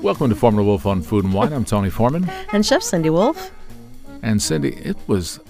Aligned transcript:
Welcome 0.00 0.28
to 0.30 0.36
Foreman 0.36 0.60
and 0.60 0.66
Wolf 0.68 0.86
on 0.86 1.02
Food 1.02 1.24
and 1.24 1.34
Wine. 1.34 1.52
I'm 1.52 1.64
Tony 1.64 1.90
Foreman. 1.90 2.30
And 2.52 2.64
Chef 2.64 2.84
Cindy 2.84 3.10
Wolf. 3.10 3.50
And 4.22 4.40
Cindy, 4.40 4.74
it 4.76 4.96
was 5.08 5.40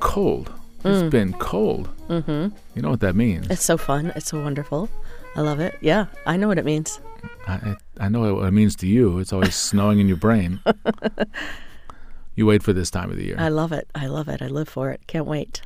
cold. 0.00 0.52
It's 0.84 1.10
been 1.10 1.32
cold. 1.34 1.88
Mm-hmm. 2.08 2.54
You 2.74 2.82
know 2.82 2.90
what 2.90 3.00
that 3.00 3.16
means? 3.16 3.48
It's 3.48 3.64
so 3.64 3.78
fun. 3.78 4.12
It's 4.14 4.26
so 4.26 4.42
wonderful. 4.42 4.90
I 5.36 5.40
love 5.40 5.58
it. 5.58 5.78
Yeah, 5.80 6.06
I 6.26 6.36
know 6.36 6.48
what 6.48 6.58
it 6.58 6.66
means. 6.66 7.00
I, 7.48 7.54
I 7.54 7.76
I 7.98 8.08
know 8.10 8.34
what 8.34 8.46
it 8.46 8.50
means 8.50 8.76
to 8.76 8.86
you. 8.86 9.20
It's 9.20 9.32
always 9.32 9.54
snowing 9.70 10.00
in 10.00 10.08
your 10.08 10.18
brain. 10.18 10.60
You 12.34 12.46
wait 12.46 12.62
for 12.62 12.72
this 12.72 12.90
time 12.90 13.10
of 13.10 13.16
the 13.18 13.24
year. 13.24 13.36
I 13.38 13.48
love 13.48 13.72
it. 13.72 13.88
I 13.94 14.06
love 14.06 14.26
it. 14.28 14.40
I 14.40 14.46
live 14.46 14.66
for 14.68 14.90
it. 14.90 15.06
Can't 15.06 15.26
wait. 15.26 15.60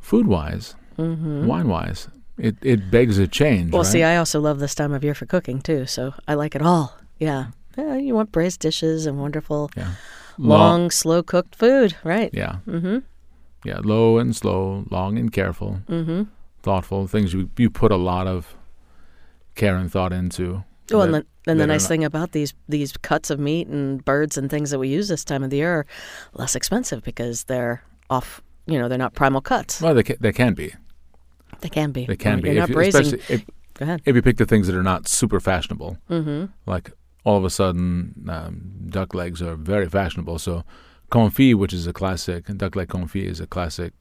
Food 0.00 0.28
wise, 0.28 0.76
wine 0.96 1.68
wise, 1.68 2.08
it, 2.38 2.56
it 2.62 2.90
begs 2.90 3.18
a 3.18 3.26
change. 3.26 3.66
Mm-hmm. 3.66 3.70
Well, 3.72 3.82
right? 3.82 3.92
see, 3.92 4.02
I 4.02 4.16
also 4.16 4.40
love 4.40 4.58
this 4.58 4.74
time 4.74 4.92
of 4.92 5.04
year 5.04 5.14
for 5.14 5.26
cooking 5.26 5.60
too, 5.60 5.86
so 5.86 6.14
I 6.26 6.34
like 6.34 6.54
it 6.54 6.62
all. 6.62 6.96
Yeah. 7.18 7.46
Yeah, 7.76 7.96
you 7.96 8.14
want 8.14 8.30
braised 8.30 8.60
dishes 8.60 9.04
and 9.06 9.18
wonderful, 9.18 9.70
yeah. 9.76 9.94
long, 10.38 10.92
slow 10.92 11.24
cooked 11.24 11.56
food, 11.56 11.96
right? 12.04 12.30
Yeah. 12.32 12.58
Mm-hmm. 12.68 12.98
Yeah, 13.64 13.80
low 13.82 14.18
and 14.18 14.36
slow, 14.36 14.84
long 14.90 15.18
and 15.18 15.32
careful, 15.32 15.80
mm-hmm. 15.88 16.22
thoughtful 16.62 17.08
things 17.08 17.32
you 17.32 17.50
you 17.56 17.70
put 17.70 17.90
a 17.90 17.96
lot 17.96 18.28
of 18.28 18.54
care 19.54 19.76
and 19.76 19.90
thought 19.90 20.12
into. 20.12 20.62
Well, 20.90 21.02
and, 21.02 21.14
the, 21.14 21.26
and 21.46 21.58
the 21.58 21.66
nice 21.66 21.84
not- 21.84 21.88
thing 21.88 22.04
about 22.04 22.32
these 22.32 22.54
these 22.68 22.92
cuts 22.98 23.30
of 23.30 23.40
meat 23.40 23.66
and 23.66 24.04
birds 24.04 24.36
and 24.38 24.50
things 24.50 24.70
that 24.70 24.78
we 24.78 24.88
use 24.88 25.08
this 25.08 25.24
time 25.24 25.42
of 25.42 25.50
the 25.50 25.56
year 25.56 25.78
are 25.78 25.86
less 26.34 26.54
expensive 26.54 27.02
because 27.02 27.44
they're 27.44 27.82
off. 28.08 28.40
You 28.66 28.78
know, 28.78 28.88
they're 28.88 28.98
not 28.98 29.14
primal 29.14 29.40
cuts. 29.40 29.80
Well, 29.80 29.94
they 29.94 30.02
can, 30.02 30.16
they 30.20 30.32
can 30.32 30.54
be. 30.54 30.74
They 31.64 31.70
can 31.70 31.92
be. 31.92 32.04
They 32.04 32.16
can 32.16 32.42
be. 32.42 32.50
You're 32.52 32.64
If 32.64 32.70
not 32.70 32.86
especially 32.88 33.22
if, 33.30 33.46
Go 33.72 33.84
ahead. 33.84 34.02
if 34.04 34.14
you 34.14 34.20
pick 34.20 34.36
the 34.36 34.44
things 34.44 34.66
that 34.66 34.76
are 34.76 34.82
not 34.82 35.08
super 35.08 35.40
fashionable, 35.40 35.96
mm-hmm. 36.10 36.44
like 36.66 36.92
all 37.24 37.38
of 37.38 37.44
a 37.46 37.48
sudden 37.48 38.28
um, 38.28 38.70
duck 38.90 39.14
legs 39.14 39.40
are 39.40 39.56
very 39.56 39.88
fashionable. 39.88 40.38
So 40.38 40.62
confit, 41.10 41.54
which 41.54 41.72
is 41.72 41.86
a 41.86 41.94
classic, 41.94 42.44
duck 42.58 42.76
leg 42.76 42.88
confit 42.88 43.24
is 43.24 43.40
a 43.40 43.46
classic 43.46 43.94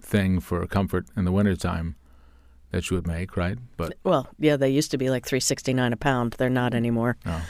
thing 0.00 0.38
for 0.38 0.64
comfort 0.68 1.06
in 1.16 1.24
the 1.24 1.32
wintertime 1.32 1.96
that 2.70 2.88
you 2.88 2.94
would 2.94 3.08
make, 3.08 3.36
right? 3.36 3.58
But 3.76 3.94
Well, 4.04 4.28
yeah, 4.38 4.56
they 4.56 4.70
used 4.70 4.92
to 4.92 4.98
be 4.98 5.10
like 5.10 5.26
three 5.26 5.40
sixty 5.40 5.74
nine 5.74 5.92
a 5.92 5.96
pound. 5.96 6.36
They're 6.38 6.48
not 6.48 6.74
anymore. 6.74 7.16
Oh. 7.26 7.44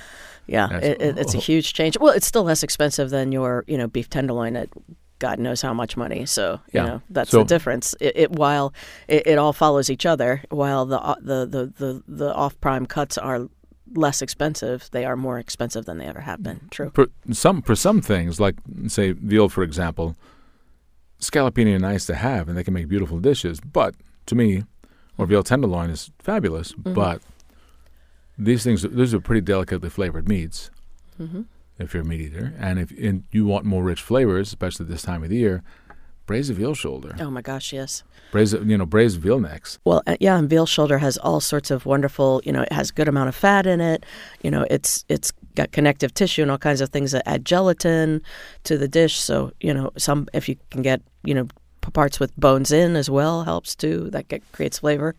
Yeah, 0.47 0.74
it, 0.78 1.02
it, 1.02 1.19
it's 1.19 1.34
a 1.34 1.39
huge 1.50 1.74
change. 1.74 1.98
Well, 2.00 2.14
it's 2.14 2.27
still 2.27 2.45
less 2.45 2.62
expensive 2.62 3.11
than 3.11 3.30
your 3.30 3.64
you 3.67 3.77
know 3.77 3.89
beef 3.89 4.08
tenderloin 4.08 4.56
at 4.56 4.70
God 5.20 5.38
knows 5.38 5.62
how 5.62 5.72
much 5.72 5.96
money. 5.96 6.26
So 6.26 6.60
you 6.72 6.80
Yeah. 6.80 6.84
know 6.86 7.02
that's 7.08 7.30
So- 7.30 7.38
the 7.38 7.44
difference. 7.44 7.94
It, 8.00 8.12
it 8.16 8.30
while 8.32 8.74
it, 9.06 9.27
it 9.27 9.38
all 9.38 9.52
follows 9.52 9.88
each 9.88 10.04
other, 10.04 10.42
while 10.50 10.84
the 10.86 11.00
uh, 11.00 11.14
the 11.20 11.46
the 11.46 11.72
the, 11.78 12.02
the 12.08 12.34
off 12.34 12.60
prime 12.60 12.86
cuts 12.86 13.16
are 13.16 13.48
less 13.94 14.22
expensive, 14.22 14.88
they 14.92 15.04
are 15.04 15.16
more 15.16 15.38
expensive 15.38 15.84
than 15.84 15.98
they 15.98 16.06
ever 16.06 16.20
have 16.20 16.42
been. 16.42 16.60
True. 16.70 16.90
for 16.94 17.06
some 17.32 17.62
for 17.62 17.77
some 17.77 18.00
things, 18.00 18.40
like 18.40 18.56
say 18.88 19.12
veal, 19.12 19.48
for 19.48 19.62
example, 19.62 20.16
scallopini 21.20 21.74
are 21.74 21.78
nice 21.78 22.06
to 22.06 22.14
have, 22.14 22.48
and 22.48 22.56
they 22.56 22.64
can 22.64 22.74
make 22.74 22.88
beautiful 22.88 23.18
dishes. 23.20 23.60
But 23.60 23.94
to 24.27 24.34
me, 24.34 24.64
or 25.18 25.27
veal 25.27 25.42
tenderloin 25.42 25.90
is 25.90 26.10
fabulous. 26.18 26.72
But 26.72 27.20
these 28.38 28.62
things, 28.64 28.82
these 28.82 29.12
are 29.12 29.20
pretty 29.20 29.42
delicately 29.42 29.90
flavored 29.90 30.28
meats. 30.28 30.70
If 31.81 31.95
you're 31.95 32.03
a 32.03 32.06
meat 32.06 32.20
eater, 32.20 32.55
and 32.59 32.78
if 32.78 32.91
and 32.91 33.25
you 33.33 33.47
want 33.47 33.64
more 33.64 33.83
rich 33.83 34.03
flavors, 34.03 34.48
especially 34.48 34.86
this 34.86 35.03
time 35.03 35.23
of 35.25 35.31
the 35.31 35.36
year, 35.39 35.62
braise 36.27 36.50
a 36.50 36.55
veal 36.55 36.75
shoulder, 36.75 37.17
Oh 37.19 37.31
my 37.31 37.41
gosh, 37.41 37.73
yes. 37.73 38.05
braise 38.33 38.53
a- 38.53 38.59
you 38.59 38.77
know 38.77 38.84
braise 38.86 39.14
veal 39.17 39.41
necks. 39.41 39.78
Well, 39.84 40.03
uh, 40.06 40.17
yeah, 40.20 40.39
and 40.39 40.48
veal 40.48 40.67
shoulder 40.67 40.98
has 40.98 41.17
all 41.19 41.41
sorts 41.41 41.70
of 41.70 41.86
wonderful. 41.86 42.42
You 42.45 42.53
know, 42.53 42.62
it 42.62 42.73
has 42.73 42.91
good 42.91 43.08
amount 43.08 43.31
of 43.31 43.34
fat 43.34 43.67
in 43.67 43.81
it. 43.81 44.05
You 44.42 44.51
know, 44.51 44.67
it's 44.70 45.05
it's 45.08 45.33
got 45.55 45.73
connective 45.73 46.12
tissue 46.12 46.42
and 46.42 46.51
all 46.51 46.58
kinds 46.58 46.81
of 46.83 46.91
things 46.91 47.12
that 47.12 47.27
add 47.27 47.45
gelatin 47.46 48.20
to 48.64 48.77
the 48.77 48.86
dish. 48.86 49.17
So 49.19 49.52
you 49.61 49.73
know, 49.73 49.90
some 49.96 50.29
if 50.35 50.48
you 50.51 50.57
can 50.70 50.83
get 50.83 51.01
you 51.24 51.35
know 51.35 51.48
parts 51.95 52.20
with 52.20 52.36
bones 52.36 52.70
in 52.70 52.95
as 52.95 53.08
well 53.08 53.45
helps 53.45 53.74
too. 53.74 54.11
That 54.11 54.29
get, 54.29 54.42
creates 54.52 54.80
flavor. 54.80 55.17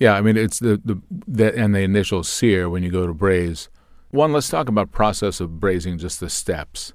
Yeah, 0.00 0.14
I 0.14 0.22
mean 0.22 0.36
it's 0.38 0.60
the 0.60 0.80
the, 0.82 0.98
the 1.10 1.54
and 1.54 1.74
the 1.74 1.80
initial 1.80 2.22
sear 2.24 2.70
when 2.70 2.82
you 2.82 2.90
go 2.90 3.06
to 3.06 3.12
braise. 3.12 3.68
One, 4.10 4.32
let's 4.32 4.48
talk 4.48 4.68
about 4.68 4.90
process 4.92 5.40
of 5.40 5.60
braising, 5.60 5.98
just 5.98 6.20
the 6.20 6.30
steps, 6.30 6.92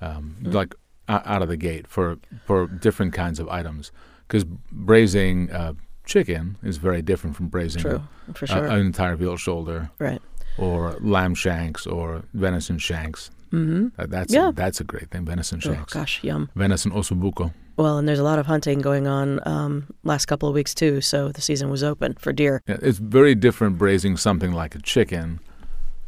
um, 0.00 0.36
like 0.42 0.74
o- 1.08 1.22
out 1.24 1.42
of 1.42 1.48
the 1.48 1.56
gate 1.56 1.86
for 1.88 2.18
for 2.46 2.66
different 2.66 3.12
kinds 3.14 3.40
of 3.40 3.48
items. 3.48 3.90
Because 4.28 4.44
braising 4.72 5.50
uh, 5.52 5.72
chicken 6.04 6.56
is 6.62 6.76
very 6.78 7.02
different 7.02 7.36
from 7.36 7.48
braising 7.48 7.82
True, 7.82 8.02
a- 8.42 8.46
sure. 8.46 8.64
an 8.66 8.78
entire 8.80 9.16
veal 9.16 9.36
shoulder 9.36 9.90
right. 9.98 10.20
or 10.58 10.96
lamb 11.00 11.34
shanks 11.34 11.86
or 11.86 12.22
venison 12.34 12.78
shanks. 12.78 13.30
Mm-hmm. 13.52 14.02
that's 14.10 14.32
Yeah. 14.32 14.48
a, 14.48 14.52
that's 14.52 14.80
a 14.80 14.84
great 14.84 15.10
thing. 15.10 15.24
Venison 15.24 15.58
Oh 15.64 15.72
shanks, 15.72 15.92
gosh, 15.92 16.22
yum. 16.24 16.50
venison 16.56 16.90
osso 16.92 17.18
buco. 17.18 17.52
Well, 17.76 17.98
and 17.98 18.08
there's 18.08 18.18
a 18.18 18.24
lot 18.24 18.38
of 18.40 18.46
hunting 18.46 18.80
going 18.80 19.06
on 19.06 19.38
um, 19.46 19.86
last 20.02 20.26
couple 20.26 20.48
of 20.48 20.54
weeks 20.54 20.74
too. 20.74 21.00
So 21.00 21.30
the 21.30 21.40
season 21.40 21.70
was 21.70 21.82
open 21.84 22.14
for 22.18 22.32
deer. 22.32 22.60
Yeah, 22.66 22.78
it's 22.82 22.98
very 22.98 23.34
different 23.36 23.78
braising 23.78 24.16
something 24.16 24.52
like 24.52 24.74
a 24.74 24.80
chicken, 24.82 25.38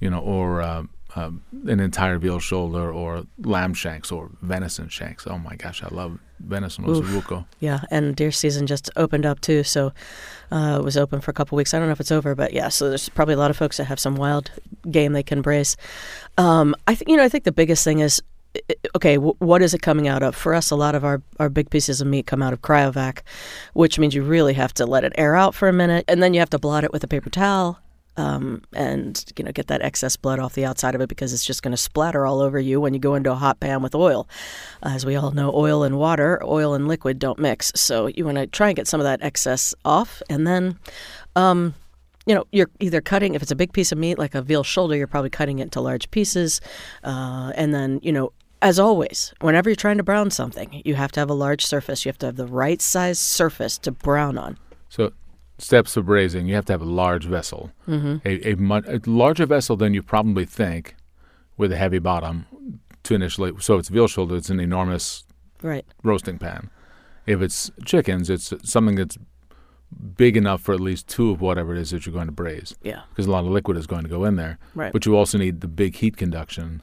you 0.01 0.11
know, 0.11 0.21
or 0.21 0.61
uh, 0.61 0.85
uh, 1.17 1.31
an 1.67 1.81
entire 1.81 2.19
veal 2.19 2.39
shoulder, 2.39 2.93
or 2.93 3.25
lamb 3.39 3.75
shanks, 3.75 4.13
or 4.13 4.31
venison 4.43 4.89
shanks. 4.89 5.27
Oh 5.27 5.39
my 5.39 5.57
gosh, 5.57 5.83
I 5.83 5.89
love 5.89 6.19
venison 6.39 6.85
osso 6.85 7.03
buco. 7.03 7.47
Yeah, 7.61 7.81
and 7.91 8.15
deer 8.15 8.31
season 8.31 8.67
just 8.67 8.91
opened 8.97 9.27
up 9.27 9.41
too, 9.41 9.65
so 9.65 9.93
uh, 10.53 10.77
it 10.79 10.85
was 10.85 10.97
open 10.97 11.21
for 11.21 11.31
a 11.31 11.35
couple 11.35 11.57
weeks. 11.57 11.75
I 11.75 11.79
don't 11.79 11.89
know 11.89 11.93
if 11.93 12.01
it's 12.01 12.13
over, 12.13 12.35
but 12.35 12.53
yeah, 12.53 12.69
so 12.69 12.89
there's 12.89 13.09
probably 13.09 13.35
a 13.35 13.39
lot 13.39 13.51
of 13.51 13.57
folks 13.57 13.79
that 13.79 13.85
have 13.85 13.99
some 13.99 14.17
wild 14.17 14.51
game 14.91 15.13
they 15.13 15.23
can 15.23 15.43
braise. 15.43 15.77
Um, 16.37 16.75
I 16.87 16.95
think 16.95 17.09
you 17.09 17.17
know, 17.17 17.25
I 17.25 17.29
think 17.29 17.45
the 17.45 17.53
biggest 17.53 17.85
thing 17.85 18.01
is 18.01 18.21
okay, 18.97 19.17
w- 19.17 19.35
what 19.39 19.63
is 19.63 19.75
it 19.75 19.83
coming 19.83 20.09
out 20.09 20.23
of? 20.23 20.35
For 20.35 20.55
us, 20.55 20.71
a 20.71 20.77
lot 20.77 20.95
of 20.95 21.05
our, 21.05 21.23
our 21.39 21.49
big 21.49 21.71
pieces 21.71 22.01
of 22.01 22.07
meat 22.07 22.27
come 22.27 22.43
out 22.43 22.53
of 22.53 22.63
cryovac, 22.63 23.21
which 23.75 23.99
means 23.99 24.15
you 24.15 24.23
really 24.23 24.55
have 24.55 24.73
to 24.75 24.87
let 24.87 25.05
it 25.05 25.13
air 25.17 25.37
out 25.37 25.55
for 25.55 25.69
a 25.69 25.73
minute, 25.73 26.05
and 26.09 26.23
then 26.23 26.35
you 26.35 26.41
have 26.41 26.51
to 26.51 26.59
blot 26.59 26.85
it 26.85 26.93
with 26.93 27.05
a 27.05 27.09
paper 27.09 27.31
towel. 27.31 27.81
Um, 28.19 28.63
and 28.75 29.25
you 29.37 29.45
know 29.45 29.53
get 29.53 29.69
that 29.69 29.81
excess 29.81 30.17
blood 30.17 30.39
off 30.39 30.55
the 30.55 30.67
outside 30.67 30.95
of 30.95 31.01
it 31.01 31.09
because 31.09 31.33
it's 31.33 31.45
just 31.45 31.63
going 31.63 31.73
to 31.73 31.79
splatter 31.79 32.27
all 32.27 32.41
over 32.41 32.59
you 32.59 32.81
when 32.81 32.93
you 32.93 33.01
go 33.01 33.15
into 33.15 33.33
a 33.33 33.37
hot 33.37 33.61
pan 33.61 33.83
with 33.83 33.95
oil. 33.95 34.29
As 34.83 35.07
we 35.07 35.17
all 35.17 35.31
know, 35.31 35.53
oil 35.55 35.83
and 35.83 35.99
water, 35.99 36.41
oil 36.45 36.75
and 36.75 36.89
liquid 36.89 37.19
don't 37.19 37.39
mix. 37.39 37.73
So 37.75 38.09
you 38.09 38.25
want 38.25 38.37
to 38.37 38.47
try 38.47 38.69
and 38.69 38.77
get 38.77 38.87
some 38.87 39.01
of 39.01 39.05
that 39.05 39.23
excess 39.23 39.75
off, 39.85 40.21
and 40.29 40.47
then 40.47 40.79
um, 41.37 41.75
you 42.29 42.35
know, 42.35 42.45
you're 42.53 42.69
either 42.79 43.01
cutting, 43.01 43.35
if 43.35 43.41
it's 43.41 43.51
a 43.51 43.57
big 43.57 43.73
piece 43.73 43.91
of 43.91 43.97
meat 43.97 44.19
like 44.19 44.35
a 44.35 44.43
veal 44.43 44.63
shoulder, 44.63 44.95
you're 44.95 45.07
probably 45.07 45.31
cutting 45.31 45.61
it 45.61 45.63
into 45.63 45.81
large 45.81 46.11
pieces. 46.11 46.61
Uh, 47.03 47.53
and 47.55 47.73
then, 47.73 48.01
you 48.03 48.13
know, 48.13 48.33
as 48.61 48.79
always, 48.79 49.33
whenever 49.41 49.71
you're 49.71 49.77
trying 49.77 49.97
to 49.97 50.03
brown 50.03 50.31
something, 50.31 50.83
you 50.85 50.95
have 50.95 51.11
to 51.13 51.21
have 51.21 51.31
a 51.31 51.35
large 51.35 51.65
surface. 51.65 52.05
You 52.05 52.11
have 52.11 52.19
to 52.19 52.27
have 52.27 52.37
the 52.37 52.47
right 52.47 52.83
size 52.83 53.19
surface 53.19 53.79
to 53.79 53.93
brown 53.93 54.37
on. 54.37 54.59
So, 54.91 55.13
steps 55.59 55.97
of 55.97 56.07
braising, 56.07 56.47
you 56.47 56.55
have 56.55 56.65
to 56.67 56.73
have 56.73 56.83
a 56.83 56.85
large 56.87 57.25
vessel, 57.27 57.71
mm-hmm. 57.87 58.17
a, 58.27 58.53
a, 58.53 58.55
much, 58.57 58.85
a 58.87 59.01
larger 59.07 59.47
vessel 59.47 59.77
than 59.77 59.93
you 59.95 60.03
probably 60.03 60.45
think, 60.45 60.95
with 61.57 61.73
a 61.73 61.77
heavy 61.77 61.99
bottom. 61.99 62.47
To 63.05 63.15
initially, 63.15 63.53
so 63.61 63.75
if 63.75 63.81
it's 63.81 63.89
veal 63.89 64.07
shoulder. 64.09 64.37
It's 64.37 64.51
an 64.51 64.61
enormous 64.61 65.25
Right. 65.63 65.85
roasting 66.03 66.39
pan. 66.39 66.69
If 67.27 67.41
it's 67.41 67.71
chickens, 67.85 68.29
it's 68.31 68.53
something 68.65 68.97
that's 68.97 69.17
big 70.17 70.37
enough 70.37 70.61
for 70.61 70.75
at 70.75 70.81
least 70.81 71.09
two 71.09 71.31
of 71.31 71.41
whatever 71.41 71.75
it 71.75 71.79
is 71.81 71.91
that 71.91 72.05
you're 72.05 72.13
going 72.13 72.27
to 72.27 72.33
braise. 72.33 72.75
Yeah. 72.83 73.03
because 73.11 73.27
a 73.27 73.31
lot 73.31 73.45
of 73.45 73.51
liquid 73.51 73.77
is 73.79 73.87
going 73.87 74.03
to 74.03 74.09
go 74.09 74.25
in 74.25 74.37
there. 74.37 74.59
Right. 74.75 74.93
But 74.93 75.07
you 75.07 75.17
also 75.17 75.39
need 75.39 75.61
the 75.63 75.69
big 75.69 75.97
heat 75.97 76.17
conduction 76.17 76.83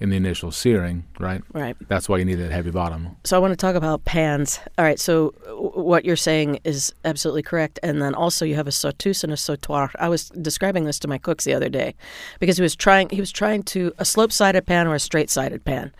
in 0.00 0.08
the 0.10 0.16
initial 0.16 0.50
searing, 0.50 1.04
right? 1.18 1.42
Right. 1.52 1.76
That's 1.88 2.08
why 2.08 2.16
you 2.18 2.24
need 2.24 2.36
that 2.36 2.50
heavy 2.50 2.70
bottom. 2.70 3.16
So 3.24 3.36
I 3.36 3.38
want 3.38 3.52
to 3.52 3.56
talk 3.56 3.76
about 3.76 4.04
pans. 4.04 4.58
All 4.78 4.84
right. 4.84 4.98
So 4.98 5.34
w- 5.44 5.69
what 5.80 6.04
you're 6.04 6.16
saying 6.16 6.60
is 6.64 6.92
absolutely 7.04 7.42
correct. 7.42 7.78
And 7.82 8.00
then 8.00 8.14
also 8.14 8.44
you 8.44 8.54
have 8.54 8.66
a 8.66 8.70
sauteuse 8.70 9.24
and 9.24 9.32
a 9.32 9.36
sautoir. 9.36 9.90
I 9.98 10.08
was 10.08 10.28
describing 10.30 10.84
this 10.84 10.98
to 11.00 11.08
my 11.08 11.18
cooks 11.18 11.44
the 11.44 11.54
other 11.54 11.68
day 11.68 11.94
because 12.38 12.56
he 12.56 12.62
was 12.62 12.76
trying 12.76 13.08
he 13.10 13.20
was 13.20 13.32
trying 13.32 13.62
to 13.64 13.92
a 13.98 14.04
slope-sided 14.04 14.66
pan 14.66 14.86
or 14.86 14.94
a 14.94 15.00
straight-sided 15.00 15.64
pan. 15.64 15.92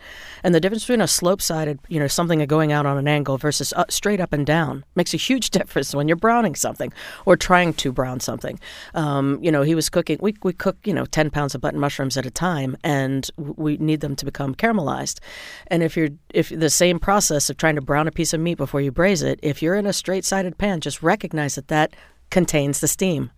And 0.43 0.55
the 0.55 0.59
difference 0.59 0.83
between 0.83 1.01
a 1.01 1.07
slope-sided, 1.07 1.79
you 1.87 1.99
know, 1.99 2.07
something 2.07 2.43
going 2.45 2.71
out 2.71 2.85
on 2.85 2.97
an 2.97 3.07
angle 3.07 3.37
versus 3.37 3.73
uh, 3.73 3.85
straight 3.89 4.19
up 4.19 4.33
and 4.33 4.45
down 4.45 4.83
makes 4.95 5.13
a 5.13 5.17
huge 5.17 5.49
difference 5.57 5.93
when 5.93 6.07
you're 6.07 6.17
browning 6.17 6.55
something 6.55 6.91
or 7.25 7.35
trying 7.35 7.73
to 7.73 7.91
brown 7.91 8.19
something. 8.19 8.59
Um, 8.93 9.39
you 9.41 9.51
know, 9.51 9.61
he 9.61 9.75
was 9.75 9.89
cooking. 9.89 10.17
We 10.21 10.35
we 10.43 10.53
cook 10.53 10.77
you 10.85 10.93
know 10.93 11.05
10 11.05 11.29
pounds 11.29 11.55
of 11.55 11.61
button 11.61 11.79
mushrooms 11.79 12.17
at 12.17 12.25
a 12.25 12.31
time, 12.31 12.77
and 12.83 13.29
we 13.37 13.77
need 13.77 14.01
them 14.01 14.15
to 14.15 14.25
become 14.25 14.55
caramelized. 14.55 15.19
And 15.67 15.83
if 15.83 15.95
you're 15.95 16.09
if 16.33 16.49
the 16.49 16.69
same 16.69 16.99
process 16.99 17.49
of 17.49 17.57
trying 17.57 17.75
to 17.75 17.81
brown 17.81 18.07
a 18.07 18.11
piece 18.11 18.33
of 18.33 18.39
meat 18.39 18.55
before 18.55 18.81
you 18.81 18.91
braise 18.91 19.21
it, 19.21 19.39
if 19.41 19.61
you're 19.61 19.70
in 19.75 19.85
a 19.85 19.93
straight-sided 19.93 20.57
pan, 20.57 20.81
just 20.81 21.03
recognize 21.03 21.55
that 21.55 21.67
that 21.69 21.95
contains 22.29 22.79
the 22.79 22.87
steam. 22.87 23.31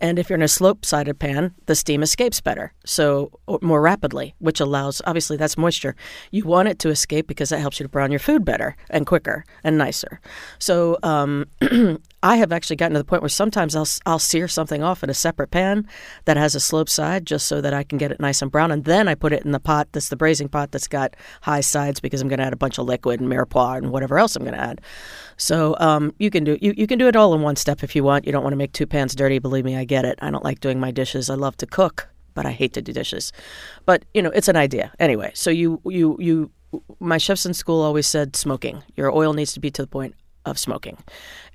And 0.00 0.18
if 0.18 0.30
you're 0.30 0.36
in 0.38 0.42
a 0.42 0.48
slope 0.48 0.84
sided 0.84 1.18
pan, 1.18 1.54
the 1.66 1.74
steam 1.74 2.02
escapes 2.02 2.40
better, 2.40 2.72
so 2.84 3.32
more 3.60 3.80
rapidly, 3.80 4.34
which 4.38 4.60
allows, 4.60 5.02
obviously, 5.06 5.36
that's 5.36 5.58
moisture. 5.58 5.96
You 6.30 6.44
want 6.44 6.68
it 6.68 6.78
to 6.80 6.88
escape 6.88 7.26
because 7.26 7.48
that 7.48 7.58
helps 7.58 7.80
you 7.80 7.84
to 7.84 7.90
brown 7.90 8.12
your 8.12 8.20
food 8.20 8.44
better 8.44 8.76
and 8.90 9.06
quicker 9.06 9.44
and 9.64 9.76
nicer. 9.76 10.20
So 10.60 10.98
um, 11.02 11.46
I 12.22 12.36
have 12.36 12.50
actually 12.50 12.76
gotten 12.76 12.94
to 12.94 12.98
the 12.98 13.04
point 13.04 13.22
where 13.22 13.28
sometimes 13.28 13.76
I'll, 13.76 13.86
I'll 14.04 14.18
sear 14.18 14.48
something 14.48 14.82
off 14.82 15.04
in 15.04 15.10
a 15.10 15.14
separate 15.14 15.52
pan 15.52 15.86
that 16.24 16.36
has 16.36 16.56
a 16.56 16.60
slope 16.60 16.88
side 16.88 17.26
just 17.26 17.46
so 17.46 17.60
that 17.60 17.72
I 17.72 17.84
can 17.84 17.96
get 17.96 18.10
it 18.10 18.18
nice 18.18 18.42
and 18.42 18.50
brown. 18.50 18.72
And 18.72 18.84
then 18.84 19.06
I 19.06 19.14
put 19.14 19.32
it 19.32 19.44
in 19.44 19.52
the 19.52 19.60
pot 19.60 19.88
that's 19.92 20.08
the 20.08 20.16
braising 20.16 20.48
pot 20.48 20.72
that's 20.72 20.88
got 20.88 21.14
high 21.42 21.60
sides 21.60 22.00
because 22.00 22.20
I'm 22.20 22.28
going 22.28 22.40
to 22.40 22.44
add 22.44 22.52
a 22.52 22.56
bunch 22.56 22.78
of 22.78 22.86
liquid 22.86 23.20
and 23.20 23.30
mirepoix 23.30 23.78
and 23.78 23.90
whatever 23.90 24.18
else 24.18 24.34
I'm 24.34 24.42
going 24.42 24.54
to 24.54 24.60
add. 24.60 24.80
So 25.36 25.76
um, 25.78 26.12
you 26.18 26.30
can 26.30 26.42
do 26.42 26.58
you, 26.60 26.74
you 26.76 26.88
can 26.88 26.98
do 26.98 27.06
it 27.06 27.14
all 27.14 27.34
in 27.34 27.42
one 27.42 27.54
step 27.54 27.84
if 27.84 27.94
you 27.94 28.02
want. 28.02 28.26
You 28.26 28.32
don't 28.32 28.42
want 28.42 28.52
to 28.52 28.58
make 28.58 28.72
two 28.72 28.86
pans 28.86 29.14
dirty. 29.14 29.38
Believe 29.38 29.64
me, 29.64 29.76
I 29.76 29.84
get 29.84 30.04
it. 30.04 30.18
I 30.20 30.30
don't 30.30 30.44
like 30.44 30.58
doing 30.58 30.80
my 30.80 30.90
dishes. 30.90 31.30
I 31.30 31.36
love 31.36 31.56
to 31.58 31.66
cook, 31.66 32.08
but 32.34 32.46
I 32.46 32.50
hate 32.50 32.72
to 32.72 32.82
do 32.82 32.92
dishes. 32.92 33.32
But 33.86 34.04
you 34.12 34.22
know, 34.22 34.30
it's 34.30 34.48
an 34.48 34.56
idea 34.56 34.92
anyway. 34.98 35.30
So 35.34 35.50
you 35.50 35.80
you 35.84 36.16
you 36.18 36.50
my 36.98 37.18
chefs 37.18 37.46
in 37.46 37.54
school 37.54 37.80
always 37.80 38.08
said 38.08 38.34
smoking. 38.34 38.82
Your 38.96 39.14
oil 39.14 39.32
needs 39.32 39.52
to 39.52 39.60
be 39.60 39.70
to 39.70 39.82
the 39.82 39.88
point 39.88 40.16
of 40.48 40.58
smoking. 40.58 40.98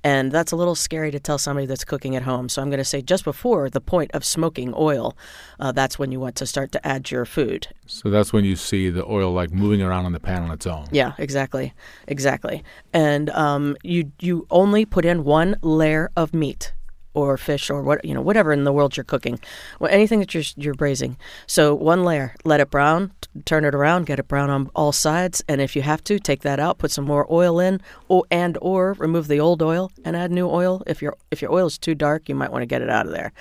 And 0.02 0.30
that's 0.30 0.52
a 0.52 0.56
little 0.56 0.74
scary 0.74 1.10
to 1.10 1.20
tell 1.20 1.38
somebody 1.38 1.66
that's 1.66 1.84
cooking 1.84 2.14
at 2.14 2.22
home. 2.22 2.48
So 2.48 2.60
I'm 2.60 2.68
going 2.68 2.78
to 2.78 2.84
say 2.84 3.00
just 3.02 3.24
before 3.24 3.70
the 3.70 3.80
point 3.80 4.10
of 4.12 4.24
smoking 4.24 4.74
oil, 4.76 5.16
uh, 5.58 5.72
that's 5.72 5.98
when 5.98 6.12
you 6.12 6.20
want 6.20 6.36
to 6.36 6.46
start 6.46 6.72
to 6.72 6.86
add 6.86 7.10
your 7.10 7.24
food. 7.24 7.68
So 7.86 8.10
that's 8.10 8.32
when 8.32 8.44
you 8.44 8.56
see 8.56 8.90
the 8.90 9.04
oil 9.06 9.32
like 9.32 9.52
moving 9.52 9.82
around 9.82 10.04
on 10.06 10.12
the 10.12 10.20
pan 10.20 10.42
on 10.42 10.50
its 10.50 10.66
own. 10.66 10.86
Yeah, 10.92 11.12
exactly, 11.18 11.72
exactly. 12.06 12.62
And 12.92 13.30
um, 13.30 13.76
you 13.82 14.12
you 14.20 14.46
only 14.50 14.84
put 14.84 15.04
in 15.04 15.24
one 15.24 15.56
layer 15.62 16.10
of 16.16 16.34
meat 16.34 16.72
or 17.14 17.36
fish 17.36 17.70
or 17.70 17.82
what 17.82 18.04
you 18.04 18.12
know 18.12 18.20
whatever 18.20 18.52
in 18.52 18.64
the 18.64 18.72
world 18.72 18.96
you're 18.96 19.04
cooking, 19.04 19.40
well, 19.78 19.90
anything 19.90 20.20
that 20.20 20.34
you're 20.34 20.44
you're 20.56 20.74
braising. 20.74 21.16
So 21.46 21.74
one 21.74 22.04
layer, 22.04 22.34
let 22.44 22.60
it 22.60 22.70
brown, 22.70 23.12
t- 23.20 23.40
turn 23.44 23.64
it 23.64 23.74
around, 23.74 24.06
get 24.06 24.18
it 24.18 24.28
brown 24.28 24.50
on 24.50 24.70
all 24.74 24.92
sides, 24.92 25.42
and 25.48 25.60
if 25.60 25.74
you 25.74 25.82
have 25.82 26.02
to, 26.04 26.18
take 26.18 26.42
that 26.42 26.60
out, 26.60 26.78
put 26.78 26.90
some 26.90 27.04
more 27.04 27.26
oil 27.30 27.58
in, 27.60 27.80
or 28.08 28.24
and 28.30 28.58
or 28.60 28.94
remove 28.94 29.28
the 29.28 29.40
old 29.40 29.62
oil 29.62 29.90
and 30.04 30.16
add 30.16 30.30
new 30.30 30.48
oil. 30.48 30.82
If 30.86 31.00
your 31.00 31.16
if 31.30 31.40
your 31.40 31.52
oil 31.52 31.66
is 31.66 31.78
too 31.78 31.94
dark, 31.94 32.28
you 32.28 32.34
might 32.34 32.52
want 32.52 32.62
to 32.62 32.66
get 32.66 32.82
it 32.82 32.90
out 32.90 33.06
of 33.06 33.12
there, 33.12 33.32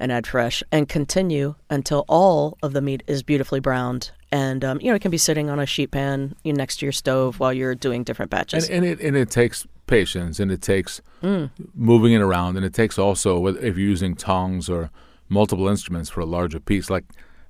and 0.00 0.10
add 0.10 0.26
fresh, 0.26 0.62
and 0.72 0.88
continue 0.88 1.54
until 1.70 2.04
all 2.08 2.58
of 2.62 2.72
the 2.72 2.80
meat 2.80 3.02
is 3.06 3.22
beautifully 3.22 3.60
browned. 3.60 4.10
And 4.30 4.62
um, 4.64 4.80
you 4.80 4.88
know 4.88 4.94
it 4.94 5.02
can 5.02 5.10
be 5.10 5.18
sitting 5.18 5.48
on 5.48 5.58
a 5.58 5.66
sheet 5.66 5.90
pan 5.90 6.34
next 6.44 6.78
to 6.78 6.86
your 6.86 6.92
stove 6.92 7.40
while 7.40 7.52
you're 7.52 7.74
doing 7.74 8.04
different 8.04 8.30
batches. 8.30 8.68
And, 8.68 8.84
and 8.84 8.86
it 8.86 9.00
and 9.00 9.16
it 9.16 9.30
takes 9.30 9.66
patience 9.88 10.38
and 10.38 10.52
it 10.52 10.62
takes 10.62 11.00
Mm. 11.22 11.50
moving 11.74 12.12
it 12.12 12.20
around 12.20 12.56
and 12.56 12.64
it 12.64 12.72
takes 12.72 12.96
also 12.96 13.44
if 13.48 13.76
you're 13.76 13.88
using 13.96 14.14
tongs 14.14 14.68
or 14.68 14.90
multiple 15.28 15.66
instruments 15.66 16.08
for 16.08 16.20
a 16.20 16.24
larger 16.26 16.60
piece. 16.60 16.88
Like 16.88 17.04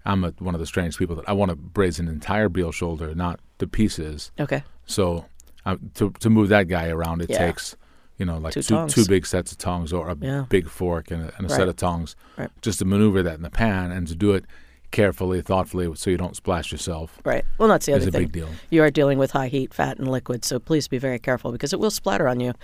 I'm 0.06 0.24
a, 0.24 0.30
one 0.38 0.54
of 0.54 0.60
the 0.60 0.66
strange 0.66 0.96
people 0.96 1.14
that 1.16 1.28
I 1.28 1.34
want 1.34 1.50
to 1.50 1.56
braise 1.56 1.98
an 2.00 2.08
entire 2.08 2.48
veal 2.48 2.72
shoulder, 2.72 3.14
not 3.14 3.40
the 3.58 3.66
pieces. 3.66 4.30
okay. 4.40 4.62
So 4.86 5.26
uh, 5.66 5.76
to 5.94 6.10
to 6.20 6.30
move 6.30 6.48
that 6.48 6.66
guy 6.68 6.88
around, 6.88 7.20
it 7.20 7.28
Yeah. 7.28 7.46
takes 7.46 7.76
you 8.16 8.24
know 8.24 8.38
like 8.38 8.54
Two 8.54 8.62
two, 8.62 8.86
two 8.88 9.04
big 9.04 9.26
sets 9.26 9.52
of 9.52 9.58
tongs 9.58 9.92
or 9.92 10.08
a 10.08 10.16
Yeah. 10.18 10.46
big 10.48 10.66
fork 10.68 11.10
and 11.10 11.22
a, 11.24 11.32
and 11.36 11.44
a 11.46 11.50
set 11.50 11.68
of 11.68 11.76
tongs, 11.76 12.16
Right. 12.38 12.50
just 12.62 12.78
to 12.78 12.84
maneuver 12.86 13.22
that 13.22 13.34
in 13.34 13.42
the 13.42 13.50
pan 13.50 13.92
and 13.92 14.08
to 14.08 14.14
do 14.14 14.32
it 14.32 14.44
carefully, 14.90 15.42
thoughtfully, 15.42 15.94
so 15.96 16.10
you 16.10 16.16
don't 16.16 16.36
splash 16.36 16.72
yourself. 16.72 17.18
Right. 17.24 17.44
Well, 17.58 17.68
that's 17.68 17.86
the 17.86 17.94
other 17.94 18.08
a 18.08 18.10
thing. 18.10 18.22
big 18.22 18.32
deal. 18.32 18.48
You 18.70 18.82
are 18.82 18.90
dealing 18.90 19.18
with 19.18 19.32
high 19.32 19.48
heat, 19.48 19.74
fat, 19.74 19.98
and 19.98 20.10
liquid, 20.10 20.44
so 20.44 20.58
please 20.58 20.88
be 20.88 20.98
very 20.98 21.18
careful 21.18 21.52
because 21.52 21.72
it 21.72 21.80
will 21.80 21.90
splatter 21.90 22.28
on 22.28 22.40
you. 22.40 22.54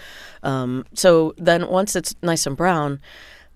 Um, 0.42 0.84
so 0.94 1.34
then, 1.36 1.68
once 1.68 1.96
it's 1.96 2.14
nice 2.22 2.46
and 2.46 2.56
brown, 2.56 3.00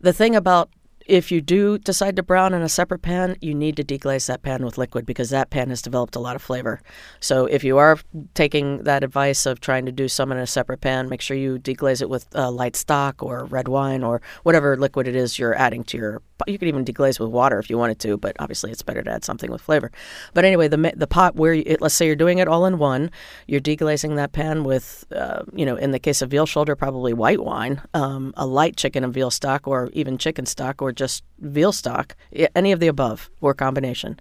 the 0.01 0.13
thing 0.13 0.37
about 0.37 0.71
if 1.09 1.33
you 1.33 1.41
do 1.41 1.79
decide 1.79 2.17
to 2.17 2.23
brown 2.23 2.53
in 2.53 2.61
a 2.61 2.69
separate 2.69 3.01
pan, 3.01 3.35
you 3.41 3.55
need 3.55 3.77
to 3.77 3.83
deglaze 3.83 4.27
that 4.27 4.43
pan 4.43 4.63
with 4.63 4.77
liquid 4.77 5.07
because 5.07 5.31
that 5.31 5.49
pan 5.49 5.71
has 5.71 5.81
developed 5.81 6.15
a 6.15 6.21
lot 6.21 6.37
of 6.37 6.43
flavor. 6.43 6.83
So 7.19 7.47
if 7.47 7.65
you 7.65 7.79
are 7.79 7.99
taking 8.35 8.85
that 8.85 9.03
advice 9.03 9.47
of 9.47 9.61
trying 9.61 9.87
to 9.87 9.93
do 9.93 10.07
some 10.07 10.31
in 10.31 10.39
a 10.39 10.47
separate 10.47 10.83
pan, 10.83 11.09
make 11.09 11.23
sure 11.23 11.37
you 11.37 11.59
deglaze 11.59 12.03
it 12.03 12.11
with 12.11 12.27
uh, 12.37 12.51
light 12.51 12.77
stock 12.77 13.23
or 13.23 13.47
red 13.47 13.69
wine 13.69 14.05
or 14.05 14.21
whatever 14.43 14.77
liquid 14.77 15.09
it 15.09 15.17
is 15.17 15.39
you're 15.39 15.57
adding 15.57 15.83
to 15.85 15.97
your. 15.97 16.23
You 16.47 16.59
could 16.59 16.69
even 16.69 16.85
deglaze 16.85 17.19
with 17.19 17.31
water 17.31 17.59
if 17.59 17.69
you 17.69 17.77
wanted 17.77 17.99
to, 18.01 18.17
but 18.17 18.37
obviously 18.39 18.71
it's 18.71 18.83
better 18.83 19.03
to 19.03 19.11
add 19.11 19.25
something 19.25 19.51
with 19.51 19.61
flavor. 19.61 19.91
But 20.35 20.45
anyway, 20.45 20.69
the 20.69 20.93
the 20.97 21.07
pot 21.07 21.35
where 21.35 21.53
you, 21.53 21.65
it, 21.67 21.81
let's 21.81 21.95
say 21.95 22.07
you're 22.07 22.17
doing 22.17 22.39
it 22.39 22.49
all 22.49 22.65
in 22.65 22.79
one, 22.79 23.11
you're 23.47 23.61
deglazing 23.61 24.17
that 24.17 24.33
pan 24.33 24.65
with, 24.65 25.05
uh, 25.15 25.43
you 25.53 25.67
know, 25.67 25.77
in 25.77 25.91
the 25.91 25.99
case 25.99 26.23
of 26.23 26.31
veal 26.31 26.47
shoulder, 26.47 26.77
probably 26.77 27.13
white 27.13 27.41
wine, 27.41 27.83
um, 27.95 28.33
a 28.37 28.47
light 28.47 28.77
chicken 28.77 29.03
and 29.03 29.13
veal 29.13 29.31
stock, 29.31 29.67
or 29.67 29.91
even 29.93 30.17
chicken 30.17 30.47
stock, 30.47 30.81
or 30.81 30.93
just 30.93 31.25
veal 31.41 31.73
stock, 31.73 32.17
any 32.55 32.73
of 32.73 32.81
the 32.81 32.89
above 32.89 33.31
or 33.41 33.55
combination. 33.55 34.19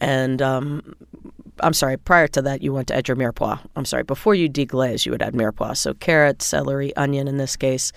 And 0.00 0.40
um, 0.42 0.94
I'm 1.60 1.72
sorry, 1.72 1.96
prior 1.96 2.28
to 2.28 2.42
that, 2.42 2.62
you 2.62 2.72
want 2.72 2.88
to 2.88 2.94
add 2.94 3.08
your 3.08 3.16
mirepoix. 3.16 3.58
I'm 3.74 3.84
sorry, 3.84 4.04
before 4.04 4.34
you 4.34 4.48
deglaze, 4.48 5.04
you 5.04 5.12
would 5.12 5.22
add 5.22 5.34
mirepoix. 5.34 5.76
So 5.76 5.92
carrot, 5.94 6.40
celery, 6.42 6.94
onion 6.96 7.26
in 7.26 7.36
this 7.38 7.56
case. 7.56 7.92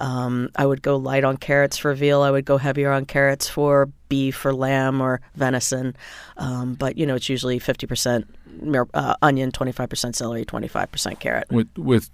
Um, 0.00 0.50
I 0.56 0.66
would 0.66 0.82
go 0.82 0.96
light 0.96 1.24
on 1.24 1.36
carrots 1.38 1.78
for 1.78 1.94
veal. 1.94 2.20
I 2.22 2.30
would 2.30 2.44
go 2.44 2.58
heavier 2.58 2.92
on 2.92 3.06
carrots 3.06 3.48
for 3.48 3.88
beef 4.10 4.44
or 4.44 4.52
lamb 4.54 5.00
or 5.00 5.20
venison. 5.34 5.96
Um, 6.36 6.74
but, 6.74 6.98
you 6.98 7.06
know, 7.06 7.14
it's 7.14 7.28
usually 7.30 7.58
50% 7.58 8.24
mir- 8.60 8.88
uh, 8.92 9.14
onion, 9.22 9.50
25% 9.50 10.14
celery, 10.14 10.44
25% 10.44 11.18
carrot. 11.18 11.46
With 11.50 11.68
with 11.78 12.10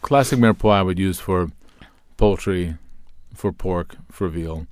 classic 0.00 0.38
mirepoix, 0.38 0.72
I 0.72 0.82
would 0.82 0.98
use 0.98 1.20
for 1.20 1.48
poultry, 2.16 2.76
for 3.34 3.52
pork, 3.52 3.96
for 4.10 4.28
veal. 4.28 4.66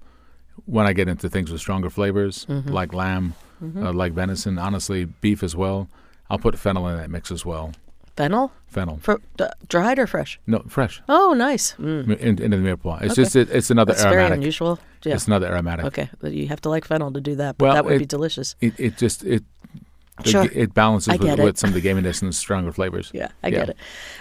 When 0.65 0.87
I 0.87 0.93
get 0.95 1.07
into 1.09 1.29
things 1.29 1.53
with 1.53 1.61
stronger 1.61 1.91
flavors, 1.91 2.47
Mm-hmm. 2.49 2.71
like 2.71 2.95
lamb, 2.95 3.35
uh, 3.63 3.93
like 3.93 4.13
venison, 4.13 4.59
honestly, 4.59 5.05
beef 5.05 5.43
as 5.43 5.55
well, 5.57 5.89
I'll 6.31 6.39
put 6.39 6.59
fennel 6.59 6.87
in 6.89 6.97
that 6.97 7.11
mix 7.11 7.31
as 7.31 7.45
well. 7.45 7.73
Fennel? 8.17 8.51
Fennel, 8.69 8.99
For, 9.03 9.21
uh, 9.39 9.49
dried 9.69 9.99
or 9.99 10.07
fresh? 10.07 10.41
no, 10.47 10.61
fresh, 10.69 11.03
Oh, 11.09 11.35
nice. 11.35 11.75
Mm. 11.79 12.17
in, 12.19 12.43
into 12.43 12.57
the 12.57 12.63
mirepoix. 12.63 13.03
It's 13.03 13.13
Okay. 13.13 13.23
just 13.23 13.37
it, 13.37 13.51
it's 13.51 13.71
another 13.71 13.93
That's 13.93 14.05
very 14.05 14.33
unusual. 14.33 14.79
Yeah. 15.05 15.15
It's 15.15 15.27
another 15.27 15.49
aromatic. 15.49 15.85
Okay, 15.87 16.09
but 16.19 16.33
you 16.33 16.49
have 16.49 16.61
to 16.63 16.69
like 16.71 16.85
fennel 16.87 17.13
to 17.13 17.21
do 17.21 17.35
that, 17.37 17.59
but 17.59 17.67
Well, 17.67 17.75
that 17.75 17.85
would 17.85 17.99
be 17.99 18.07
delicious. 18.07 18.57
It, 18.61 18.73
it 18.81 18.97
just 18.97 19.23
it 19.23 19.45
Sure. 20.25 20.47
it 20.51 20.73
balances 20.73 21.19
with, 21.19 21.39
it. 21.39 21.43
with 21.45 21.59
some 21.59 21.69
of 21.69 21.75
the 21.75 21.83
gaminess 21.83 22.23
and 22.23 22.31
the 22.31 22.35
stronger 22.35 22.73
flavors. 22.73 23.11
Yeah, 23.17 23.29
I 23.43 23.49
Yeah. 23.49 23.59
get 23.59 23.69
it. 23.71 23.77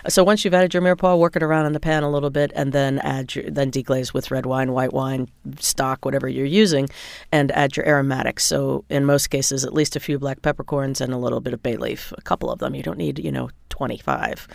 So 0.09 0.23
once 0.23 0.43
you've 0.43 0.53
added 0.53 0.73
your 0.73 0.83
mirepoix, 0.83 1.17
work 1.17 1.35
it 1.35 1.43
around 1.43 1.65
in 1.67 1.73
the 1.73 1.79
pan 1.79 2.03
a 2.03 2.09
little 2.11 2.29
bit, 2.29 2.51
and 2.55 2.73
then 2.73 2.99
add 2.99 3.33
your 3.35 3.49
then 3.49 3.71
deglaze 3.71 4.13
with 4.13 4.29
red 4.31 4.45
wine, 4.45 4.71
white 4.73 4.93
wine, 4.93 5.29
stock, 5.59 6.03
whatever 6.03 6.27
you're 6.27 6.45
using, 6.45 6.89
and 7.31 7.51
add 7.51 7.77
your 7.77 7.87
aromatics. 7.87 8.45
So 8.45 8.83
in 8.89 9.05
most 9.05 9.29
cases, 9.29 9.63
at 9.63 9.73
least 9.73 9.95
a 9.95 9.99
few 9.99 10.19
black 10.19 10.41
peppercorns 10.41 10.99
and 11.01 11.13
a 11.13 11.17
little 11.17 11.39
bit 11.39 11.53
of 11.53 11.63
bay 11.63 11.77
leaf, 11.77 12.13
a 12.17 12.21
couple 12.21 12.51
of 12.51 12.59
them. 12.59 12.75
You 12.75 12.83
don't 12.83 12.97
need 12.97 13.19
you 13.19 13.31
know 13.31 13.49
25. 13.69 14.47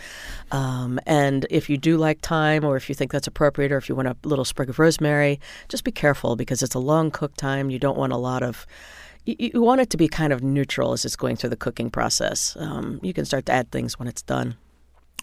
Um, 0.51 0.99
and 1.05 1.45
if 1.49 1.69
you 1.69 1.77
do 1.77 1.97
like 1.97 2.21
thyme, 2.21 2.63
or 2.63 2.75
if 2.77 2.89
you 2.89 2.95
think 2.95 3.11
that's 3.11 3.27
appropriate, 3.27 3.71
or 3.71 3.77
if 3.77 3.87
you 3.89 3.95
want 3.95 4.07
a 4.07 4.15
little 4.23 4.45
sprig 4.45 4.69
of 4.69 4.79
rosemary, 4.79 5.39
just 5.69 5.83
be 5.83 5.91
careful 5.91 6.35
because 6.35 6.61
it's 6.63 6.75
a 6.75 6.79
long 6.79 7.11
cook 7.11 7.35
time. 7.35 7.69
You 7.69 7.79
don't 7.79 7.97
want 7.97 8.13
a 8.13 8.17
lot 8.17 8.41
of 8.43 8.65
you, 9.25 9.35
you 9.53 9.61
want 9.61 9.81
it 9.81 9.89
to 9.91 9.97
be 9.97 10.07
kind 10.07 10.33
of 10.33 10.41
neutral 10.43 10.93
as 10.93 11.05
it's 11.05 11.15
going 11.15 11.35
through 11.35 11.51
the 11.51 11.55
cooking 11.57 11.89
process. 11.89 12.55
Um, 12.59 12.99
you 13.03 13.13
can 13.13 13.25
start 13.25 13.45
to 13.47 13.51
add 13.51 13.71
things 13.71 13.97
when 13.99 14.07
it's 14.07 14.21
done. 14.21 14.55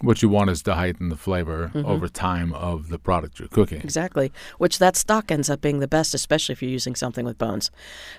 What 0.00 0.23
you 0.23 0.28
want 0.28 0.50
is 0.50 0.62
to 0.62 0.75
heighten 0.75 1.09
the 1.09 1.17
flavor 1.17 1.73
Mm-hmm. 1.75 1.85
over 1.85 2.07
time 2.09 2.52
of 2.55 2.88
the 2.88 2.99
product 3.00 3.40
you're 3.40 3.49
cooking. 3.49 3.81
Exactly. 3.81 4.31
Which 4.59 4.78
that 4.78 4.95
stock 4.97 5.33
ends 5.33 5.50
up 5.50 5.61
being 5.61 5.81
the 5.81 5.88
best, 5.88 6.14
especially 6.14 6.52
if 6.52 6.62
you're 6.62 6.71
using 6.71 6.95
something 6.95 7.25
with 7.25 7.37
bones, 7.37 7.73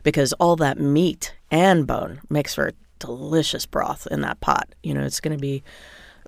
because 0.04 0.34
all 0.34 0.58
that 0.58 0.78
meat 0.78 1.34
and 1.50 1.88
bone 1.88 2.20
makes 2.30 2.54
for 2.54 2.68
a 2.68 2.74
delicious 3.00 3.66
broth 3.66 4.08
in 4.12 4.20
that 4.22 4.42
pot. 4.42 4.76
You 4.84 4.94
know, 4.94 5.04
it's 5.04 5.22
going 5.22 5.38
to 5.38 5.42
be 5.42 5.64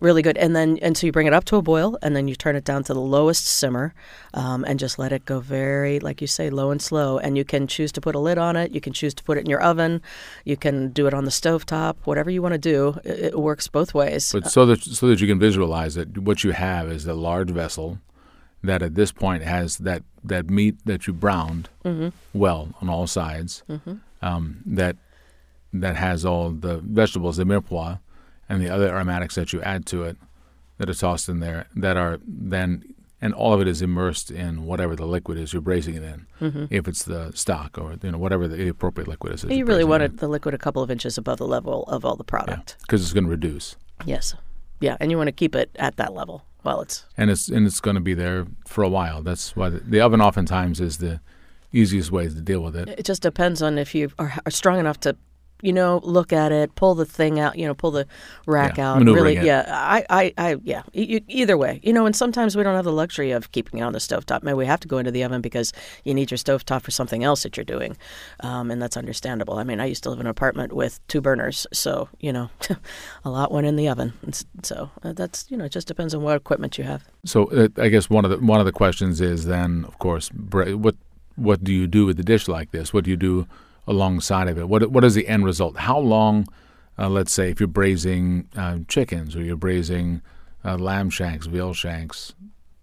really 0.02 0.22
good. 0.22 0.38
And 0.38 0.56
then, 0.56 0.78
and 0.82 0.98
so 0.98 1.06
you 1.06 1.14
bring 1.14 1.28
it 1.28 1.34
up 1.34 1.46
to 1.46 1.56
a 1.56 1.62
boil, 1.62 1.98
and 2.02 2.16
then 2.16 2.28
you 2.28 2.36
turn 2.36 2.56
it 2.58 2.66
down 2.66 2.84
to 2.86 2.94
the 2.94 3.00
lowest 3.00 3.46
simmer, 3.46 3.94
um, 4.34 4.66
and 4.68 4.78
just 4.80 5.00
let 5.00 5.14
it 5.14 5.24
go 5.24 5.40
very, 5.40 6.00
like 6.00 6.20
you 6.20 6.28
say, 6.28 6.50
low 6.50 6.72
and 6.72 6.82
slow. 6.82 7.18
And 7.18 7.38
you 7.38 7.46
can 7.46 7.68
choose 7.68 7.92
to 7.94 8.02
put 8.02 8.16
a 8.16 8.20
lid 8.20 8.38
on 8.38 8.56
it. 8.56 8.72
You 8.72 8.82
can 8.82 8.92
choose 8.92 9.14
to 9.14 9.24
put 9.24 9.38
it 9.38 9.42
in 9.42 9.50
your 9.50 9.62
oven. 9.62 10.02
You 10.44 10.58
can 10.58 10.90
do 10.90 11.08
it 11.08 11.14
on 11.14 11.24
the 11.24 11.32
stovetop. 11.32 11.96
Whatever 12.04 12.30
you 12.30 12.42
want 12.42 12.54
to 12.54 12.58
do, 12.58 13.00
it, 13.04 13.20
it 13.20 13.40
works 13.40 13.68
both 13.68 13.94
ways. 13.94 14.32
But 14.32 14.52
so 14.52 14.66
that 14.66 14.82
so 14.84 15.08
that 15.08 15.22
you 15.22 15.28
can 15.28 15.40
visualize 15.40 15.96
it, 15.96 16.18
what 16.18 16.44
you 16.44 16.52
have 16.52 16.92
is 16.92 17.06
a 17.08 17.14
large 17.14 17.52
vessel 17.52 18.00
that 18.64 18.82
at 18.82 18.96
this 18.96 19.12
point 19.12 19.44
has 19.44 19.78
that, 19.80 20.04
that 20.24 20.50
meat 20.50 20.76
that 20.86 21.08
you 21.08 21.14
browned 21.14 21.70
Mm-hmm. 21.84 22.10
well 22.34 22.70
on 22.82 22.90
all 22.90 23.08
sides. 23.08 23.64
Um, 24.22 24.62
that 24.68 24.98
that 25.74 25.96
has 25.96 26.26
all 26.26 26.52
the 26.52 26.78
vegetables, 26.78 27.38
the 27.38 27.44
mirepoix, 27.44 28.00
and 28.52 28.62
the 28.62 28.70
other 28.70 28.90
aromatics 28.90 29.36
that 29.36 29.54
you 29.54 29.62
add 29.62 29.86
to 29.88 30.04
it 30.04 30.18
that 30.78 30.90
are 30.90 30.94
tossed 30.94 31.30
in 31.30 31.40
there. 31.40 31.68
That 31.76 31.98
are 31.98 32.20
then 32.26 32.84
and 33.24 33.34
all 33.36 33.54
of 33.54 33.62
it 33.62 33.68
is 33.68 33.82
immersed 33.84 34.32
in 34.32 34.66
whatever 34.66 34.96
the 34.96 35.06
liquid 35.06 35.38
is 35.38 35.54
you're 35.54 35.62
braising 35.62 35.96
it 35.96 36.04
in. 36.04 36.26
Mm-hmm. 36.42 36.66
If 36.70 36.88
it's 36.88 37.04
the 37.04 37.32
stock 37.34 37.78
or 37.78 37.96
you 38.02 38.12
know 38.12 38.18
whatever 38.18 38.48
the 38.48 38.68
appropriate 38.68 39.08
liquid 39.08 39.34
is. 39.34 39.44
you 39.44 39.66
really 39.66 39.84
want 39.84 40.04
it 40.04 40.18
the 40.18 40.28
liquid 40.28 40.54
a 40.54 40.58
couple 40.58 40.82
of 40.82 40.92
inches 40.92 41.18
above 41.18 41.38
the 41.38 41.48
level 41.48 41.84
of 41.84 42.04
all 42.04 42.16
the 42.16 42.24
product. 42.24 42.78
because 42.82 43.02
it's 43.02 43.14
going 43.14 43.26
to 43.26 43.30
reduce. 43.30 43.76
Yes. 44.06 44.36
Yeah, 44.80 44.98
and 45.00 45.12
you 45.12 45.18
want 45.18 45.28
to 45.28 45.32
keep 45.32 45.56
it 45.56 45.70
at 45.76 45.98
that 45.98 46.14
level 46.14 46.44
while 46.64 46.82
it's 46.82 47.06
and 47.16 47.30
it's 47.30 47.48
and 47.48 47.66
it's 47.68 47.80
going 47.80 47.96
to 47.96 48.02
be 48.02 48.16
there 48.16 48.48
for 48.66 48.84
a 48.84 48.90
while. 48.90 49.22
That's 49.22 49.56
why 49.56 49.70
the, 49.70 49.80
the 49.80 50.02
oven 50.02 50.22
oftentimes 50.22 50.82
is 50.82 50.98
the 50.98 51.22
easiest 51.72 52.12
way 52.12 52.28
to 52.28 52.42
deal 52.42 52.62
with 52.62 52.76
it. 52.76 52.90
It 52.90 53.06
just 53.06 53.22
depends 53.22 53.62
on 53.62 53.78
if 53.78 53.96
you 53.96 54.12
are, 54.20 54.34
are 54.46 54.52
strong 54.52 54.80
enough 54.80 55.00
to, 55.02 55.16
you 55.62 55.74
know, 55.74 56.00
look 56.04 56.34
at 56.34 56.52
it, 56.52 56.76
pull 56.76 56.96
the 56.96 57.06
thing 57.06 57.40
out, 57.40 57.58
you 57.58 57.66
know, 57.66 57.74
pull 57.74 57.92
the 57.92 58.08
rack 58.46 58.78
Yeah, 58.78 58.94
out. 58.94 59.04
Really, 59.04 59.38
it. 59.38 59.44
yeah. 59.44 59.66
I, 59.68 60.06
I, 60.10 60.34
I 60.38 60.58
yeah. 60.64 60.84
E- 60.94 61.22
either 61.28 61.58
way, 61.58 61.80
you 61.84 61.94
know, 61.94 62.06
and 62.06 62.16
sometimes 62.16 62.56
we 62.56 62.64
don't 62.64 62.76
have 62.76 62.86
the 62.86 62.92
luxury 62.92 63.32
of 63.32 63.52
keeping 63.52 63.80
it 63.80 63.84
on 63.84 63.94
the 63.94 64.00
stovetop. 64.00 64.44
Maybe 64.44 64.56
we 64.56 64.66
have 64.66 64.80
to 64.82 64.88
go 64.88 64.98
into 64.98 65.12
the 65.12 65.24
oven 65.24 65.42
because 65.42 65.74
you 66.04 66.14
need 66.14 66.32
your 66.32 66.38
stovetop 66.38 66.82
for 66.82 66.92
something 66.92 67.24
else 67.24 67.44
that 67.44 67.58
you're 67.58 67.64
doing, 67.64 67.98
um, 68.42 68.72
and 68.72 68.82
that's 68.82 68.98
understandable. 68.98 69.56
I 69.58 69.64
mean, 69.64 69.80
I 69.80 69.86
used 69.86 70.04
to 70.04 70.10
live 70.10 70.20
in 70.20 70.26
an 70.26 70.32
apartment 70.32 70.74
with 70.74 71.00
two 71.08 71.22
burners, 71.22 71.68
so 71.74 72.10
you 72.20 72.34
know, 72.34 72.50
a 73.26 73.30
lot 73.30 73.52
went 73.52 73.68
in 73.68 73.76
the 73.76 73.88
oven. 73.90 74.14
So 74.64 74.90
uh, 75.04 75.14
that's 75.14 75.46
you 75.50 75.58
know, 75.58 75.66
it 75.66 75.72
just 75.72 75.88
depends 75.88 76.14
on 76.14 76.22
what 76.24 76.36
equipment 76.38 76.78
you 76.78 76.84
have. 76.84 77.04
So 77.26 77.46
uh, 77.52 77.68
I 77.78 77.90
guess 77.90 78.10
one 78.10 78.26
of 78.26 78.32
the 78.32 78.38
one 78.38 78.60
of 78.60 78.66
the 78.66 78.72
questions 78.72 79.22
is 79.22 79.46
then, 79.46 79.86
of 79.88 80.00
course, 80.00 80.30
what 80.30 80.96
what 81.36 81.64
do 81.64 81.72
you 81.74 81.88
do 81.88 82.06
with 82.06 82.20
a 82.20 82.24
dish 82.24 82.48
like 82.48 82.72
this? 82.72 82.94
What 82.94 83.04
do 83.06 83.10
you 83.10 83.18
do 83.18 83.48
alongside 83.88 84.48
of 84.48 84.58
it? 84.58 84.68
What 84.68 84.92
what 84.92 85.04
is 85.04 85.16
the 85.16 85.28
end 85.28 85.46
result? 85.46 85.78
How 85.78 86.00
long, 86.00 86.48
uh, 86.98 87.10
let's 87.10 87.34
say, 87.34 87.50
if 87.50 87.60
you're 87.60 87.68
braising 87.68 88.48
uh, 88.56 88.80
chickens 88.88 89.36
or 89.36 89.44
you're 89.44 89.56
braising 89.56 90.22
uh, 90.64 90.78
lamb 90.78 91.10
shanks, 91.10 91.48
veal 91.48 91.74
shanks, 91.74 92.34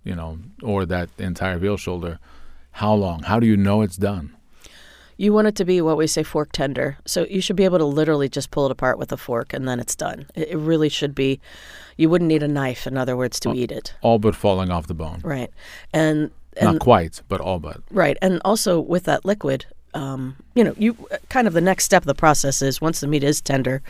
you 0.04 0.14
know, 0.14 0.38
or 0.62 0.86
that 0.86 1.08
entire 1.18 1.58
veal 1.58 1.76
shoulder, 1.76 2.18
how 2.72 2.94
long? 2.94 3.22
How 3.22 3.40
do 3.40 3.46
you 3.46 3.56
know 3.56 3.82
it's 3.82 3.96
done? 3.96 4.34
You 5.20 5.32
want 5.32 5.48
it 5.48 5.56
to 5.56 5.64
be 5.64 5.80
what 5.80 5.96
we 5.96 6.06
say 6.06 6.22
fork 6.22 6.52
tender. 6.52 6.96
So 7.04 7.26
you 7.28 7.40
should 7.40 7.56
be 7.56 7.64
able 7.64 7.78
to 7.78 7.84
literally 7.84 8.28
just 8.28 8.52
pull 8.52 8.66
it 8.66 8.70
apart 8.70 8.98
with 9.00 9.10
a 9.10 9.16
fork 9.16 9.52
and 9.52 9.66
then 9.66 9.80
it's 9.80 9.96
done. 9.96 10.26
It, 10.36 10.56
really 10.56 10.88
should 10.88 11.12
be, 11.12 11.40
you 11.96 12.08
wouldn't 12.08 12.28
need 12.28 12.44
a 12.44 12.48
knife, 12.48 12.86
in 12.86 12.96
other 12.96 13.16
words, 13.16 13.40
to 13.40 13.52
eat 13.52 13.72
it. 13.72 13.94
All 14.00 14.20
but 14.20 14.36
falling 14.36 14.70
off 14.70 14.86
the 14.86 14.94
bone. 14.94 15.20
Right. 15.24 15.50
And, 15.92 16.30
and 16.56 16.72
Not 16.74 16.78
quite, 16.78 17.20
but 17.28 17.40
all 17.40 17.58
but. 17.58 17.80
right. 17.90 18.16
And 18.22 18.40
also 18.44 18.78
with 18.78 19.04
that 19.04 19.24
liquid, 19.24 19.66
um, 19.94 20.36
you 20.54 20.64
know, 20.64 20.74
you 20.76 20.96
kind 21.28 21.46
of 21.46 21.52
the 21.54 21.60
next 21.60 21.84
step 21.84 22.02
of 22.02 22.06
the 22.06 22.14
process 22.14 22.62
is 22.62 22.80
once 22.80 23.00
the 23.00 23.06
meat 23.06 23.24
is 23.24 23.40
tender, 23.40 23.82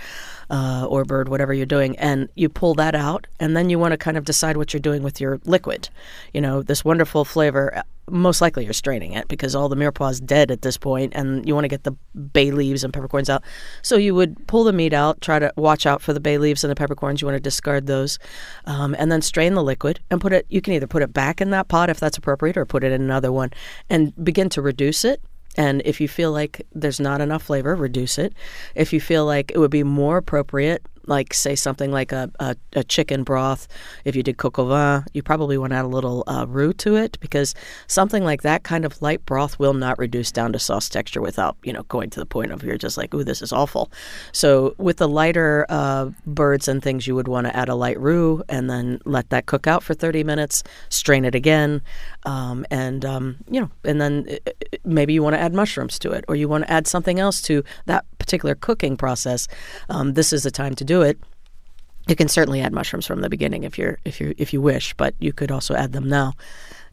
uh, 0.51 0.87
or 0.89 1.05
bird, 1.05 1.29
whatever 1.29 1.53
you're 1.53 1.67
doing, 1.67 1.99
and 1.99 2.29
you 2.35 2.49
pull 2.49 2.75
that 2.75 2.95
out, 2.95 3.27
and 3.39 3.57
then 3.57 3.69
you 3.69 3.79
want 3.79 3.93
to 3.93 3.99
kind 3.99 4.17
of 4.17 4.25
decide 4.25 4.57
what 4.57 4.73
you're 4.73 4.81
doing 4.81 5.03
with 5.03 5.21
your 5.21 5.41
liquid. 5.45 5.89
You 6.33 6.41
know, 6.41 6.63
this 6.63 6.85
wonderful 6.85 7.25
flavor. 7.25 7.77
uh, 7.77 7.83
Most 8.09 8.41
likely 8.41 8.65
you're 8.65 8.73
straining 8.73 9.13
it 9.13 9.29
because 9.29 9.55
all 9.55 9.69
the 9.69 9.77
mirepoix 9.77 10.25
dead 10.25 10.51
at 10.51 10.63
this 10.63 10.79
point, 10.79 11.13
and 11.15 11.47
you 11.47 11.55
want 11.55 11.65
to 11.65 11.69
get 11.69 11.85
the 11.85 11.93
bay 12.17 12.51
leaves 12.51 12.83
and 12.83 12.95
peppercorns 12.95 13.29
out. 13.29 13.43
So 13.83 13.97
you 13.97 14.15
would 14.15 14.47
pull 14.47 14.65
the 14.65 14.73
meat 14.73 14.95
out, 14.95 15.21
try 15.21 15.39
to 15.39 15.53
watch 15.57 15.85
out 15.85 16.01
for 16.01 16.15
the 16.15 16.21
bay 16.21 16.39
leaves 16.39 16.65
and 16.65 16.71
the 16.71 16.77
peppercorns. 16.77 17.21
You 17.21 17.27
want 17.27 17.37
to 17.37 17.41
discard 17.41 17.87
those, 17.87 18.19
um, 18.65 18.97
and 18.99 19.13
then 19.13 19.21
strain 19.21 19.53
the 19.55 19.63
liquid 19.63 20.01
and 20.11 20.21
put 20.21 20.33
it. 20.33 20.47
You 20.49 20.63
can 20.63 20.73
either 20.73 20.87
put 20.87 21.03
it 21.03 21.13
back 21.13 21.43
in 21.43 21.51
that 21.51 21.69
pot 21.69 21.91
if 21.91 22.01
that's 22.01 22.17
appropriate, 22.17 22.57
or 22.57 22.65
put 22.65 22.85
it 22.85 22.93
in 22.93 23.03
another 23.03 23.31
one, 23.31 23.51
and 23.91 24.15
begin 24.25 24.49
to 24.51 24.63
reduce 24.63 25.05
it. 25.05 25.21
And 25.57 25.83
if 25.85 26.01
you 26.01 26.09
feel 26.09 26.31
like 26.31 26.67
there's 26.73 27.01
not 27.01 27.21
enough 27.21 27.43
flavor, 27.45 27.75
reduce 27.75 28.19
it. 28.19 28.33
If 28.75 28.93
you 28.93 29.01
feel 29.01 29.25
like 29.25 29.51
it 29.53 29.59
would 29.59 29.71
be 29.71 29.83
more 29.83 30.19
appropriate, 30.19 30.85
like 31.07 31.35
say 31.35 31.55
something 31.55 31.91
like 31.91 32.13
a, 32.13 32.31
a, 32.41 32.57
a 32.75 32.85
chicken 32.85 33.23
broth, 33.23 33.69
if 34.05 34.15
you 34.17 34.23
did 34.23 34.37
coq 34.37 34.59
au 34.59 34.67
vin, 34.67 35.05
you 35.15 35.23
probably 35.23 35.59
want 35.59 35.73
to 35.73 35.77
add 35.77 35.85
a 35.85 35.89
little 35.89 36.25
uh, 36.27 36.47
roux 36.49 36.73
to 36.75 36.97
it 36.97 37.19
because 37.21 37.55
something 37.87 38.25
like 38.25 38.43
that 38.43 38.63
kind 38.63 38.85
of 38.85 39.01
light 39.03 39.25
broth 39.27 39.59
will 39.59 39.75
not 39.75 39.99
reduce 39.99 40.33
down 40.33 40.53
to 40.53 40.59
sauce 40.59 40.89
texture 40.89 41.21
without 41.21 41.57
you 41.63 41.73
know 41.73 41.83
going 41.85 42.11
to 42.11 42.21
the 42.21 42.27
point 42.27 42.53
of 42.53 42.63
you're 42.63 42.79
just 42.79 42.97
like, 42.97 43.15
ooh, 43.15 43.25
this 43.25 43.43
is 43.43 43.53
awful. 43.53 43.91
So 44.33 44.75
with 44.79 44.99
the 44.99 45.09
lighter 45.09 45.67
uh, 45.69 46.11
birds 46.27 46.69
and 46.69 46.83
things, 46.83 47.07
you 47.07 47.15
would 47.15 47.29
want 47.29 47.47
to 47.47 47.57
add 47.57 47.69
a 47.69 47.75
light 47.75 47.99
roux 48.01 48.43
and 48.49 48.71
then 48.71 49.01
let 49.05 49.31
that 49.31 49.47
cook 49.47 49.67
out 49.67 49.83
for 49.83 49.95
30 49.95 50.25
minutes, 50.25 50.63
strain 50.89 51.25
it 51.25 51.35
again, 51.35 51.83
um, 52.25 52.67
and 52.71 53.05
um, 53.05 53.37
you 53.51 53.61
know, 53.61 53.71
and 53.85 54.01
then 54.01 54.27
uh, 54.29 54.51
uh, 54.51 54.77
maybe 54.85 55.13
you 55.13 55.23
want 55.23 55.35
to 55.35 55.41
add 55.41 55.55
mushrooms 55.55 55.99
to 56.01 56.11
it, 56.13 56.25
or 56.29 56.37
you 56.37 56.49
want 56.49 56.65
to 56.65 56.71
add 56.71 56.87
something 56.87 57.19
else 57.19 57.41
to 57.43 57.65
that 57.87 58.05
particular 58.29 58.55
cooking 58.55 58.95
process. 58.97 59.49
Um, 59.89 60.13
this 60.13 60.35
is 60.35 60.43
the 60.43 60.51
time 60.51 60.75
to 60.75 60.85
do 60.85 61.01
it. 61.01 61.19
You 62.09 62.15
can 62.15 62.29
certainly 62.29 62.61
add 62.61 62.73
mushrooms 62.75 63.07
from 63.07 63.23
the 63.23 63.31
beginning 63.31 63.65
if 63.65 63.79
you're 63.79 63.99
if 64.05 64.21
you 64.21 64.35
if 64.37 64.53
you 64.53 64.61
wish, 64.61 64.95
but 64.95 65.15
you 65.19 65.33
could 65.33 65.51
also 65.51 65.75
add 65.75 65.93
them 65.93 66.09
now. 66.09 66.35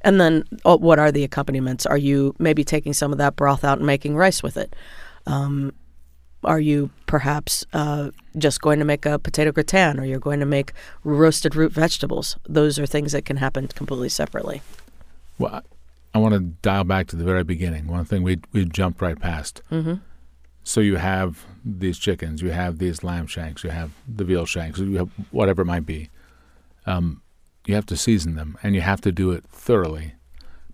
And 0.01 0.22
then, 0.22 0.44
oh, 0.63 0.77
what 0.77 1.00
are 1.00 1.12
the 1.12 1.24
accompaniments? 1.24 1.86
Are 1.86 1.98
you 1.98 2.36
maybe 2.38 2.63
taking 2.63 2.94
some 2.94 3.12
of 3.12 3.18
that 3.18 3.36
broth 3.36 3.63
out 3.63 3.80
and 3.80 3.88
making 3.88 4.15
rice 4.15 4.44
with 4.44 4.56
it? 4.56 4.75
Um, 5.25 5.74
are 6.44 6.60
you 6.60 6.89
perhaps 7.08 7.65
uh, 7.74 8.12
just 8.38 8.62
going 8.62 8.80
to 8.80 8.86
make 8.86 9.06
a 9.06 9.18
potato 9.18 9.51
gratin, 9.51 10.00
or 10.00 10.06
you're 10.06 10.20
going 10.20 10.39
to 10.42 10.46
make 10.46 10.74
roasted 11.04 11.56
root 11.56 11.74
vegetables? 11.74 12.38
Those 12.48 12.77
are 12.77 12.86
things 12.86 13.12
that 13.13 13.25
can 13.25 13.38
happen 13.38 13.68
completely 13.68 14.10
separately. 14.10 14.62
Well, 15.39 15.56
I, 15.56 15.62
I 16.13 16.18
want 16.20 16.34
to 16.36 16.39
dial 16.39 16.84
back 16.84 17.08
to 17.08 17.15
the 17.15 17.25
very 17.25 17.44
beginning. 17.44 17.88
One 17.88 18.06
thing 18.06 18.24
we 18.24 18.39
we 18.54 18.63
jumped 18.65 19.01
right 19.01 19.20
past. 19.20 19.62
Mm-hmm. 19.72 19.96
So 20.68 20.82
you 20.82 20.96
have 20.96 21.46
these 21.64 22.00
chickens, 22.00 22.42
you 22.42 22.50
have 22.50 22.80
these 22.80 23.04
lamb 23.04 23.28
shanks, 23.28 23.64
you 23.64 23.70
have 23.70 23.92
the 24.08 24.24
veal 24.24 24.48
shanks, 24.48 24.80
you 24.80 24.98
have 24.98 25.10
whatever 25.30 25.62
it 25.62 25.66
might 25.66 25.86
be. 25.86 26.10
Um, 26.88 27.22
you 27.68 27.76
have 27.76 27.86
to 27.86 27.96
season 27.96 28.34
them, 28.36 28.58
and 28.64 28.74
you 28.74 28.82
have 28.82 29.00
to 29.02 29.12
do 29.12 29.32
it 29.32 29.46
thoroughly 29.46 30.14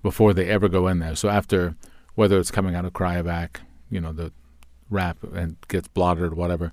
before 0.01 0.33
they 0.33 0.47
ever 0.49 0.69
go 0.69 0.87
in 0.87 0.99
there. 0.99 1.15
So 1.15 1.27
after, 1.27 1.75
whether 2.15 2.39
it's 2.39 2.51
coming 2.51 2.73
out 2.73 2.85
of 2.85 2.93
cryovac, 2.93 3.57
you 3.89 3.99
know, 3.99 4.13
the 4.13 4.31
wrap 4.89 5.17
and 5.23 5.57
gets 5.67 5.89
blotted 5.89 6.23
or 6.23 6.35
whatever, 6.35 6.71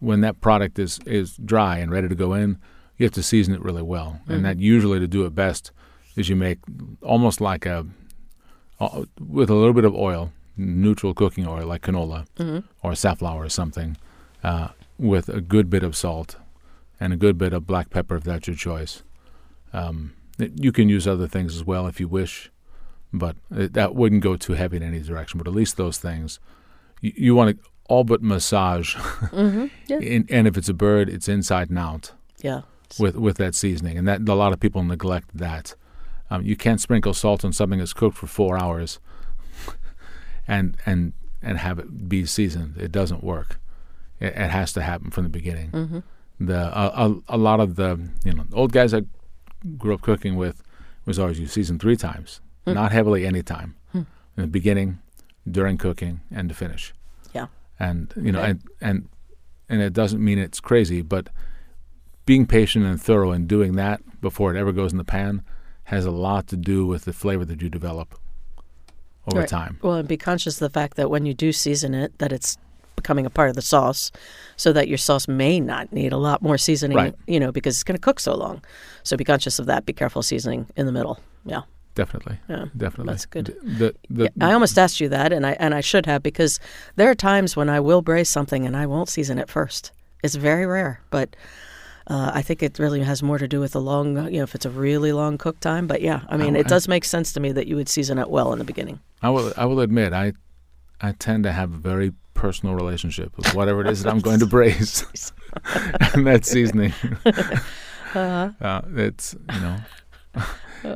when 0.00 0.22
that 0.22 0.40
product 0.40 0.78
is 0.78 0.98
is 1.06 1.36
dry 1.36 1.78
and 1.78 1.92
ready 1.92 2.08
to 2.08 2.14
go 2.14 2.32
in, 2.32 2.58
you 2.96 3.04
have 3.04 3.12
to 3.12 3.22
season 3.22 3.54
it 3.54 3.62
really 3.62 3.82
well. 3.82 4.20
Mhm. 4.26 4.34
And 4.34 4.44
that 4.46 4.58
usually 4.58 4.98
to 5.00 5.06
do 5.06 5.26
it 5.26 5.34
best 5.34 5.70
is 6.16 6.30
you 6.30 6.36
make 6.36 6.60
almost 7.02 7.42
like 7.42 7.66
a 7.66 7.86
uh, 8.80 9.04
with 9.20 9.50
a 9.50 9.54
little 9.54 9.74
bit 9.74 9.84
of 9.84 9.94
oil, 9.94 10.32
neutral 10.56 11.14
cooking 11.14 11.46
oil 11.46 11.66
like 11.66 11.82
canola 11.82 12.26
Mm-hmm. 12.36 12.66
or 12.82 12.94
safflower 12.94 13.44
or 13.44 13.48
something, 13.48 13.96
uh, 14.42 14.68
with 14.98 15.28
a 15.28 15.40
good 15.40 15.68
bit 15.70 15.82
of 15.82 15.96
salt 15.96 16.36
and 17.00 17.12
a 17.12 17.16
good 17.16 17.36
bit 17.38 17.52
of 17.52 17.66
black 17.66 17.90
pepper 17.90 18.16
if 18.16 18.24
that's 18.24 18.46
your 18.46 18.56
choice. 18.56 19.02
Um, 19.72 20.12
it- 20.38 20.62
you 20.62 20.72
can 20.72 20.88
use 20.88 21.06
other 21.06 21.26
things 21.28 21.54
as 21.56 21.64
well 21.64 21.86
if 21.86 21.98
you 22.00 22.08
wish, 22.08 22.50
but 23.12 23.36
it, 23.50 23.72
that 23.74 23.94
wouldn't 23.94 24.22
go 24.22 24.36
too 24.36 24.54
heavy 24.54 24.76
in 24.76 24.82
any 24.82 25.00
direction. 25.00 25.38
But 25.38 25.46
at 25.48 25.54
least 25.54 25.76
those 25.76 25.98
things, 25.98 26.38
you, 27.00 27.12
you 27.16 27.34
want 27.34 27.56
to 27.60 27.68
all 27.88 28.04
but 28.04 28.22
massage. 28.22 28.94
Mm-hmm. 29.34 29.66
Yeah. 29.88 29.98
in, 29.98 30.26
and 30.30 30.46
if 30.46 30.56
it's 30.56 30.68
a 30.68 30.74
bird, 30.74 31.08
it's 31.08 31.28
inside 31.28 31.68
and 31.70 31.78
out 31.78 32.12
Yeah. 32.40 32.62
with 32.98 33.16
with 33.16 33.36
that 33.38 33.54
seasoning, 33.54 33.98
and 33.98 34.06
that 34.08 34.26
a 34.28 34.34
lot 34.34 34.52
of 34.52 34.60
people 34.60 34.82
neglect 34.84 35.36
that. 35.36 35.74
Um, 36.30 36.42
you 36.42 36.56
can't 36.56 36.80
sprinkle 36.80 37.12
salt 37.14 37.44
on 37.44 37.52
something 37.52 37.78
that's 37.80 37.92
cooked 37.92 38.16
for 38.16 38.26
four 38.26 38.56
hours, 38.56 38.98
and 40.48 40.76
and 40.86 41.12
and 41.42 41.58
have 41.58 41.78
it 41.78 42.08
be 42.08 42.24
seasoned. 42.26 42.76
It 42.78 42.92
doesn't 42.92 43.22
work. 43.22 43.58
It, 44.20 44.28
it 44.36 44.50
has 44.50 44.72
to 44.74 44.82
happen 44.82 45.10
from 45.10 45.24
the 45.24 45.30
beginning. 45.30 45.70
Mm-hmm. 45.70 45.98
The 46.46 46.78
a, 46.78 47.08
a, 47.10 47.16
a 47.28 47.38
lot 47.38 47.60
of 47.60 47.76
the 47.76 48.08
you 48.24 48.32
know 48.32 48.44
old 48.52 48.72
guys 48.72 48.92
I 48.94 49.02
grew 49.78 49.94
up 49.94 50.00
cooking 50.02 50.36
with 50.36 50.62
was 51.06 51.18
always 51.18 51.38
you 51.38 51.46
season 51.46 51.78
three 51.78 51.96
times, 51.96 52.40
Hmm. 52.64 52.74
not 52.74 52.92
heavily 52.92 53.26
any 53.26 53.42
time, 53.42 53.74
Hmm. 53.92 53.98
in 54.36 54.42
the 54.42 54.46
beginning, 54.46 54.98
during 55.50 55.76
cooking, 55.78 56.20
and 56.30 56.48
to 56.48 56.54
finish. 56.54 56.92
Yeah. 57.34 57.46
and 57.78 58.12
you 58.16 58.32
know 58.32 58.40
Okay. 58.40 58.50
and 58.50 58.60
and 58.80 59.08
and 59.68 59.80
it 59.82 59.92
doesn't 59.92 60.22
mean 60.24 60.38
it's 60.38 60.60
crazy, 60.60 61.02
but 61.02 61.28
being 62.26 62.46
patient 62.46 62.84
and 62.86 63.00
thorough 63.00 63.32
and 63.32 63.46
doing 63.48 63.72
that 63.76 64.00
before 64.20 64.54
it 64.54 64.58
ever 64.58 64.72
goes 64.72 64.92
in 64.92 64.98
the 64.98 65.04
pan 65.04 65.42
has 65.84 66.06
a 66.06 66.10
lot 66.10 66.46
to 66.48 66.56
do 66.56 66.86
with 66.86 67.04
the 67.04 67.12
flavor 67.12 67.44
that 67.44 67.60
you 67.60 67.68
develop 67.68 68.18
over 69.26 69.40
Right. 69.40 69.48
time. 69.48 69.78
Well, 69.82 69.94
and 69.94 70.08
be 70.08 70.16
conscious 70.16 70.54
of 70.56 70.60
the 70.60 70.70
fact 70.70 70.96
that 70.96 71.10
when 71.10 71.26
you 71.26 71.34
do 71.34 71.52
season 71.52 71.94
it, 71.94 72.18
that 72.18 72.32
it's 72.32 72.56
becoming 72.96 73.26
a 73.26 73.30
part 73.30 73.50
of 73.50 73.56
the 73.56 73.62
sauce, 73.62 74.10
so 74.56 74.72
that 74.72 74.88
your 74.88 74.98
sauce 74.98 75.26
may 75.28 75.60
not 75.60 75.92
need 75.92 76.12
a 76.12 76.16
lot 76.16 76.42
more 76.42 76.56
seasoning. 76.58 76.96
Right. 76.96 77.14
You 77.26 77.40
know, 77.40 77.50
because 77.52 77.74
it's 77.74 77.84
going 77.84 77.96
to 77.96 78.00
cook 78.00 78.20
so 78.20 78.34
long. 78.34 78.62
So 79.02 79.16
be 79.16 79.24
conscious 79.24 79.58
of 79.58 79.66
that. 79.66 79.84
Be 79.84 79.92
careful 79.92 80.22
seasoning 80.22 80.66
in 80.76 80.86
the 80.86 80.92
middle. 80.92 81.18
Yeah. 81.44 81.62
Definitely, 81.94 82.38
Yeah. 82.48 82.66
definitely. 82.76 83.12
That's 83.12 83.26
good. 83.26 83.56
The, 83.62 83.94
the, 84.10 84.24
Yeah, 84.24 84.48
I 84.48 84.52
almost 84.52 84.76
asked 84.78 84.98
you 85.00 85.08
that, 85.10 85.32
and 85.32 85.46
I 85.46 85.52
and 85.60 85.74
I 85.74 85.80
should 85.80 86.06
have 86.06 86.24
because 86.24 86.58
there 86.96 87.08
are 87.08 87.14
times 87.14 87.56
when 87.56 87.68
I 87.68 87.78
will 87.78 88.02
braise 88.02 88.28
something 88.28 88.66
and 88.66 88.76
I 88.76 88.86
won't 88.86 89.08
season 89.08 89.38
it 89.38 89.48
first. 89.48 89.92
It's 90.24 90.34
very 90.34 90.66
rare, 90.66 91.00
but 91.10 91.36
uh, 92.06 92.30
I 92.34 92.42
think 92.42 92.62
it 92.62 92.78
really 92.78 93.00
has 93.00 93.22
more 93.22 93.38
to 93.38 93.48
do 93.48 93.60
with 93.60 93.72
the 93.72 93.80
long, 93.80 94.16
you 94.32 94.38
know, 94.38 94.42
if 94.44 94.54
it's 94.54 94.66
a 94.66 94.70
really 94.70 95.12
long 95.12 95.38
cook 95.38 95.58
time. 95.60 95.86
But 95.86 96.02
yeah, 96.02 96.20
I 96.28 96.36
mean, 96.36 96.56
Oh, 96.56 96.60
it 96.60 96.68
does 96.68 96.86
make 96.88 97.04
sense 97.04 97.32
to 97.32 97.40
me 97.40 97.52
that 97.52 97.66
you 97.66 97.76
would 97.76 97.88
season 97.88 98.18
it 98.18 98.28
well 98.28 98.52
in 98.52 98.58
the 98.58 98.64
beginning. 98.64 99.00
I 99.22 99.30
will. 99.30 99.52
I 99.56 99.64
will 99.64 99.80
admit, 99.80 100.12
I, 100.12 100.32
I 101.00 101.12
tend 101.12 101.44
to 101.44 101.52
have 101.52 101.72
a 101.72 101.76
very 101.78 102.12
personal 102.34 102.74
relationship 102.74 103.36
with 103.38 103.54
whatever 103.54 103.80
it 103.80 103.86
is 103.86 104.02
that 104.02 104.10
I'm 104.10 104.20
going 104.20 104.40
to 104.40 104.46
braise, 104.46 105.04
and 106.14 106.26
that 106.26 106.44
seasoning. 106.44 106.92
Uh, 108.14 108.52
Uh, 108.60 108.80
it's 108.94 109.34
you 109.52 109.60
know, 109.60 109.76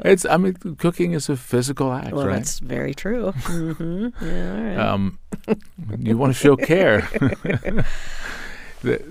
it's. 0.04 0.24
I 0.24 0.36
mean, 0.36 0.54
cooking 0.78 1.14
is 1.14 1.28
a 1.28 1.36
physical 1.36 1.92
act, 1.92 2.12
well, 2.12 2.26
right? 2.28 2.34
that's 2.36 2.60
very 2.60 2.94
true. 2.94 3.32
hmm 3.32 4.08
Yeah, 4.20 4.52
all 4.52 4.62
right. 4.62 4.78
Um, 4.78 5.18
you 5.98 6.16
want 6.16 6.32
to 6.32 6.38
show 6.38 6.54
care. 6.56 7.08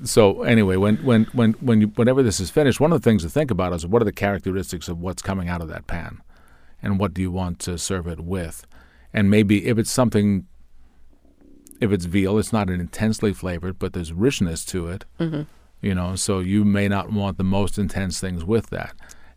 So 0.04 0.44
anyway, 0.44 0.76
when 0.78 0.98
when 0.98 1.26
when 1.34 1.54
when 1.54 1.82
you, 1.82 1.88
whenever 1.88 2.24
this 2.24 2.40
is 2.40 2.50
finished, 2.50 2.80
one 2.80 2.92
of 2.94 3.02
the 3.02 3.10
things 3.10 3.24
to 3.24 3.30
think 3.30 3.52
about 3.52 3.74
is 3.74 3.86
what 3.86 4.02
are 4.02 4.06
the 4.06 4.12
characteristics 4.14 4.88
of 4.88 5.00
what's 5.00 5.22
coming 5.22 5.50
out 5.50 5.62
of 5.62 5.68
that 5.70 5.88
pan, 5.88 6.22
and 6.82 7.00
what 7.00 7.14
do 7.14 7.22
you 7.22 7.32
want 7.32 7.60
to 7.60 7.78
serve 7.78 8.08
it 8.08 8.20
with, 8.22 8.66
and 9.14 9.30
maybe 9.30 9.68
if 9.68 9.78
it's 9.78 9.92
something, 9.92 10.46
if 11.82 11.92
it's 11.92 12.06
veal, 12.06 12.38
it's 12.40 12.54
not 12.54 12.70
an 12.70 12.80
intensely 12.80 13.34
flavored, 13.34 13.78
but 13.78 13.94
there's 13.94 14.14
richness 14.14 14.64
to 14.66 14.88
it. 14.88 15.06
Mm-hmm. 15.20 15.42
You 15.82 15.94
know, 15.94 16.16
so 16.16 16.40
you 16.40 16.66
may 16.66 16.88
not 16.88 17.12
want 17.12 17.38
the 17.38 17.44
most 17.44 17.78
intense 17.78 18.20
things 18.20 18.44
with 18.44 18.70
that. 18.72 18.94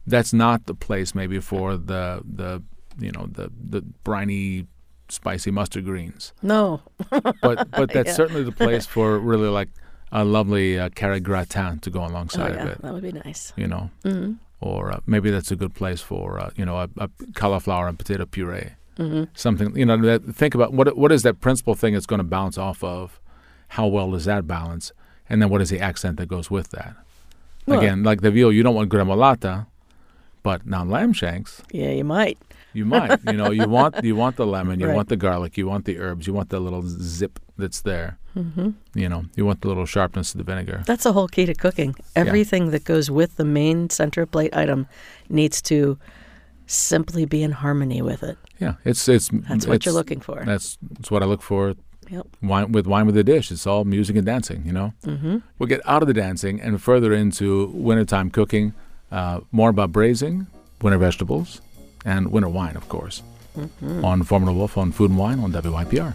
That's 0.07 0.33
not 0.33 0.67
the 0.67 0.75
place 0.75 1.15
maybe 1.15 1.39
for 1.41 1.77
the 1.77 2.23
the 2.25 2.63
you 2.99 3.11
know 3.13 3.27
the 3.31 3.51
the 3.63 3.83
briny 4.05 4.67
spicy 5.09 5.51
mustard 5.51 5.85
greens. 5.85 6.33
No. 6.41 6.81
But 7.11 7.71
but 7.73 7.91
that's 7.93 8.09
Yeah. 8.09 8.15
certainly 8.15 8.43
the 8.45 8.53
place 8.53 8.87
for 8.87 9.19
really 9.19 9.49
like 9.49 9.69
a 10.13 10.25
lovely 10.25 10.79
uh, 10.79 10.89
carrot 10.91 11.23
gratin 11.23 11.79
to 11.81 11.91
go 11.91 12.03
Oh, 12.03 12.07
alongside 12.09 12.55
yeah. 12.55 12.63
of 12.63 12.69
it. 12.69 12.83
That 12.83 12.93
would 12.93 13.03
be 13.03 13.13
nice. 13.13 13.53
You 13.57 13.67
know, 13.67 13.91
Mm-hmm. 14.05 14.33
or 14.61 14.93
uh, 14.93 15.01
maybe 15.07 15.31
that's 15.31 15.51
a 15.51 15.57
good 15.57 15.75
place 15.75 16.01
for 16.01 16.39
uh, 16.41 16.51
you 16.57 16.65
know 16.65 16.77
a, 16.79 16.89
a 16.99 17.09
cauliflower 17.35 17.89
and 17.89 17.99
potato 17.99 18.27
puree. 18.27 18.71
Mm-hmm. 18.99 19.25
Something 19.35 19.77
you 19.77 19.87
know. 19.87 19.97
That, 19.99 20.35
think 20.35 20.55
about 20.55 20.73
what 20.73 20.97
what 20.97 21.13
is 21.13 21.23
that 21.23 21.41
principal 21.41 21.75
thing 21.75 21.95
it's 21.95 22.07
going 22.07 22.19
to 22.19 22.25
bounce 22.25 22.59
off 22.59 22.83
of? 22.85 23.21
How 23.69 23.87
well 23.87 24.11
does 24.11 24.25
that 24.25 24.47
balance? 24.47 24.93
And 25.29 25.41
then 25.41 25.49
what 25.49 25.61
is 25.63 25.71
the 25.71 25.79
accent 25.81 26.17
that 26.19 26.27
goes 26.27 26.51
with 26.51 26.71
that? 26.71 26.97
Well- 27.67 27.79
Again, 27.79 28.03
like 28.03 28.21
the 28.21 28.31
veal, 28.33 28.51
you 28.53 28.63
don't 28.65 28.75
want 28.75 28.91
gremolata, 28.91 29.67
but 30.43 30.67
now 30.67 30.85
lamb 30.85 31.13
shanks, 31.13 31.63
Yeah, 31.71 31.91
you 31.91 32.03
might. 32.05 32.37
You 32.73 32.85
might. 32.85 33.19
you 33.27 33.33
know, 33.35 33.51
you 33.51 33.69
want 33.69 34.03
you 34.05 34.15
want 34.17 34.37
the 34.37 34.47
lemon, 34.47 34.81
you 34.81 34.87
Right. 34.87 34.97
want 34.97 35.09
the 35.09 35.17
garlic, 35.17 35.57
you 35.59 35.67
want 35.67 35.85
the 35.85 35.99
herbs, 35.99 36.27
you 36.27 36.33
want 36.33 36.51
the 36.51 36.61
little 36.61 36.83
zip 36.85 37.39
that's 37.59 37.81
there. 37.83 38.19
Mm-hmm. 38.37 38.71
You 38.95 39.09
know, 39.09 39.25
you 39.37 39.45
want 39.45 39.61
the 39.63 39.69
little 39.69 39.87
sharpness 39.87 40.33
of 40.35 40.39
the 40.39 40.45
vinegar. 40.45 40.83
That's 40.87 41.03
the 41.05 41.13
whole 41.13 41.27
key 41.29 41.47
to 41.47 41.55
cooking. 41.55 41.97
Everything 42.15 42.71
that 42.71 42.85
goes 42.85 43.11
with 43.11 43.37
the 43.37 43.45
main 43.45 43.91
center 43.91 44.25
plate 44.25 44.55
item 44.57 44.87
needs 45.29 45.61
to 45.63 45.99
simply 46.67 47.25
be 47.25 47.43
in 47.43 47.53
harmony 47.53 48.03
with 48.03 48.23
it. 48.23 48.39
Yeah, 48.59 48.75
it's 48.85 49.09
it's 49.09 49.31
That's 49.49 49.67
what 49.67 49.85
you're 49.85 49.95
looking 49.95 50.21
for. 50.21 50.43
That's 50.45 50.79
that's 50.91 51.11
what 51.11 51.23
I 51.23 51.27
look 51.27 51.43
for. 51.43 51.75
Yep. 52.09 52.27
Wine 52.43 52.73
with 52.73 52.87
wine 52.87 53.07
with 53.07 53.15
the 53.15 53.25
dish. 53.25 53.51
It's 53.51 53.67
all 53.67 53.85
music 53.85 54.17
and 54.17 54.27
dancing. 54.27 54.63
You 54.65 54.73
know. 54.73 54.93
Mm-hmm. 55.05 55.39
We'll 55.59 55.69
get 55.69 55.81
out 55.87 56.03
of 56.03 56.09
the 56.09 56.15
dancing 56.15 56.61
and 56.61 56.81
further 56.83 57.13
into 57.13 57.69
wintertime 57.75 58.31
cooking. 58.31 58.75
Uh, 59.11 59.41
more 59.51 59.71
about 59.71 59.91
braising, 59.91 60.47
winter 60.83 60.99
vegetables, 60.99 61.61
and 62.05 62.31
winter 62.31 62.49
wine, 62.49 62.77
of 62.77 62.89
course. 62.89 63.23
Mm-hmm. 63.57 64.05
On 64.05 64.23
Foreman 64.23 64.49
and 64.49 64.59
Wolf 64.59 64.79
on 64.79 64.93
Food 64.93 65.11
and 65.11 65.19
Wine 65.19 65.41
on 65.41 65.53
WYPR. 65.53 66.15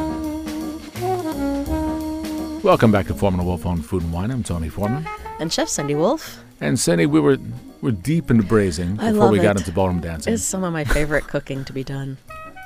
Welcome 2.68 2.92
back 2.92 3.06
to 3.06 3.14
Foreman 3.14 3.40
and 3.40 3.48
Wolf 3.48 3.64
on 3.64 3.80
Food 3.80 4.02
and 4.02 4.12
Wine. 4.12 4.30
I'm 4.30 4.42
Tony 4.42 4.68
Foreman. 4.68 5.08
And 5.40 5.50
Chef 5.50 5.70
Cindy 5.70 5.94
Wolf 5.94 6.44
And 6.60 6.78
Cindy, 6.78 7.06
we 7.06 7.18
were 7.18 7.38
we're 7.80 7.92
deep 7.92 8.30
into 8.30 8.42
braising 8.42 8.96
before 8.96 9.30
we 9.30 9.38
got 9.38 9.56
into 9.56 9.72
ballroom 9.72 10.00
dancing. 10.00 10.34
It's 10.34 10.44
some 10.44 10.64
of 10.64 10.74
my 10.74 10.84
favorite 10.84 11.26
cooking 11.28 11.64
to 11.64 11.72
be 11.72 11.82
done. 11.82 12.18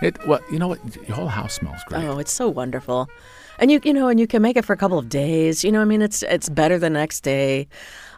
It 0.02 0.16
well, 0.26 0.40
you 0.50 0.58
know 0.58 0.66
what? 0.66 0.80
Your 1.06 1.14
whole 1.14 1.28
house 1.28 1.54
smells 1.54 1.78
great. 1.86 2.02
Oh, 2.02 2.18
it's 2.18 2.32
so 2.32 2.48
wonderful. 2.48 3.08
And 3.60 3.70
you 3.70 3.80
you 3.84 3.92
know, 3.92 4.08
and 4.08 4.18
you 4.18 4.26
can 4.26 4.42
make 4.42 4.56
it 4.56 4.64
for 4.64 4.72
a 4.72 4.76
couple 4.76 4.98
of 4.98 5.08
days. 5.08 5.62
You 5.62 5.70
know, 5.70 5.80
I 5.80 5.84
mean 5.84 6.02
it's 6.02 6.24
it's 6.24 6.48
better 6.48 6.80
the 6.80 6.90
next 6.90 7.20
day. 7.20 7.68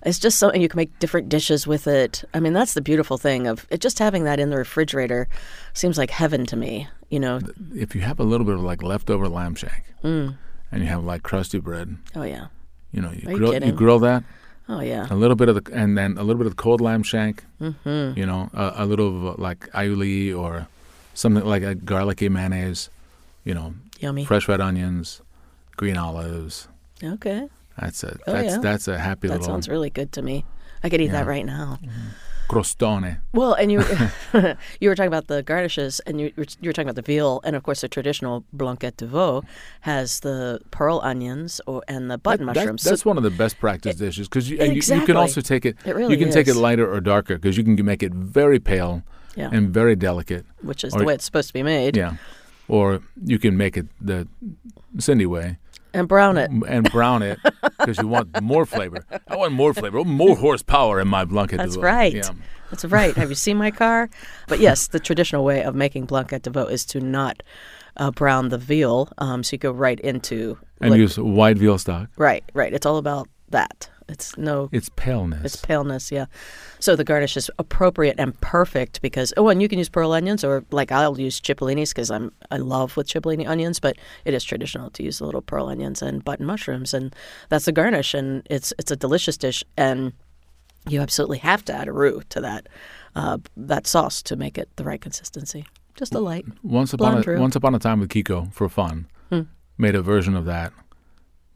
It's 0.07 0.19
just 0.19 0.38
so 0.38 0.49
and 0.49 0.62
you 0.62 0.71
can 0.71 0.79
make 0.79 0.99
different 1.00 1.29
dishes 1.29 1.67
with 1.67 1.87
it. 1.87 2.25
I 2.33 2.41
mean, 2.41 2.55
that's 2.55 2.73
the 2.73 2.81
beautiful 2.81 3.19
thing 3.19 3.47
of 3.47 3.67
it 3.69 3.83
just 3.83 3.99
having 3.99 4.25
that 4.25 4.41
in 4.41 4.49
the 4.49 4.57
refrigerator 4.57 5.29
seems 5.75 5.99
like 5.99 6.09
heaven 6.09 6.47
to 6.47 6.57
me. 6.57 6.88
You 7.11 7.21
know. 7.21 7.41
If 7.75 7.95
you 7.95 8.00
have 8.00 8.21
a 8.21 8.25
little 8.25 8.47
bit 8.47 8.55
of 8.55 8.62
like 8.62 8.83
leftover 8.83 9.29
lamb 9.29 9.55
shank 9.55 9.85
Mm. 10.03 10.37
And 10.73 10.83
you 10.83 10.88
have 10.88 11.04
like 11.04 11.23
crusty 11.23 11.59
bread, 11.61 11.97
Oh 12.14 12.23
yeah. 12.23 12.47
you 12.92 13.00
know, 13.02 13.11
you 13.12 13.28
Are 13.28 13.37
grill 13.37 13.52
you 13.54 13.61
kidding? 13.61 13.75
grill 13.76 13.99
that 14.00 14.25
Oh 14.68 14.80
yeah. 14.80 15.06
a 15.11 15.14
little 15.14 15.37
bit 15.37 15.49
of 15.49 15.62
the 15.64 15.73
and 15.75 15.97
then 15.99 16.16
a 16.18 16.23
little 16.23 16.38
bit 16.38 16.47
of 16.47 16.56
the 16.56 16.62
cold 16.62 16.81
lamb 16.81 17.03
shank. 17.03 17.44
Mm-hmm. 17.61 18.18
You 18.18 18.24
know, 18.27 18.48
a, 18.55 18.72
a 18.79 18.87
little 18.87 19.29
of 19.29 19.38
like 19.38 19.68
aioli 19.72 20.37
or 20.37 20.66
something 21.12 21.44
like 21.44 21.62
a 21.62 21.74
garlicky 21.74 22.29
mayonnaise. 22.31 22.88
You 23.44 23.53
know, 23.55 23.74
Yummy. 24.00 24.24
fresh 24.24 24.48
red 24.48 24.61
onions, 24.62 25.20
green 25.77 25.98
olives. 25.98 26.66
Okay. 27.03 27.46
That's 27.79 28.03
a 28.05 28.16
Oh, 28.27 28.33
that's 28.33 28.55
yeah. 28.55 28.59
that's 28.61 28.88
a 28.88 28.98
happy 28.98 29.29
That 29.29 29.35
little 29.35 29.46
That 29.46 29.53
sounds 29.53 29.68
really 29.68 29.90
good 29.90 30.12
to 30.12 30.22
me. 30.22 30.44
I 30.83 30.88
could 30.88 31.00
eat 31.03 31.09
that 31.12 31.27
right 31.27 31.44
now. 31.44 31.79
Crostone. 32.48 33.20
Well, 33.33 33.54
and 33.54 33.70
you 33.72 33.80
you 34.80 34.88
were 34.88 34.94
talking 34.94 35.09
about 35.09 35.26
the 35.28 35.42
garnishes, 35.42 36.00
and 36.07 36.20
you 36.20 36.33
were, 36.37 36.46
you 36.61 36.68
were 36.68 36.72
talking 36.72 36.88
about 36.88 36.96
the 36.96 37.02
veal, 37.12 37.40
and 37.44 37.57
of 37.57 37.62
course 37.62 37.80
the 37.80 37.88
traditional 37.88 38.44
blanquette 38.52 38.96
de 38.96 39.07
veau 39.07 39.42
has 39.83 40.20
the 40.20 40.61
pearl 40.70 41.00
onions 41.02 41.61
or 41.66 41.83
and 41.88 42.11
the 42.11 42.18
button 42.18 42.46
That- 42.46 42.54
that- 42.54 42.61
mushrooms. 42.61 42.85
that's 42.85 43.02
so 43.02 43.11
one 43.11 43.16
of 43.16 43.22
the 43.22 43.30
best 43.30 43.59
practice 43.59 43.96
dishes 43.96 44.28
because 44.28 44.48
you, 44.50 44.59
and 44.59 44.74
you, 44.76 44.83
you 44.96 45.07
can 45.07 45.16
also 45.16 45.40
take 45.40 45.64
it. 45.66 45.76
It 45.85 45.94
really 45.94 46.14
you 46.16 46.24
can 46.24 46.33
take 46.33 46.46
it 46.48 46.52
is. 46.52 46.57
lighter 46.57 46.90
or 46.92 47.00
darker 47.00 47.37
because 47.37 47.57
you 47.57 47.64
can 47.64 47.83
make 47.85 48.02
it 48.02 48.12
very 48.14 48.59
pale 48.61 49.02
yeah, 49.37 49.50
and 49.52 49.70
very 49.70 49.96
delicate. 49.96 50.44
which 50.62 50.85
is 50.85 50.94
or- 50.94 50.98
the 51.00 51.04
way 51.04 51.14
it's 51.14 51.24
supposed 51.24 51.48
to 51.48 51.54
be 51.54 51.62
made, 51.62 51.96
Yeah, 51.96 52.14
or 52.68 53.00
you 53.24 53.38
can 53.38 53.57
make 53.57 53.76
it 53.76 53.87
the 54.00 54.26
Cindy 54.98 55.26
way 55.26 55.59
and 55.94 56.07
brown 56.09 56.37
it. 56.37 56.50
and 56.50 56.90
brown 56.90 57.22
it 57.22 57.38
because 57.78 57.98
you 57.98 58.09
want 58.09 58.40
more 58.42 58.66
flavor. 58.66 59.04
I 59.28 59.37
want 59.37 59.52
more 59.52 59.72
flavor, 59.72 60.04
more 60.04 60.37
horsepower 60.37 61.00
in 61.00 61.09
my 61.09 61.24
blanquette. 61.24 61.59
That's 61.59 61.74
de 61.74 61.80
veau. 61.80 61.87
right. 61.87 62.12
Yeah. 62.14 62.30
That's 62.70 62.85
right. 62.85 63.14
Have 63.16 63.28
you 63.28 63.35
seen 63.37 63.57
my 63.57 63.70
car? 63.70 64.11
But 64.48 64.59
yes, 64.61 64.88
the 64.88 64.98
traditional 65.00 65.44
way 65.44 65.62
of 65.62 65.74
making 65.74 66.07
blanquette 66.07 66.42
de 66.42 66.50
veau 66.50 66.66
is 66.66 66.85
to 66.87 67.00
not 67.00 67.42
uh, 67.96 68.11
brown 68.11 68.48
the 68.48 68.59
veal, 68.59 69.09
um, 69.18 69.42
so 69.44 69.54
you 69.54 69.59
go 69.59 69.70
right 69.70 70.00
into 70.00 70.59
And 70.80 70.90
like- 70.90 70.98
use 70.98 71.16
white 71.18 71.57
veal 71.59 71.78
stock. 71.78 72.09
right, 72.16 72.42
right. 72.54 72.72
It's 72.74 72.87
all 72.87 72.96
about 72.96 73.28
that. 73.50 73.88
It's 74.09 74.37
no 74.37 74.69
It's 74.71 74.90
paleness. 74.97 75.45
It's 75.45 75.57
paleness, 75.57 76.12
yeah. 76.12 76.27
So 76.79 76.95
the 76.95 77.05
garnish 77.05 77.37
is 77.37 77.51
appropriate 77.59 78.17
and 78.19 78.38
perfect 78.40 79.01
because 79.01 79.33
oh, 79.37 79.49
and 79.49 79.62
you 79.62 79.69
can 79.69 79.79
use 79.79 79.88
pearl 79.88 80.12
onions 80.12 80.45
or 80.45 80.64
like 80.71 80.93
I'll 80.93 81.19
use 81.19 81.40
cipollinis 81.40 81.90
because 81.90 82.11
I'm 82.11 82.31
I 82.51 82.59
love 82.59 82.97
with 82.97 83.09
cipollini 83.09 83.49
onions, 83.49 83.81
but 83.81 83.97
it 84.25 84.35
is 84.35 84.45
traditional 84.45 84.90
to 84.90 85.03
use 85.03 85.19
the 85.19 85.25
little 85.27 85.43
pearl 85.43 85.69
onions 85.69 86.03
and 86.03 86.23
button 86.25 86.45
mushrooms, 86.47 86.93
and 86.93 87.14
that's 87.49 87.64
the 87.64 87.73
garnish, 87.73 88.12
and 88.14 88.47
it's 88.51 88.73
it's 88.79 88.90
a 88.90 88.97
delicious 88.97 89.37
dish, 89.38 89.64
and 89.77 90.12
you 90.87 91.01
absolutely 91.01 91.38
have 91.38 91.64
to 91.64 91.73
add 91.73 91.88
a 91.88 91.93
roux 91.93 92.23
to 92.29 92.40
that 92.43 92.69
uh, 93.17 93.38
that 93.57 93.87
sauce 93.87 94.23
to 94.23 94.37
make 94.37 94.59
it 94.59 94.69
the 94.77 94.85
right 94.85 95.01
consistency. 95.01 95.64
Just 95.97 96.12
a 96.14 96.19
light. 96.19 96.45
once 96.62 96.93
upon 96.93 97.19
a, 97.19 97.23
roux. 97.23 97.40
once 97.40 97.57
upon 97.57 97.75
a 97.75 97.79
time 97.79 98.01
with 98.01 98.11
Kiko 98.11 98.53
for 98.53 98.69
fun, 98.69 99.07
Hmm. 99.31 99.43
made 99.79 99.95
a 99.95 100.03
version 100.03 100.37
of 100.37 100.45
that, 100.45 100.73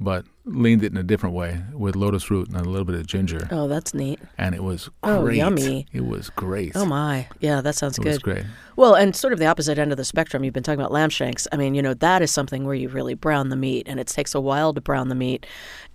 but 0.01 0.25
leaned 0.49 0.83
it 0.83 0.93
in 0.93 0.99
a 0.99 1.03
different 1.03 1.35
way 1.35 1.63
with 1.73 1.95
lotus 1.97 2.31
root 2.31 2.49
and 2.49 2.57
a 2.57 2.65
little 2.69 2.85
bit 2.85 2.95
of 2.95 3.07
ginger, 3.07 3.47
Oh, 3.51 3.69
that's 3.69 3.93
neat. 3.95 4.19
and 4.39 4.55
it 4.55 4.63
was 4.63 4.89
Oh, 5.03 5.27
yummy. 5.29 5.87
It 5.93 6.07
was 6.07 6.31
great. 6.31 6.73
Oh 6.75 6.85
my, 6.87 7.27
yeah, 7.41 7.61
that 7.61 7.75
sounds 7.75 7.99
it 7.99 8.03
good. 8.03 8.09
was 8.11 8.19
great. 8.19 8.45
Well, 8.77 8.95
and 8.95 9.15
sort 9.15 9.33
of 9.33 9.39
the 9.39 9.47
opposite 9.47 9.79
end 9.79 9.91
of 9.93 9.97
the 9.99 10.05
spectrum, 10.05 10.45
you've 10.45 10.55
been 10.55 10.63
talking 10.63 10.81
about 10.81 10.93
lamb 10.93 11.11
shanks. 11.11 11.47
I 11.53 11.57
mean, 11.57 11.75
you 11.75 11.83
know, 11.83 11.95
that 11.95 12.23
is 12.23 12.31
something 12.31 12.65
where 12.65 12.75
you 12.75 12.89
really 12.89 13.15
brown 13.15 13.49
the 13.49 13.57
meat, 13.57 13.87
and 13.89 13.99
it 14.01 14.07
takes 14.07 14.35
a 14.35 14.41
while 14.41 14.73
to 14.75 14.81
brown 14.81 15.09
the 15.09 15.15
meat. 15.15 15.47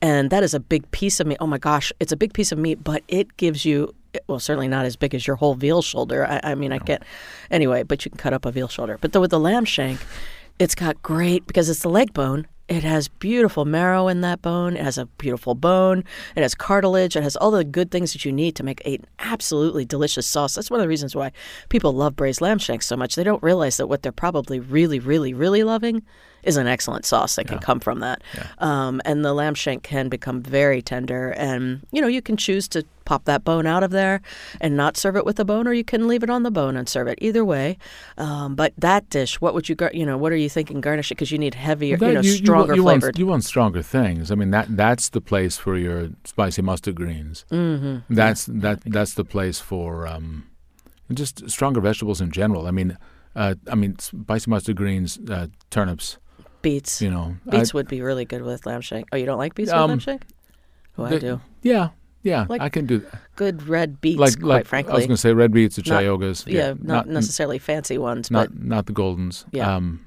And 0.01 0.29
that 0.29 0.43
is 0.43 0.53
a 0.53 0.59
big 0.59 0.89
piece 0.91 1.19
of 1.19 1.27
meat. 1.27 1.37
Oh 1.39 1.47
my 1.47 1.57
gosh, 1.57 1.91
it's 1.99 2.11
a 2.11 2.17
big 2.17 2.33
piece 2.33 2.51
of 2.51 2.57
meat, 2.57 2.83
but 2.83 3.03
it 3.07 3.37
gives 3.37 3.63
you, 3.63 3.95
well, 4.27 4.39
certainly 4.39 4.67
not 4.67 4.85
as 4.85 4.95
big 4.95 5.15
as 5.15 5.25
your 5.25 5.37
whole 5.37 5.55
veal 5.55 5.81
shoulder. 5.81 6.25
I, 6.27 6.41
I 6.43 6.55
mean, 6.55 6.73
I 6.73 6.79
can't, 6.79 7.03
anyway, 7.49 7.83
but 7.83 8.03
you 8.03 8.11
can 8.11 8.17
cut 8.17 8.33
up 8.33 8.45
a 8.45 8.51
veal 8.51 8.67
shoulder. 8.67 8.97
But 8.99 9.13
the, 9.13 9.21
with 9.21 9.31
the 9.31 9.39
lamb 9.39 9.63
shank, 9.65 9.99
it's 10.59 10.75
got 10.75 11.01
great, 11.01 11.47
because 11.47 11.69
it's 11.69 11.79
the 11.83 11.89
leg 11.89 12.13
bone. 12.13 12.47
It 12.69 12.83
has 12.83 13.09
beautiful 13.09 13.65
marrow 13.65 14.07
in 14.07 14.21
that 14.21 14.41
bone. 14.41 14.77
It 14.77 14.83
has 14.83 14.97
a 14.97 15.05
beautiful 15.05 15.53
bone. 15.53 16.05
It 16.35 16.41
has 16.41 16.55
cartilage. 16.55 17.15
It 17.15 17.23
has 17.23 17.35
all 17.35 17.51
the 17.51 17.65
good 17.65 17.91
things 17.91 18.13
that 18.13 18.23
you 18.23 18.31
need 18.31 18.55
to 18.55 18.63
make 18.63 18.81
an 18.85 19.05
absolutely 19.19 19.83
delicious 19.83 20.25
sauce. 20.25 20.55
That's 20.55 20.71
one 20.71 20.79
of 20.79 20.83
the 20.85 20.89
reasons 20.89 21.13
why 21.13 21.33
people 21.67 21.93
love 21.93 22.15
braised 22.15 22.39
lamb 22.39 22.59
shanks 22.59 22.85
so 22.85 22.95
much. 22.95 23.15
They 23.15 23.23
don't 23.23 23.43
realize 23.43 23.77
that 23.77 23.87
what 23.87 24.01
they're 24.01 24.13
probably 24.13 24.59
really, 24.61 24.99
really, 24.99 25.33
really 25.33 25.63
loving 25.63 26.03
is 26.43 26.57
an 26.57 26.67
excellent 26.67 27.05
sauce 27.05 27.35
that 27.35 27.47
can 27.47 27.59
come 27.59 27.79
from 27.79 27.99
that. 27.99 28.21
Um, 28.59 29.01
and 29.05 29.23
the 29.23 29.33
lamb 29.33 29.53
shank 29.55 29.83
can 29.83 30.09
become 30.09 30.41
very 30.41 30.81
tender. 30.81 31.31
And, 31.31 31.81
you 31.91 32.01
know, 32.01 32.07
you 32.07 32.21
can 32.21 32.37
choose 32.37 32.67
to 32.69 32.83
pop 33.05 33.25
that 33.25 33.43
bone 33.43 33.65
out 33.65 33.83
of 33.83 33.91
there 33.91 34.21
and 34.61 34.77
not 34.77 34.95
serve 34.95 35.17
it 35.17 35.25
with 35.25 35.35
the 35.35 35.43
bone, 35.43 35.67
or 35.67 35.73
you 35.73 35.83
can 35.83 36.07
leave 36.07 36.23
it 36.23 36.29
on 36.29 36.43
the 36.43 36.51
bone 36.51 36.77
and 36.77 36.87
serve 36.87 37.07
it. 37.07 37.19
Either 37.21 37.43
way. 37.43 37.77
Um, 38.17 38.55
but 38.55 38.73
that 38.77 39.09
dish, 39.09 39.41
what 39.41 39.53
would 39.53 39.67
you, 39.67 39.75
gar- 39.75 39.91
you 39.93 40.05
know, 40.05 40.17
what 40.17 40.31
are 40.31 40.37
you 40.37 40.49
thinking 40.49 40.79
garnish 40.81 41.11
it? 41.11 41.15
Because 41.15 41.31
you 41.31 41.37
need 41.37 41.53
heavier, 41.55 41.95
you 41.95 41.97
That- 41.97 42.13
know, 42.13 42.21
you, 42.21 42.31
stronger 42.31 42.75
you, 42.75 42.83
want, 42.83 43.01
flavored. 43.01 43.19
you 43.19 43.27
want 43.27 43.43
stronger 43.43 43.81
things. 43.81 44.31
I 44.31 44.35
mean 44.35 44.51
that 44.51 44.67
that's 44.75 45.09
the 45.09 45.21
place 45.21 45.57
for 45.57 45.75
your 45.77 46.09
spicy 46.23 46.61
mustard 46.61 46.95
greens. 46.95 47.45
mm-hmm. 47.51 48.13
That's 48.13 48.45
that 48.45 48.81
that's 48.85 49.15
the 49.15 49.25
place 49.25 49.59
for 49.59 50.07
um, 50.07 50.45
just 51.13 51.49
stronger 51.49 51.81
vegetables 51.81 52.21
in 52.21 52.31
general. 52.31 52.67
I 52.67 52.71
mean, 52.71 52.97
uh, 53.35 53.55
I 53.69 53.75
mean 53.75 53.99
spicy 53.99 54.49
mustard 54.49 54.77
greens, 54.77 55.19
uh, 55.29 55.47
turnips. 55.69 56.17
Beets. 56.63 56.99
You 57.01 57.11
know, 57.11 57.35
Beets 57.47 57.73
I- 57.73 57.77
would 57.77 57.87
be 57.87 58.01
really 58.01 58.25
good 58.25 58.41
with 58.41 58.65
lamb 58.65 58.81
shank. 58.81 59.07
Oh, 59.11 59.17
you 59.17 59.27
don't 59.27 59.37
like 59.37 59.53
beets 59.53 59.71
Um, 59.71 59.81
with 59.83 59.89
lamb 59.89 59.99
shank? 59.99 60.25
Oh, 60.97 61.03
I 61.05 61.19
do. 61.19 61.39
Yeah, 61.61 61.89
yeah, 62.23 62.45
Like- 62.49 62.61
I 62.61 62.69
can 62.69 62.85
do 62.87 62.99
that. 62.99 63.19
Good 63.35 63.67
red 63.67 64.01
beets, 64.01 64.19
Like, 64.19 64.39
quite 64.39 64.47
like 64.47 64.65
frankly. 64.65 64.93
I 64.93 64.95
was 64.95 65.05
going 65.05 65.15
to 65.15 65.21
say, 65.21 65.33
red 65.33 65.51
beets 65.51 65.77
or 65.77 65.83
Not- 65.85 66.01
chioggias. 66.03 66.45
yeah, 66.51 66.73
not, 66.81 67.07
necessarily 67.07 67.59
fancy 67.59 67.97
ones, 67.99 68.31
not 68.31 68.49
but 68.49 68.63
not 68.63 68.85
the 68.87 68.93
goldens. 68.93 69.45
Yeah. 69.51 69.75
Um, 69.75 70.05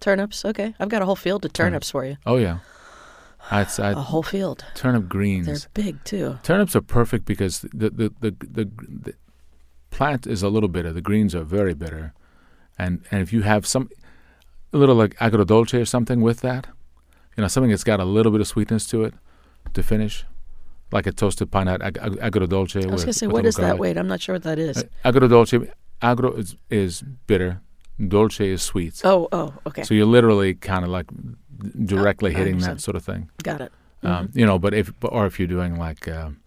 turnips. 0.00 0.44
Okay, 0.44 0.74
I've 0.78 0.88
got 0.88 1.02
a 1.02 1.04
whole 1.06 1.16
field 1.16 1.44
of 1.44 1.52
turnips 1.52 1.90
for 1.90 2.04
you. 2.04 2.16
oh 2.26 2.36
yeah, 2.36 2.58
A 3.50 3.94
whole 3.94 4.22
field. 4.22 4.64
turnip 4.74 5.08
greens. 5.08 5.46
They're 5.46 5.84
big 5.84 6.04
too. 6.04 6.38
Turnips 6.42 6.74
are 6.76 6.80
perfect 6.82 7.24
because 7.24 7.60
the 7.72 7.90
the, 7.90 8.12
the 8.20 8.34
the 8.40 8.68
the 9.04 9.14
plant 9.90 10.26
is 10.26 10.42
a 10.42 10.48
little 10.48 10.68
bitter. 10.68 10.92
The 10.92 11.00
greens 11.02 11.34
are 11.34 11.44
very 11.44 11.74
bitter, 11.74 12.12
and 12.78 13.02
and 13.10 13.22
if 13.22 13.32
you 13.32 13.42
have 13.42 13.66
some 13.66 13.88
a 14.72 14.76
little 14.78 14.94
like 14.94 15.14
agrodolce 15.16 15.80
or 15.80 15.84
something 15.84 16.20
with 16.20 16.40
that, 16.40 16.66
you 17.36 17.42
know, 17.42 17.48
something 17.48 17.70
that's 17.70 17.84
got 17.84 18.00
a 18.00 18.04
little 18.04 18.32
bit 18.32 18.40
of 18.40 18.46
sweetness 18.46 18.86
to 18.88 19.04
it 19.04 19.14
to 19.74 19.82
finish, 19.82 20.24
like 20.90 21.06
a 21.06 21.12
toasted 21.12 21.50
pine 21.50 21.66
nut 21.66 21.82
ag- 21.82 21.98
ag- 22.00 22.18
agrodolce. 22.20 22.82
I 22.84 22.90
was 22.92 23.04
gonna 23.04 23.12
say, 23.12 23.26
what 23.26 23.44
is 23.46 23.58
a 23.58 23.62
what 23.62 23.66
little 23.66 23.70
is 23.70 23.76
that? 23.76 23.78
Wait, 23.78 23.96
I'm 23.96 24.08
not 24.08 24.20
sure 24.20 24.34
what 24.34 24.42
that 24.44 24.58
is. 24.58 24.78
Uh, 25.04 25.12
agrodolce, 25.12 25.70
agro 26.00 26.32
is, 26.34 26.56
is 26.70 27.02
bitter, 27.26 27.60
dolce 28.08 28.48
is 28.50 28.62
sweet. 28.62 29.00
oh, 29.04 29.28
oh, 29.32 29.54
okay, 29.66 29.82
So 29.84 29.94
you're 29.94 30.06
literally 30.06 30.54
kind 30.54 30.84
of 30.84 30.90
like 30.90 31.06
directly 31.84 32.34
I 32.34 32.38
hitting 32.38 32.58
that 32.58 32.80
sort 32.80 32.96
of 32.96 33.04
thing. 33.04 33.30
got 33.42 33.60
it. 33.60 33.72
Um, 34.04 34.30
you 34.34 34.44
know, 34.44 34.58
but 34.58 34.74
if 34.74 34.92
or 35.02 35.26
if 35.26 35.38
you're 35.38 35.46
doing 35.46 35.76
like 35.78 36.08
um, 36.08 36.40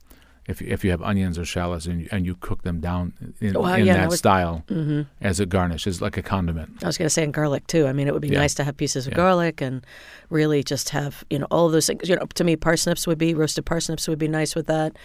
if 0.48 0.62
if 0.62 0.84
you 0.86 0.92
have 0.92 1.02
onions 1.02 1.40
or 1.40 1.46
shallots 1.46 1.86
and 1.88 2.02
you, 2.02 2.08
and 2.12 2.26
you 2.26 2.36
cook 2.36 2.62
them 2.64 2.80
down 2.80 3.14
in, 3.42 3.54
Well, 3.54 3.74
in 3.74 3.86
yeah, 3.86 3.96
that 3.98 4.10
would- 4.10 4.18
style 4.18 4.64
hmm 4.70 5.02
as 5.22 5.40
a 5.40 5.46
garnish, 5.46 5.88
as 5.88 6.02
like 6.02 6.18
a 6.18 6.22
condiment. 6.22 6.84
I 6.84 6.88
was 6.88 6.98
going 6.98 7.06
to 7.08 7.10
say 7.10 7.24
and 7.24 7.34
garlic 7.34 7.66
too. 7.68 7.88
I 7.88 7.94
mean, 7.94 8.08
it 8.08 8.14
would 8.14 8.22
be 8.22 8.28
Yeah. 8.30 8.40
nice 8.40 8.54
to 8.56 8.64
have 8.64 8.78
pieces 8.78 9.08
of 9.08 9.14
Yeah. 9.14 9.18
garlic 9.18 9.60
and 9.62 9.84
really 10.30 10.64
just 10.64 10.90
have 10.90 11.24
you 11.30 11.40
know 11.40 11.48
all 11.50 11.70
those 11.70 11.88
things. 11.88 12.08
You 12.08 12.16
know, 12.16 12.26
to 12.36 12.44
me, 12.44 12.56
parsnips 12.56 13.08
would 13.08 13.18
be 13.18 13.34
roasted 13.34 13.66
parsnips 13.66 14.08
would 14.08 14.20
be 14.20 14.28
nice 14.28 14.56
with 14.56 14.68
that 14.68 14.96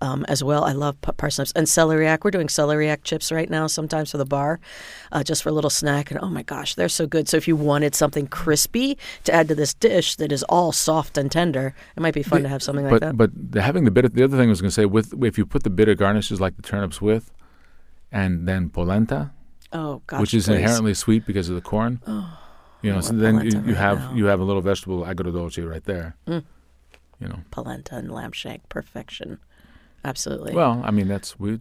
um, 0.00 0.24
as 0.28 0.42
well. 0.42 0.64
I 0.64 0.72
love 0.72 1.00
parsnips 1.00 1.52
and 1.52 1.66
celeriac. 1.66 2.24
We're 2.24 2.30
doing 2.30 2.46
celeriac 2.46 3.04
chips 3.04 3.30
right 3.30 3.48
now, 3.48 3.66
sometimes 3.66 4.10
for 4.10 4.18
the 4.18 4.24
bar, 4.24 4.60
uh, 5.12 5.22
just 5.22 5.42
for 5.42 5.48
a 5.48 5.52
little 5.52 5.70
snack. 5.70 6.10
And 6.10 6.20
oh 6.22 6.28
my 6.28 6.42
gosh, 6.42 6.74
they're 6.74 6.88
so 6.88 7.06
good. 7.06 7.28
So 7.28 7.36
if 7.36 7.46
you 7.46 7.56
wanted 7.56 7.94
something 7.94 8.26
crispy 8.26 8.96
to 9.24 9.32
add 9.32 9.48
to 9.48 9.54
this 9.54 9.74
dish 9.74 10.16
that 10.16 10.32
is 10.32 10.42
all 10.44 10.72
soft 10.72 11.18
and 11.18 11.30
tender, 11.30 11.74
it 11.96 12.00
might 12.00 12.14
be 12.14 12.22
fun 12.22 12.42
to 12.42 12.48
have 12.48 12.62
something 12.62 12.84
like 12.84 12.92
but 12.92 13.00
that. 13.00 13.16
but 13.16 13.30
the, 13.52 13.62
having 13.62 13.84
the 13.84 13.90
bitter. 13.90 14.08
The 14.08 14.24
other 14.24 14.36
thing 14.36 14.48
I 14.48 14.50
was 14.50 14.60
going 14.60 14.70
to 14.70 14.74
say 14.74 14.86
with 14.86 15.22
if 15.22 15.38
you 15.38 15.46
put 15.46 15.62
the 15.62 15.70
bitter 15.70 15.94
garnishes 15.94 16.40
like 16.40 16.56
the 16.56 16.62
turnips 16.62 17.00
with, 17.00 17.30
and 18.10 18.48
then 18.48 18.70
polenta, 18.70 19.32
oh 19.72 20.02
gosh, 20.06 20.20
which 20.20 20.34
is 20.34 20.46
please. 20.46 20.56
inherently 20.56 20.94
sweet 20.94 21.26
because 21.26 21.48
of 21.48 21.54
the 21.54 21.60
corn. 21.60 22.00
you 22.82 22.92
know, 22.92 23.00
so 23.00 23.12
then 23.12 23.44
you, 23.44 23.50
you 23.50 23.60
right 23.60 23.76
have 23.76 23.98
now. 23.98 24.14
you 24.14 24.24
have 24.26 24.40
a 24.40 24.44
little 24.44 24.62
vegetable 24.62 25.02
agrodolce 25.04 25.68
right 25.68 25.84
there. 25.84 26.16
Mm. 26.26 26.44
You 27.20 27.28
know. 27.28 27.40
polenta 27.50 27.96
and 27.96 28.10
lamb 28.10 28.32
shank 28.32 28.66
perfection. 28.70 29.38
Absolutely. 30.04 30.54
Well, 30.54 30.80
I 30.84 30.90
mean 30.90 31.08
that's 31.08 31.38
we 31.38 31.60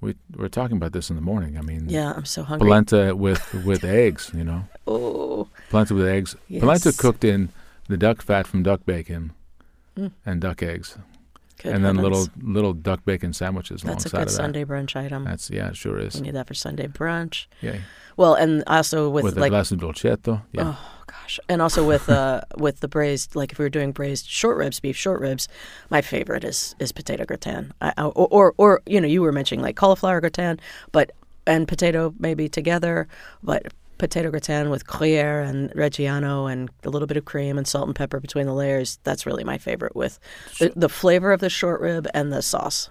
we 0.00 0.16
we're 0.36 0.48
talking 0.48 0.76
about 0.76 0.92
this 0.92 1.10
in 1.10 1.16
the 1.16 1.22
morning. 1.22 1.56
I 1.56 1.62
mean, 1.62 1.88
yeah, 1.88 2.12
I'm 2.14 2.24
so 2.24 2.42
hungry. 2.42 2.66
polenta 2.66 3.14
with 3.16 3.54
with 3.64 3.84
eggs. 4.04 4.30
You 4.34 4.44
know. 4.44 4.64
Oh, 4.86 5.48
Polenta 5.70 5.94
with 5.94 6.06
eggs. 6.08 6.36
Polenta 6.60 6.92
cooked 6.92 7.24
in 7.24 7.50
the 7.88 7.96
duck 7.96 8.20
fat 8.22 8.46
from 8.46 8.62
duck 8.62 8.84
bacon 8.86 9.32
Mm. 9.98 10.10
and 10.24 10.40
duck 10.40 10.62
eggs, 10.62 10.96
good 11.62 11.74
and 11.74 11.84
then 11.84 11.96
heavens. 11.96 12.02
little 12.02 12.52
little 12.54 12.72
duck 12.72 13.04
bacon 13.04 13.34
sandwiches 13.34 13.82
That's 13.82 14.06
a 14.06 14.08
good. 14.08 14.30
Sunday 14.30 14.64
brunch 14.64 14.96
item. 14.96 15.24
That's 15.24 15.50
yeah, 15.50 15.68
it 15.68 15.76
sure 15.76 15.98
is. 15.98 16.14
We 16.14 16.22
need 16.22 16.34
that 16.34 16.46
for 16.48 16.54
Sunday 16.54 16.86
brunch. 16.88 17.44
Yeah, 17.60 17.76
Well, 18.16 18.32
and 18.34 18.64
also 18.66 19.10
with, 19.10 19.24
with, 19.24 19.36
a 19.36 19.40
like, 19.40 19.50
glass 19.50 19.70
of 19.70 19.80
dolcetto. 19.80 20.40
Yeah, 20.52 20.76
oh 20.78 21.01
gosh, 21.22 21.40
and 21.48 21.62
also 21.62 21.86
with 21.86 22.08
uh 22.08 22.42
with 22.56 22.80
the 22.80 22.88
braised, 22.88 23.34
like 23.34 23.52
if 23.52 23.58
we 23.58 23.64
were 23.64 23.70
doing 23.70 23.92
braised 23.92 24.26
short 24.26 24.56
ribs, 24.56 24.80
beef 24.80 24.96
short 24.96 25.20
ribs, 25.20 25.48
my 25.90 26.00
favorite 26.00 26.44
is 26.44 26.74
is 26.78 26.92
potato 26.92 27.24
gratin. 27.24 27.72
I, 27.80 27.92
or, 28.02 28.28
or 28.30 28.54
or 28.56 28.82
you 28.86 29.00
know 29.00 29.08
you 29.08 29.22
were 29.22 29.32
mentioning 29.32 29.62
like 29.62 29.76
cauliflower 29.76 30.20
gratin, 30.20 30.60
but 30.92 31.12
and 31.46 31.66
potato 31.66 32.14
maybe 32.18 32.48
together, 32.48 33.08
but 33.42 33.72
potato 33.98 34.30
gratin 34.30 34.68
with 34.68 34.86
Gruyere 34.86 35.40
and 35.42 35.70
Reggiano 35.72 36.50
and 36.50 36.70
a 36.84 36.90
little 36.90 37.06
bit 37.06 37.16
of 37.16 37.24
cream 37.24 37.56
and 37.56 37.66
salt 37.66 37.86
and 37.86 37.94
pepper 37.94 38.20
between 38.20 38.46
the 38.46 38.54
layers. 38.54 38.98
That's 39.04 39.26
really 39.26 39.44
my 39.44 39.58
favorite 39.58 39.94
with 39.94 40.18
the, 40.58 40.72
the 40.74 40.88
flavor 40.88 41.32
of 41.32 41.40
the 41.40 41.50
short 41.50 41.80
rib 41.80 42.08
and 42.12 42.32
the 42.32 42.42
sauce. 42.42 42.90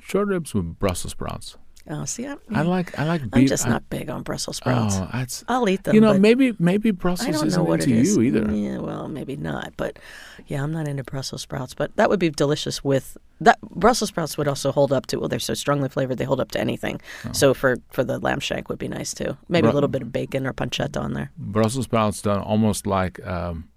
short 0.00 0.28
ribs 0.28 0.54
with 0.54 0.78
Brussels 0.78 1.12
sprouts. 1.12 1.56
Oh, 1.90 2.04
see, 2.04 2.26
I'm, 2.26 2.38
I 2.54 2.62
like 2.62 2.98
I 2.98 3.04
like 3.04 3.22
I'm 3.22 3.28
beef. 3.30 3.48
just 3.48 3.66
I- 3.66 3.70
not 3.70 3.88
big 3.88 4.10
on 4.10 4.22
Brussels 4.22 4.58
sprouts. 4.58 4.96
Oh, 4.98 5.08
that's 5.12 5.44
I'll 5.48 5.68
eat 5.68 5.84
them. 5.84 5.94
you 5.94 6.00
know 6.00 6.18
maybe 6.18 6.54
maybe 6.58 6.90
I 6.90 6.92
Brussels 6.92 7.42
isn't 7.42 7.66
into 7.66 7.90
is. 7.90 8.16
you 8.16 8.22
either. 8.22 8.50
Yeah, 8.52 8.78
well, 8.78 9.08
maybe 9.08 9.36
not, 9.36 9.72
but 9.76 9.98
yeah, 10.46 10.62
I'm 10.62 10.72
not 10.72 10.86
into 10.86 11.02
Brussels 11.04 11.42
sprouts. 11.42 11.74
But 11.74 11.96
that 11.96 12.10
would 12.10 12.20
be 12.20 12.30
delicious 12.30 12.84
with 12.84 13.16
that. 13.40 13.58
Brussels 13.62 14.08
sprouts 14.08 14.36
would 14.36 14.48
also 14.48 14.70
hold 14.70 14.92
up 14.92 15.06
to. 15.06 15.18
Well, 15.18 15.28
they're 15.28 15.38
so 15.38 15.54
strongly 15.54 15.88
flavored, 15.88 16.18
they 16.18 16.24
hold 16.24 16.40
up 16.40 16.50
to 16.52 16.60
anything. 16.60 17.00
Oh. 17.24 17.32
So 17.32 17.54
for 17.54 17.78
for 17.90 18.04
the 18.04 18.18
lamb 18.18 18.40
shank 18.40 18.68
would 18.68 18.78
be 18.78 18.88
nice 18.88 19.14
too. 19.14 19.38
Maybe 19.48 19.62
Bru- 19.62 19.72
a 19.72 19.74
little 19.74 19.88
bit 19.88 20.02
of 20.02 20.12
bacon 20.12 20.46
or 20.46 20.52
pancetta 20.52 21.00
on 21.00 21.14
there. 21.14 21.30
Brussels 21.38 21.86
sprouts 21.86 22.20
done 22.20 22.40
almost 22.40 22.86
like 22.86 23.24
um, 23.26 23.68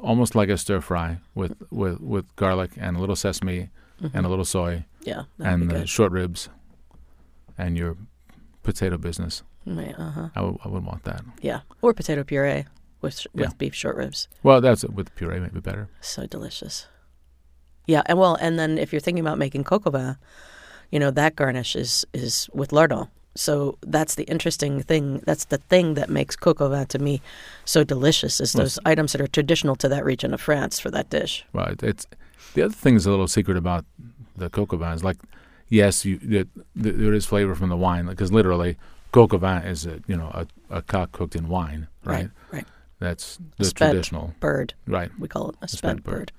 almost 0.00 0.34
like 0.34 0.48
a 0.48 0.58
stir 0.58 0.80
fry 0.80 1.18
with 1.36 1.52
mm-hmm. 1.52 1.76
with 1.76 2.00
with 2.00 2.36
garlic 2.36 2.72
and 2.76 2.96
a 2.96 3.00
little 3.00 3.16
sesame 3.16 3.70
mm-hmm. 4.02 4.16
and 4.16 4.26
a 4.26 4.28
little 4.28 4.44
soy 4.44 4.84
Yeah, 5.02 5.24
and 5.38 5.70
uh, 5.70 5.78
the 5.78 5.86
short 5.86 6.10
ribs 6.10 6.48
and 7.58 7.76
your 7.76 7.96
potato 8.62 8.96
business. 8.98 9.42
Yeah, 9.66 9.92
uh-huh. 9.98 10.28
I 10.34 10.40
would 10.42 10.56
I 10.64 10.68
would 10.68 10.84
want 10.84 11.04
that. 11.04 11.22
yeah, 11.40 11.60
or 11.82 11.94
potato 11.94 12.24
puree 12.24 12.64
with 13.00 13.26
with 13.34 13.44
Yeah. 13.50 13.54
beef 13.58 13.74
short 13.74 13.96
ribs. 13.96 14.28
Well, 14.42 14.60
that's 14.60 14.84
with 14.84 15.14
puree 15.14 15.40
maybe 15.40 15.60
better. 15.60 15.88
So 16.00 16.26
delicious. 16.26 16.86
Yeah, 17.86 18.02
and 18.06 18.18
well, 18.18 18.36
and 18.40 18.58
then 18.58 18.78
if 18.78 18.92
you're 18.92 19.00
thinking 19.00 19.24
about 19.26 19.38
making 19.38 19.64
au 19.70 20.14
you 20.90 20.98
know 21.00 21.10
that 21.10 21.36
garnish 21.36 21.76
is 21.76 22.04
is 22.12 22.48
with 22.52 22.72
lardon. 22.72 23.08
So 23.36 23.78
that's 23.80 24.14
the 24.14 24.24
interesting 24.24 24.80
thing. 24.82 25.20
That's 25.26 25.46
the 25.46 25.58
thing 25.58 25.94
that 25.94 26.08
makes 26.08 26.36
au 26.46 26.84
to 26.84 26.98
me 26.98 27.20
so 27.64 27.82
delicious. 27.84 28.40
Is 28.40 28.54
Well, 28.54 28.64
those 28.64 28.78
items 28.84 29.12
that 29.12 29.20
are 29.20 29.26
traditional 29.26 29.76
to 29.76 29.88
that 29.88 30.04
region 30.04 30.32
of 30.34 30.40
France 30.40 30.78
for 30.78 30.90
that 30.92 31.10
dish. 31.10 31.44
Well, 31.52 31.66
it- 31.72 31.82
it's 31.82 32.06
the 32.54 32.62
other 32.62 32.74
thing 32.74 32.94
is 32.96 33.06
a 33.06 33.10
little 33.10 33.26
secret 33.28 33.56
about 33.56 33.84
the 34.36 34.48
au 34.56 34.92
is 34.92 35.02
like, 35.02 35.16
yes, 35.74 36.04
you 36.04 36.16
it, 36.22 36.48
th- 36.82 36.96
there 36.96 37.12
is 37.12 37.26
flavor 37.26 37.54
from 37.54 37.68
the 37.70 37.76
wine 37.76 38.06
because 38.06 38.32
literally 38.32 38.76
coq 39.12 39.34
au 39.34 39.38
vin 39.38 39.62
is 39.62 39.86
a 39.86 40.00
you 40.06 40.16
know 40.16 40.30
a, 40.40 40.46
a 40.78 40.82
cock 40.82 41.12
cooked 41.12 41.36
in 41.36 41.48
wine, 41.48 41.88
right? 42.04 42.30
right. 42.52 42.66
That's 43.00 43.38
the 43.58 43.70
traditional, 43.70 44.32
Bird, 44.40 44.74
right? 44.86 45.10
we 45.18 45.28
call 45.28 45.50
it 45.50 45.56
a 45.60 45.68
spent 45.68 45.78
spent 45.78 46.04
bird. 46.04 46.32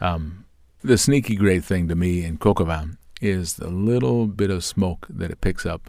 bird. 0.00 0.06
Um, 0.08 0.44
the 0.82 0.98
sneaky 0.98 1.36
great 1.36 1.64
thing 1.64 1.88
to 1.88 1.94
me 1.94 2.24
in 2.24 2.36
coq 2.38 2.60
au 2.60 2.64
vin 2.64 2.98
is 3.20 3.54
the 3.54 3.68
little 3.70 4.26
bit 4.26 4.50
of 4.50 4.64
smoke 4.64 5.06
that 5.08 5.30
it 5.30 5.40
picks 5.40 5.64
up. 5.64 5.82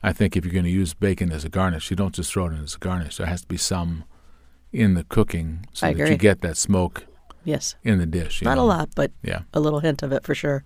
I 0.00 0.12
think 0.12 0.36
if 0.36 0.44
you're 0.44 0.54
going 0.54 0.64
to 0.64 0.70
use 0.70 0.94
bacon 0.94 1.32
as 1.32 1.44
a 1.44 1.48
garnish, 1.48 1.90
you 1.90 1.96
don't 1.96 2.14
just 2.14 2.32
throw 2.32 2.46
it 2.46 2.52
in 2.52 2.62
as 2.62 2.76
a 2.76 2.78
garnish. 2.78 3.16
There 3.16 3.26
has 3.26 3.40
to 3.42 3.48
be 3.48 3.56
some 3.56 4.04
in 4.72 4.94
the 4.94 5.02
cooking 5.02 5.66
so 5.72 5.88
I 5.88 5.92
that 5.92 6.00
agree. 6.02 6.10
you 6.12 6.16
get 6.18 6.40
that 6.42 6.56
smoke 6.56 7.04
Yes, 7.44 7.74
in 7.82 7.98
the 7.98 8.06
dish. 8.06 8.40
not 8.42 8.58
a 8.58 8.62
lot, 8.62 8.90
but 8.94 9.10
Yeah. 9.24 9.40
a 9.52 9.58
little 9.60 9.80
hint 9.80 10.02
of 10.04 10.12
it 10.12 10.22
for 10.24 10.34
sure. 10.36 10.64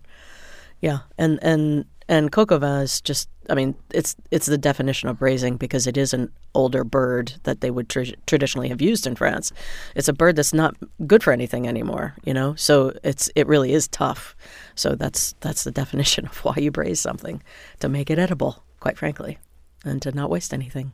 Yeah, 0.82 0.98
and 1.16 1.38
and 1.42 1.86
and 2.08 2.30
coq 2.30 2.52
au 2.52 2.58
vin 2.58 2.82
is 2.82 3.00
just. 3.00 3.28
I 3.48 3.54
mean, 3.54 3.74
it's 3.92 4.14
it's 4.30 4.46
the 4.46 4.58
definition 4.58 5.08
of 5.08 5.18
braising 5.18 5.56
because 5.56 5.86
it 5.86 5.96
is 5.96 6.12
an 6.12 6.30
older 6.54 6.84
bird 6.84 7.34
that 7.44 7.60
they 7.60 7.70
would 7.70 7.88
tr- 7.88 8.14
traditionally 8.26 8.68
have 8.68 8.80
used 8.82 9.06
in 9.06 9.16
France. 9.16 9.52
It's 9.96 10.08
a 10.08 10.12
bird 10.12 10.36
that's 10.36 10.52
not 10.52 10.76
good 11.06 11.22
for 11.22 11.32
anything 11.32 11.66
anymore, 11.66 12.14
you 12.24 12.34
know. 12.34 12.54
So 12.56 12.92
it's 13.02 13.30
it 13.34 13.46
really 13.46 13.72
is 13.72 13.88
tough. 13.88 14.36
So 14.74 14.94
that's 14.94 15.34
that's 15.40 15.64
the 15.64 15.70
definition 15.82 16.26
of 16.26 16.36
why 16.44 16.54
you 16.58 16.70
braise 16.70 17.00
something 17.00 17.42
to 17.80 17.88
make 17.88 18.10
it 18.10 18.18
edible, 18.18 18.62
quite 18.80 18.98
frankly, 18.98 19.38
and 19.84 20.02
to 20.02 20.12
not 20.12 20.30
waste 20.30 20.52
anything. 20.52 20.92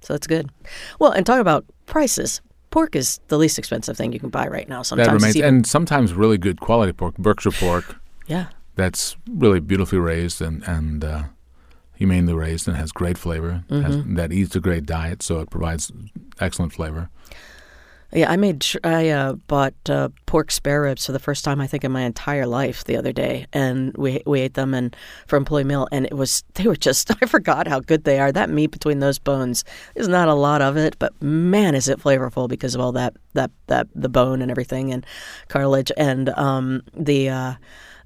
So 0.00 0.14
it's 0.14 0.26
good. 0.26 0.50
Well, 0.98 1.10
and 1.10 1.26
talk 1.26 1.40
about 1.40 1.64
prices. 1.86 2.40
Pork 2.70 2.94
is 2.94 3.18
the 3.26 3.36
least 3.36 3.58
expensive 3.58 3.96
thing 3.96 4.12
you 4.12 4.20
can 4.20 4.30
buy 4.30 4.46
right 4.46 4.68
now. 4.68 4.82
Sometimes 4.82 5.08
that 5.08 5.14
remains, 5.14 5.36
even, 5.36 5.54
and 5.54 5.66
sometimes 5.66 6.14
really 6.14 6.38
good 6.38 6.60
quality 6.60 6.92
pork, 6.92 7.16
Berkshire 7.18 7.50
pork, 7.50 7.96
yeah. 8.28 8.46
That's 8.80 9.16
really 9.28 9.60
beautifully 9.60 9.98
raised 9.98 10.40
and 10.40 10.62
and 10.66 11.04
uh, 11.04 11.24
humanely 11.94 12.32
raised 12.32 12.66
and 12.66 12.76
has 12.76 12.92
great 12.92 13.18
flavor. 13.18 13.64
Mm-hmm. 13.68 14.14
that 14.14 14.32
eats 14.32 14.56
a 14.56 14.60
great 14.60 14.86
diet, 14.86 15.22
so 15.22 15.40
it 15.40 15.50
provides 15.50 15.92
excellent 16.40 16.72
flavor. 16.72 17.10
Yeah, 18.12 18.28
I 18.28 18.36
made. 18.36 18.66
I 18.82 19.10
uh, 19.10 19.34
bought 19.34 19.74
uh, 19.88 20.08
pork 20.26 20.50
spare 20.50 20.82
ribs 20.82 21.06
for 21.06 21.12
the 21.12 21.20
first 21.20 21.44
time 21.44 21.60
I 21.60 21.68
think 21.68 21.84
in 21.84 21.92
my 21.92 22.00
entire 22.00 22.46
life 22.46 22.82
the 22.84 22.96
other 22.96 23.12
day, 23.12 23.46
and 23.52 23.94
we 23.96 24.22
we 24.26 24.40
ate 24.40 24.54
them 24.54 24.74
and 24.74 24.96
for 25.28 25.36
employee 25.36 25.62
meal, 25.62 25.86
and 25.92 26.06
it 26.06 26.14
was 26.14 26.42
they 26.54 26.66
were 26.66 26.74
just 26.74 27.10
I 27.22 27.26
forgot 27.26 27.68
how 27.68 27.80
good 27.80 28.04
they 28.04 28.18
are. 28.18 28.32
That 28.32 28.50
meat 28.50 28.72
between 28.72 28.98
those 28.98 29.20
bones 29.20 29.62
is 29.94 30.08
not 30.08 30.26
a 30.26 30.34
lot 30.34 30.62
of 30.62 30.76
it, 30.76 30.96
but 30.98 31.12
man, 31.22 31.74
is 31.74 31.86
it 31.86 32.00
flavorful 32.00 32.48
because 32.48 32.74
of 32.74 32.80
all 32.80 32.92
that 32.92 33.14
that 33.34 33.50
that 33.68 33.86
the 33.94 34.08
bone 34.08 34.42
and 34.42 34.50
everything 34.50 34.90
and 34.90 35.04
cartilage 35.48 35.92
and 35.96 36.30
um, 36.30 36.82
the. 36.94 37.28
Uh, 37.28 37.54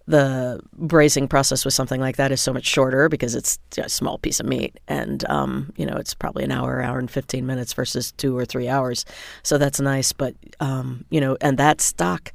the 0.07 0.61
braising 0.75 1.27
process 1.27 1.65
with 1.65 1.73
something 1.73 2.01
like 2.01 2.17
that 2.17 2.31
is 2.31 2.41
so 2.41 2.53
much 2.53 2.67
shorter 2.67 3.09
because 3.09 3.35
it's 3.35 3.59
a 3.79 3.89
small 3.89 4.19
piece 4.19 4.39
of 4.39 4.47
meat 4.47 4.79
and 4.87 5.25
um, 5.31 5.73
you 5.77 5.87
know 5.87 5.97
it's 5.97 6.13
probably 6.13 6.45
an 6.45 6.53
hour 6.53 6.83
hour 6.83 6.99
and 6.99 7.11
15 7.11 7.47
minutes 7.47 7.73
versus 7.73 8.13
two 8.13 8.37
or 8.37 8.45
three 8.45 8.69
hours 8.69 9.07
so 9.43 9.57
that's 9.57 9.81
nice 9.81 10.13
but 10.13 10.35
um, 10.61 11.05
you 11.11 11.21
know 11.21 11.37
and 11.41 11.59
that 11.59 11.81
stock 11.81 12.33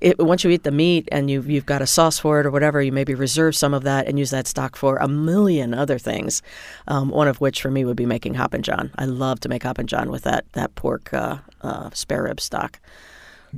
it, 0.00 0.18
once 0.18 0.44
you 0.44 0.50
eat 0.50 0.62
the 0.62 0.70
meat 0.70 1.08
and 1.12 1.30
you've 1.30 1.48
you've 1.50 1.66
got 1.66 1.82
a 1.82 1.86
sauce 1.86 2.18
for 2.18 2.40
it 2.40 2.46
or 2.46 2.50
whatever, 2.50 2.80
you 2.80 2.90
maybe 2.90 3.14
reserve 3.14 3.54
some 3.54 3.74
of 3.74 3.82
that 3.82 4.06
and 4.06 4.18
use 4.18 4.30
that 4.30 4.46
stock 4.46 4.74
for 4.74 4.96
a 4.96 5.06
million 5.06 5.74
other 5.74 5.98
things. 5.98 6.42
Um, 6.88 7.10
one 7.10 7.28
of 7.28 7.40
which 7.40 7.60
for 7.60 7.70
me 7.70 7.84
would 7.84 7.96
be 7.96 8.06
making 8.06 8.34
hoppin' 8.34 8.62
john. 8.62 8.90
I 8.96 9.04
love 9.04 9.40
to 9.40 9.48
make 9.48 9.62
hoppin' 9.62 9.86
john 9.86 10.10
with 10.10 10.22
that 10.22 10.50
that 10.52 10.74
pork 10.74 11.12
uh, 11.12 11.38
uh, 11.60 11.90
spare 11.92 12.22
rib 12.22 12.40
stock. 12.40 12.80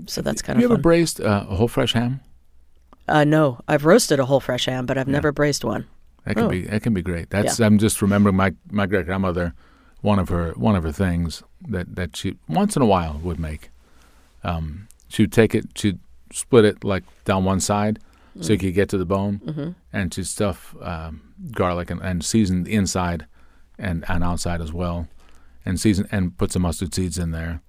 So 0.06 0.20
that's 0.20 0.42
kind 0.42 0.56
of. 0.56 0.62
Have 0.62 0.62
you 0.62 0.66
of 0.66 0.72
ever 0.72 0.76
fun. 0.78 0.82
braised 0.82 1.20
uh, 1.20 1.46
a 1.48 1.54
whole 1.54 1.68
fresh 1.68 1.92
ham? 1.92 2.20
Uh, 3.08 3.24
no, 3.24 3.60
I've 3.68 3.84
roasted 3.84 4.18
a 4.20 4.24
whole 4.26 4.40
fresh 4.40 4.66
ham, 4.66 4.86
but 4.86 4.96
I've 4.98 5.08
Yeah. 5.08 5.12
never 5.12 5.32
braised 5.32 5.64
one. 5.64 5.86
That 6.24 6.34
can 6.36 6.44
Oh. 6.44 6.48
be 6.48 6.62
that 6.66 6.82
can 6.82 6.94
be 6.94 7.02
great. 7.02 7.30
That's 7.30 7.58
I'm 7.60 7.78
just 7.78 8.00
remembering 8.02 8.36
my 8.36 8.54
my 8.70 8.86
great 8.86 9.06
grandmother, 9.06 9.54
one 10.02 10.18
of 10.20 10.28
her 10.28 10.52
one 10.56 10.76
of 10.76 10.84
her 10.84 10.92
things 10.92 11.42
that 11.68 11.96
that 11.96 12.16
she 12.16 12.36
once 12.48 12.76
in 12.76 12.82
a 12.82 12.86
while 12.86 13.18
would 13.22 13.40
make. 13.40 13.70
Um, 14.44 14.88
she'd 15.08 15.32
take 15.32 15.54
it, 15.54 15.66
she'd 15.76 15.98
split 16.32 16.64
it 16.64 16.84
like 16.84 17.04
down 17.24 17.44
one 17.44 17.60
side 17.60 17.98
so 18.40 18.52
you 18.54 18.58
could 18.58 18.74
get 18.74 18.88
to 18.88 18.98
the 18.98 19.04
bone, 19.04 19.40
Mm-hmm. 19.44 19.70
and 19.92 20.14
she'd 20.14 20.26
stuff 20.26 20.74
um, 20.80 21.20
garlic 21.52 21.90
and, 21.90 22.00
and 22.00 22.24
season 22.24 22.64
the 22.64 22.72
inside 22.72 23.26
and 23.78 24.04
and 24.08 24.22
outside 24.24 24.60
as 24.60 24.72
well, 24.72 25.08
and 25.66 25.78
season 25.80 26.06
and 26.10 26.36
put 26.38 26.52
some 26.52 26.62
mustard 26.62 26.94
seeds 26.94 27.18
in 27.18 27.32
there, 27.32 27.60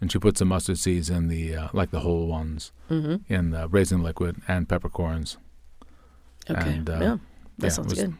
and 0.00 0.10
she 0.10 0.18
put 0.18 0.38
some 0.38 0.48
mustard 0.48 0.78
seeds 0.78 1.10
in 1.10 1.28
the 1.28 1.54
uh, 1.56 1.68
like 1.72 1.90
the 1.90 2.00
whole 2.00 2.26
ones 2.26 2.72
Mm-hmm. 2.90 3.32
in 3.32 3.50
the 3.50 3.68
raisin 3.68 4.02
liquid 4.02 4.36
and 4.48 4.68
peppercorns. 4.68 5.36
Okay. 6.50 6.72
And, 6.72 6.88
uh, 6.90 6.92
yeah, 7.00 7.16
that 7.58 7.66
yeah, 7.66 7.68
sounds 7.68 7.90
was- 7.94 8.02
good. 8.04 8.14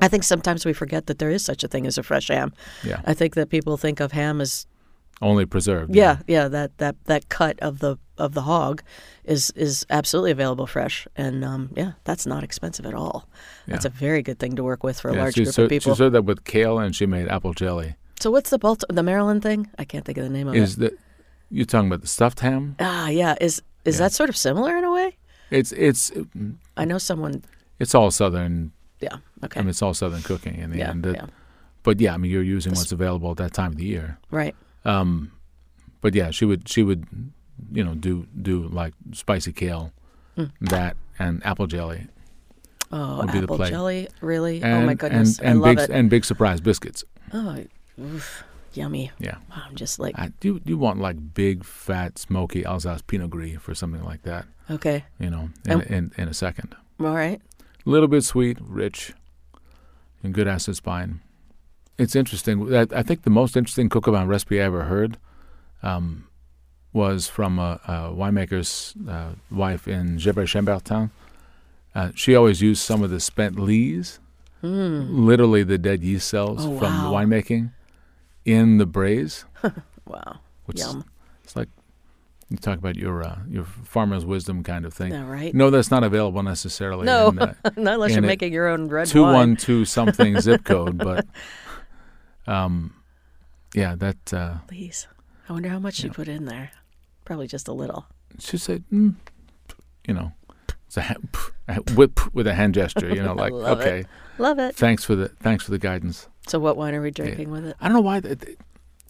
I 0.00 0.08
think 0.08 0.24
sometimes 0.24 0.66
we 0.66 0.74
forget 0.74 1.06
that 1.06 1.18
there 1.18 1.30
is 1.30 1.42
such 1.42 1.64
a 1.64 1.68
thing 1.68 1.86
as 1.86 1.96
a 1.96 2.02
fresh 2.02 2.28
ham. 2.28 2.52
Yeah, 2.84 3.00
I 3.06 3.14
think 3.14 3.34
that 3.34 3.48
people 3.48 3.78
think 3.78 3.98
of 3.98 4.12
ham 4.12 4.42
as 4.42 4.66
only 5.22 5.46
preserved. 5.46 5.94
yeah, 5.94 6.18
yeah, 6.26 6.48
that 6.48 6.76
that 6.78 6.96
that 7.06 7.30
cut 7.30 7.58
of 7.60 7.78
the 7.78 7.96
of 8.18 8.34
the 8.34 8.42
hog 8.42 8.82
is 9.24 9.50
is 9.56 9.86
absolutely 9.88 10.32
available 10.32 10.66
fresh, 10.66 11.06
and 11.16 11.42
um, 11.42 11.70
yeah, 11.74 11.92
that's 12.04 12.26
not 12.26 12.44
expensive 12.44 12.84
at 12.84 12.92
all. 12.92 13.26
That's 13.66 13.86
a 13.86 13.88
very 13.88 14.20
good 14.22 14.38
thing 14.38 14.54
to 14.56 14.62
work 14.62 14.84
with 14.84 15.00
for 15.00 15.08
a 15.08 15.14
Yeah, 15.14 15.20
large 15.22 15.34
group 15.36 15.48
ser- 15.48 15.62
of 15.64 15.70
people. 15.70 15.94
She 15.94 15.98
served 15.98 16.14
that 16.14 16.26
with 16.26 16.44
kale, 16.44 16.78
and 16.78 16.94
she 16.94 17.06
made 17.06 17.28
apple 17.28 17.54
jelly. 17.54 17.96
So 18.26 18.30
what's 18.32 18.50
the 18.50 18.58
Balti- 18.58 18.88
the 18.88 19.04
Maryland 19.04 19.40
thing? 19.42 19.68
I 19.78 19.84
can't 19.84 20.04
think 20.04 20.18
of 20.18 20.24
the 20.24 20.30
name 20.30 20.48
of 20.48 20.54
it. 20.56 20.60
Is 20.62 20.76
that 20.76 20.98
you're 21.48 21.64
talking 21.64 21.86
about 21.86 22.00
the 22.00 22.08
stuffed 22.08 22.40
ham? 22.40 22.74
Ah, 22.80 23.08
yeah, 23.08 23.36
is 23.40 23.62
is 23.84 23.94
Yeah. 23.96 24.06
that 24.06 24.12
sort 24.12 24.28
of 24.30 24.36
similar 24.36 24.76
in 24.76 24.82
a 24.82 24.90
way? 24.92 25.16
It's 25.50 25.70
it's 25.70 26.10
I 26.76 26.84
know 26.84 26.98
someone. 26.98 27.44
it's 27.78 27.94
all 27.94 28.10
southern. 28.10 28.72
Yeah. 29.00 29.18
Okay. 29.44 29.60
I 29.60 29.62
mean, 29.62 29.70
it's 29.70 29.80
all 29.82 29.94
southern 29.94 30.22
cooking 30.22 30.56
in 30.58 30.70
the 30.70 30.78
yeah. 30.78 30.90
end. 30.90 31.06
Yeah. 31.06 31.26
But 31.84 32.00
yeah, 32.00 32.14
I 32.14 32.16
mean, 32.16 32.32
you're 32.32 32.42
using 32.56 32.72
what's 32.74 32.90
available 32.90 33.30
at 33.30 33.36
that 33.36 33.52
time 33.54 33.70
of 33.72 33.76
the 33.78 33.84
year. 33.84 34.18
Right. 34.32 34.56
Um, 34.84 35.30
but 36.00 36.14
yeah, 36.16 36.32
she 36.32 36.44
would 36.44 36.68
she 36.68 36.82
would, 36.82 37.06
you 37.70 37.84
know, 37.84 37.94
do 37.94 38.26
do 38.42 38.66
like 38.66 38.94
spicy 39.12 39.52
kale, 39.52 39.92
Mm. 40.36 40.50
that 40.62 40.96
and 41.18 41.44
apple 41.46 41.66
jelly, 41.68 42.08
Oh, 42.90 43.22
the 43.24 43.38
apple 43.38 43.58
jelly, 43.58 44.08
really? 44.20 44.62
and 44.62 44.82
oh 44.82 44.86
my 44.86 44.94
goodness, 44.94 45.38
and, 45.38 45.48
and 45.48 45.58
I 45.58 45.60
love 45.62 45.76
big 45.76 45.90
it. 45.90 45.90
and 45.90 46.10
big 46.10 46.24
surprise 46.24 46.60
biscuits. 46.60 47.04
Oh, 47.32 47.64
oof, 48.00 48.44
yummy. 48.74 49.10
Yeah, 49.18 49.36
Wow, 49.50 49.62
I'm 49.68 49.74
just 49.76 49.98
like, 49.98 50.18
I, 50.18 50.32
you 50.42 50.60
you 50.64 50.76
want 50.78 51.00
like 51.00 51.34
big 51.34 51.64
fat 51.64 52.18
smoky 52.18 52.64
Alsace 52.64 53.02
Pinot 53.02 53.30
Gris 53.30 53.56
for 53.60 53.74
something 53.74 54.04
like 54.04 54.22
that. 54.22 54.46
okay, 54.70 55.04
You 55.18 55.30
know, 55.30 55.50
in 55.66 55.80
in, 55.82 56.12
in 56.16 56.28
a 56.28 56.34
second. 56.34 56.74
all 57.00 57.14
right. 57.14 57.40
A 57.86 57.90
little 57.90 58.08
bit 58.08 58.24
sweet, 58.24 58.58
rich, 58.60 59.12
and 60.22 60.34
good 60.34 60.48
acid 60.48 60.74
spine. 60.76 61.20
It's 61.98 62.16
interesting. 62.16 62.74
I, 62.74 62.86
I 62.94 63.02
think 63.02 63.22
the 63.22 63.30
most 63.30 63.56
interesting 63.56 63.88
coq 63.88 64.08
au 64.08 64.12
vin 64.12 64.26
recipe 64.28 64.60
I 64.60 64.64
ever 64.64 64.84
heard 64.84 65.18
um, 65.82 66.26
was 66.92 67.28
from 67.28 67.58
a, 67.58 67.80
a 67.86 67.92
winemaker's 68.12 68.94
uh, 69.08 69.30
wife 69.50 69.86
in 69.88 70.18
Gevrey 70.18 70.46
Chambertin. 70.46 71.10
Uh, 71.94 72.10
she 72.14 72.34
always 72.34 72.60
used 72.60 72.82
some 72.82 73.02
of 73.02 73.10
the 73.10 73.20
spent 73.20 73.58
lees, 73.58 74.18
Mm. 74.62 75.24
literally 75.26 75.62
the 75.62 75.78
dead 75.78 76.02
yeast 76.02 76.26
cells 76.28 76.64
Oh, 76.64 76.78
from 76.78 76.92
the 77.04 77.10
wow. 77.10 77.12
winemaking, 77.24 77.72
in 78.46 78.78
the 78.78 78.86
braise. 78.86 79.44
Wow, 80.08 80.38
Which 80.66 80.78
yum. 80.78 81.04
it's 81.42 81.56
like 81.56 81.68
you 82.48 82.56
talk 82.58 82.78
about 82.78 82.94
your 82.94 83.24
uh, 83.24 83.38
your 83.48 83.64
farmer's 83.64 84.24
wisdom 84.24 84.62
kind 84.62 84.84
of 84.84 84.94
thing. 84.94 85.12
All 85.12 85.24
right. 85.24 85.52
No, 85.52 85.68
that's 85.68 85.90
not 85.90 86.04
available 86.04 86.44
necessarily. 86.44 87.06
No. 87.06 87.30
in, 87.30 87.38
uh, 87.40 87.54
Not 87.76 87.94
unless 87.94 88.12
you're 88.12 88.22
making 88.22 88.52
your 88.52 88.68
own 88.68 88.86
red 88.86 89.08
two 89.08 89.22
one 89.22 89.56
something 89.84 90.40
zip 90.46 90.62
code, 90.62 90.96
but 90.96 91.26
um, 92.46 92.94
yeah, 93.74 93.96
that 93.96 94.32
uh, 94.32 94.58
Please. 94.68 95.08
I 95.48 95.52
wonder 95.54 95.68
how 95.70 95.80
much 95.80 96.04
you 96.04 96.10
Yeah. 96.10 96.14
put 96.14 96.28
in 96.28 96.44
there. 96.44 96.70
Probably 97.24 97.48
just 97.48 97.66
a 97.66 97.72
little. 97.72 98.06
she 98.38 98.58
said, 98.58 98.84
mm, 98.92 99.16
you 100.06 100.14
know, 100.14 100.30
it's 100.86 100.96
a, 100.96 101.02
ha- 101.02 101.16
a 101.66 101.74
whip 101.94 102.32
with 102.32 102.46
a 102.46 102.54
hand 102.54 102.74
gesture, 102.74 103.08
you 103.12 103.22
know, 103.24 103.34
like 103.34 103.52
Love 103.52 103.80
it. 103.80 103.82
okay, 103.82 104.04
Love 104.38 104.60
it. 104.60 104.76
thanks 104.76 105.04
for 105.04 105.16
the 105.16 105.30
thanks 105.40 105.64
for 105.64 105.72
the 105.72 105.78
guidance. 105.80 106.28
So, 106.46 106.58
what 106.58 106.76
wine 106.76 106.94
are 106.94 107.02
we 107.02 107.10
drinking 107.10 107.50
with 107.50 107.66
it? 107.66 107.76
I 107.80 107.86
don't 107.88 107.94
know 107.94 108.00
why. 108.00 108.20
th- 108.20 108.38
th- 108.40 108.58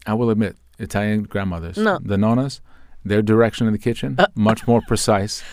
I 0.05 0.13
will 0.13 0.29
admit, 0.29 0.55
Italian 0.79 1.23
grandmothers, 1.23 1.77
No. 1.77 1.99
the 2.01 2.15
nonnas, 2.17 2.61
their 3.05 3.21
direction 3.21 3.67
in 3.67 3.73
the 3.73 3.79
kitchen 3.79 4.15
Uh. 4.17 4.27
much 4.35 4.67
more 4.67 4.81
precise 4.87 5.43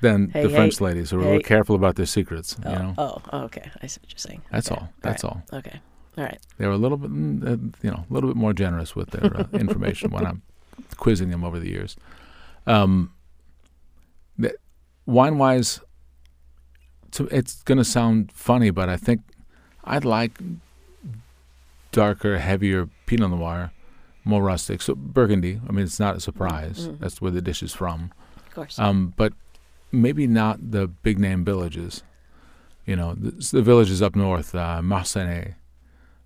than 0.00 0.30
Hey, 0.30 0.42
the 0.42 0.48
hey, 0.48 0.54
French 0.56 0.80
ladies 0.80 1.10
who 1.10 1.18
are 1.20 1.22
hey. 1.22 1.30
really 1.32 1.42
careful 1.42 1.76
about 1.76 1.96
their 1.96 2.06
secrets. 2.06 2.56
Oh, 2.64 2.70
You 2.72 2.78
know, 2.78 2.94
oh, 2.98 3.22
oh, 3.32 3.38
okay. 3.44 3.70
I 3.82 3.86
see 3.86 4.00
what 4.02 4.10
you're 4.10 4.18
saying. 4.18 4.42
that's 4.50 4.70
Okay. 4.70 4.80
all. 4.80 4.88
That's 5.02 5.24
all. 5.24 5.42
right. 5.52 5.58
Okay. 5.66 5.80
All 6.18 6.24
right. 6.24 6.38
They 6.58 6.66
were 6.66 6.72
a 6.72 6.78
little 6.78 6.96
bit, 6.98 7.10
mm, 7.10 7.42
uh, 7.46 7.76
you 7.82 7.90
know, 7.90 8.04
a 8.08 8.12
little 8.12 8.28
bit 8.30 8.36
more 8.36 8.52
generous 8.52 8.94
with 8.96 9.10
their 9.10 9.24
uh, 9.36 9.44
information 9.52 10.10
when 10.10 10.26
I'm 10.26 10.42
quizzing 10.96 11.30
them 11.30 11.44
over 11.44 11.58
the 11.58 11.68
years. 11.68 11.96
Um, 12.66 13.12
the, 14.38 14.54
wine 15.06 15.38
wise, 15.38 15.80
to, 17.12 17.26
it's 17.28 17.62
going 17.62 17.78
to 17.78 17.84
sound 17.84 18.32
funny, 18.32 18.70
but 18.70 18.88
I 18.88 18.96
think 18.96 19.20
I'd 19.84 20.04
like 20.04 20.38
darker, 21.92 22.38
heavier 22.38 22.88
Pinot 23.06 23.30
Noir, 23.30 23.72
more 24.24 24.42
rustic. 24.42 24.82
So 24.82 24.94
Burgundy. 24.94 25.60
I 25.68 25.72
mean, 25.72 25.84
it's 25.84 26.00
not 26.00 26.16
a 26.16 26.20
surprise. 26.20 26.88
Mhm. 26.88 26.98
That's 26.98 27.20
where 27.20 27.30
the 27.30 27.42
dish 27.42 27.62
is 27.62 27.72
from. 27.74 28.12
Of 28.36 28.54
course. 28.54 28.78
Um, 28.78 29.14
but 29.16 29.32
maybe 29.92 30.26
not 30.26 30.70
the 30.70 30.86
big 30.88 31.18
name 31.18 31.44
villages. 31.44 32.02
You 32.86 32.96
know, 32.96 33.14
the, 33.14 33.30
the 33.52 33.62
villages 33.62 34.02
up 34.02 34.16
north, 34.16 34.54
uh, 34.54 34.82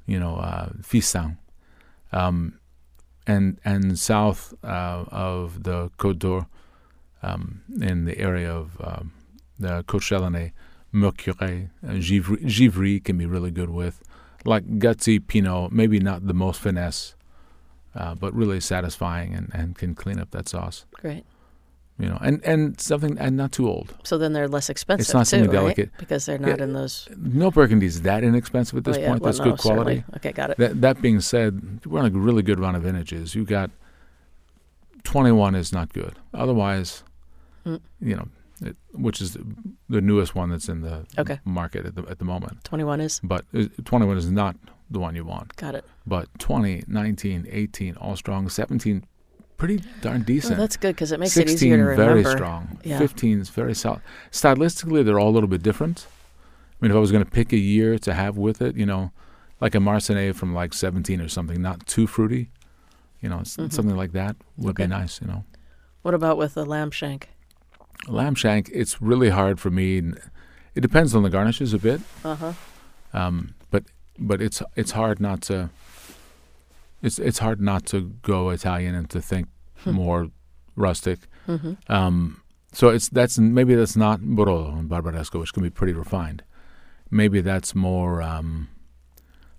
you 0.07 0.20
know, 0.20 0.37
uh, 0.37 0.70
Fixin, 0.83 1.38
um, 2.12 2.59
and 3.27 3.59
and 3.64 3.98
south 3.98 4.55
uh, 4.62 5.05
of 5.09 5.62
the 5.64 5.90
Côte 5.98 6.18
d'Or, 6.18 6.46
um, 7.22 7.62
in 7.81 8.05
the 8.05 8.18
area 8.18 8.53
of 8.53 8.77
um, 8.81 9.12
the 9.59 9.83
Côte 9.85 10.03
Chalonnais, 10.03 10.53
Mercurey, 10.92 11.70
uh, 11.87 11.92
Givry, 11.94 12.38
Givry 12.44 13.00
can 13.03 13.18
be 13.18 13.27
really 13.27 13.50
good 13.50 13.70
with, 13.70 14.03
like 14.44 14.78
gutsy 14.78 15.24
Pinot, 15.26 15.72
maybe 15.72 15.98
not 16.00 16.26
the 16.26 16.35
most 16.35 16.61
finesse, 16.61 17.14
uh, 17.94 18.14
but 18.14 18.35
really 18.35 18.61
satisfying 18.61 19.35
and, 19.35 19.50
and 19.54 19.76
can 19.76 19.94
clean 19.94 20.18
up 20.18 20.30
that 20.33 20.48
sauce 20.48 20.85
Great. 20.92 21.24
you 21.98 22.09
know, 22.09 22.18
and 22.20 22.42
and 22.44 22.80
something 22.80 23.16
and 23.18 23.37
not 23.37 23.52
too 23.52 23.68
old. 23.68 23.94
So 24.02 24.18
then 24.18 24.33
they're 24.33 24.48
less 24.48 24.68
expensive 24.68 25.02
It's 25.07 25.14
not 25.14 25.20
too, 25.20 25.24
something 25.30 25.46
right? 25.50 25.52
delicate. 25.54 25.90
Because 25.98 26.26
they're 26.26 26.38
not 26.38 26.59
Yeah, 26.59 26.64
in 26.64 26.72
those. 26.72 27.09
No 27.16 27.50
Burgundy 27.50 27.87
is 27.87 28.02
that 28.02 28.24
inexpensive 28.24 28.76
at 28.78 28.85
this 28.85 28.96
oh, 28.96 29.00
yeah. 29.00 29.09
point. 29.11 29.22
well, 29.22 29.33
That's 29.33 29.38
no, 29.38 29.44
good 29.52 29.59
quality. 29.61 29.96
certainly. 30.02 30.16
Okay, 30.16 30.33
got 30.33 30.50
it. 30.50 30.57
That 30.59 30.80
that 30.80 31.00
being 31.02 31.20
said, 31.20 31.80
we're 31.87 32.00
on 32.00 32.07
a 32.07 32.11
really 32.11 32.42
good 32.42 32.59
run 32.59 32.74
of 32.74 32.83
vintages. 32.83 33.35
You 33.35 33.44
got 33.44 33.70
twenty 35.04 35.33
one 35.33 35.54
is 35.54 35.72
not 35.72 35.92
good. 35.92 36.18
Otherwise, 36.33 37.02
Mm. 37.66 37.80
you 38.00 38.14
know, 38.14 38.28
it, 38.61 38.77
which 38.93 39.21
is 39.21 39.37
the, 39.88 40.01
newest 40.01 40.35
one 40.35 40.51
that's 40.51 40.69
in 40.69 40.81
the 40.83 41.07
Okay. 41.19 41.40
market 41.45 41.87
at 41.87 41.95
the 41.95 42.03
at 42.09 42.19
the 42.19 42.25
moment. 42.25 42.62
21 42.64 43.01
is. 43.01 43.21
But 43.23 43.45
uh, 43.55 43.64
twenty 43.85 44.07
one 44.07 44.17
is 44.17 44.31
not 44.31 44.57
the 44.90 44.99
one 45.01 45.14
you 45.17 45.25
want. 45.25 45.57
Got 45.57 45.75
it. 45.75 45.85
But 46.07 46.29
20, 46.38 46.85
19, 46.87 47.47
18, 47.51 47.97
all 47.97 48.17
strong. 48.17 48.49
Seventeen, 48.49 49.05
pretty 49.57 49.83
darn 50.03 50.21
Oh, 50.23 50.25
decent. 50.25 50.57
that's 50.59 50.77
good 50.77 50.95
because 50.95 51.11
it 51.12 51.19
makes 51.21 51.33
16 51.33 51.51
it 51.51 51.55
easier 51.55 51.77
to 51.77 51.83
remember. 51.83 52.23
very 52.23 52.25
strong. 52.37 52.79
Yeah. 52.85 52.99
15 52.99 53.40
is 53.40 53.49
very 53.51 53.75
solid. 53.75 54.03
Stylistically, 54.31 55.05
they're 55.05 55.19
all 55.19 55.31
a 55.31 55.37
little 55.37 55.49
bit 55.49 55.62
different. 55.62 56.07
I 56.73 56.77
mean, 56.85 56.90
if 56.90 56.97
I 56.97 57.01
was 57.01 57.11
going 57.12 57.25
to 57.25 57.31
pick 57.31 57.53
a 57.53 57.57
year 57.59 57.99
to 58.01 58.12
have 58.14 58.37
with 58.37 58.61
it, 58.61 58.77
you 58.77 58.85
know, 58.87 59.11
like 59.61 59.75
a 59.75 59.79
Marsannay 59.79 60.35
from 60.35 60.53
like 60.55 60.75
17 60.75 61.21
or 61.21 61.29
something, 61.29 61.62
not 61.62 61.87
too 61.87 62.07
fruity, 62.07 62.51
you 63.23 63.29
know, 63.31 63.40
s 63.40 63.57
Mhm. 63.57 63.73
something 63.73 63.97
like 63.97 64.12
that 64.12 64.37
would 64.59 64.75
be 64.77 64.87
nice, 64.87 65.21
you 65.21 65.27
know. 65.27 65.45
What 66.03 66.12
about 66.14 66.37
with 66.37 66.53
the 66.55 66.67
lamb 66.67 66.90
shank? 66.90 67.31
Lamb 68.09 68.35
shank, 68.35 68.68
it's 68.72 69.00
really 69.00 69.30
hard 69.30 69.59
for 69.61 69.70
me. 69.70 69.98
It 70.74 70.80
depends 70.80 71.14
on 71.14 71.22
the 71.22 71.30
garnishes 71.30 71.72
a 71.74 71.78
bit, 71.78 72.00
Uh 72.24 72.35
huh. 72.37 72.52
um, 73.12 73.54
but 73.70 73.85
but 74.18 74.40
it's 74.42 74.62
it's 74.76 74.92
hard 74.92 75.20
not 75.20 75.40
to. 75.42 75.70
It's 77.02 77.18
it's 77.18 77.38
hard 77.38 77.61
not 77.61 77.85
to 77.87 78.12
go 78.22 78.50
Italian 78.50 78.94
and 78.94 79.09
to 79.11 79.20
think 79.20 79.48
Hmm. 79.85 79.90
more 79.92 80.28
rustic. 80.76 81.18
Mm-hmm. 81.46 81.72
Um, 81.92 82.40
so 82.72 82.88
it's 82.88 83.09
that's 83.11 83.38
maybe 83.38 83.74
that's 83.74 83.96
not 83.96 84.20
Barolo 84.20 84.78
and 84.78 84.88
Barbaresco, 84.88 85.38
which 85.40 85.52
can 85.52 85.62
be 85.62 85.70
pretty 85.70 85.92
refined. 85.92 86.42
Maybe 87.11 87.40
that's 87.42 87.74
more 87.74 88.22
um, 88.22 88.68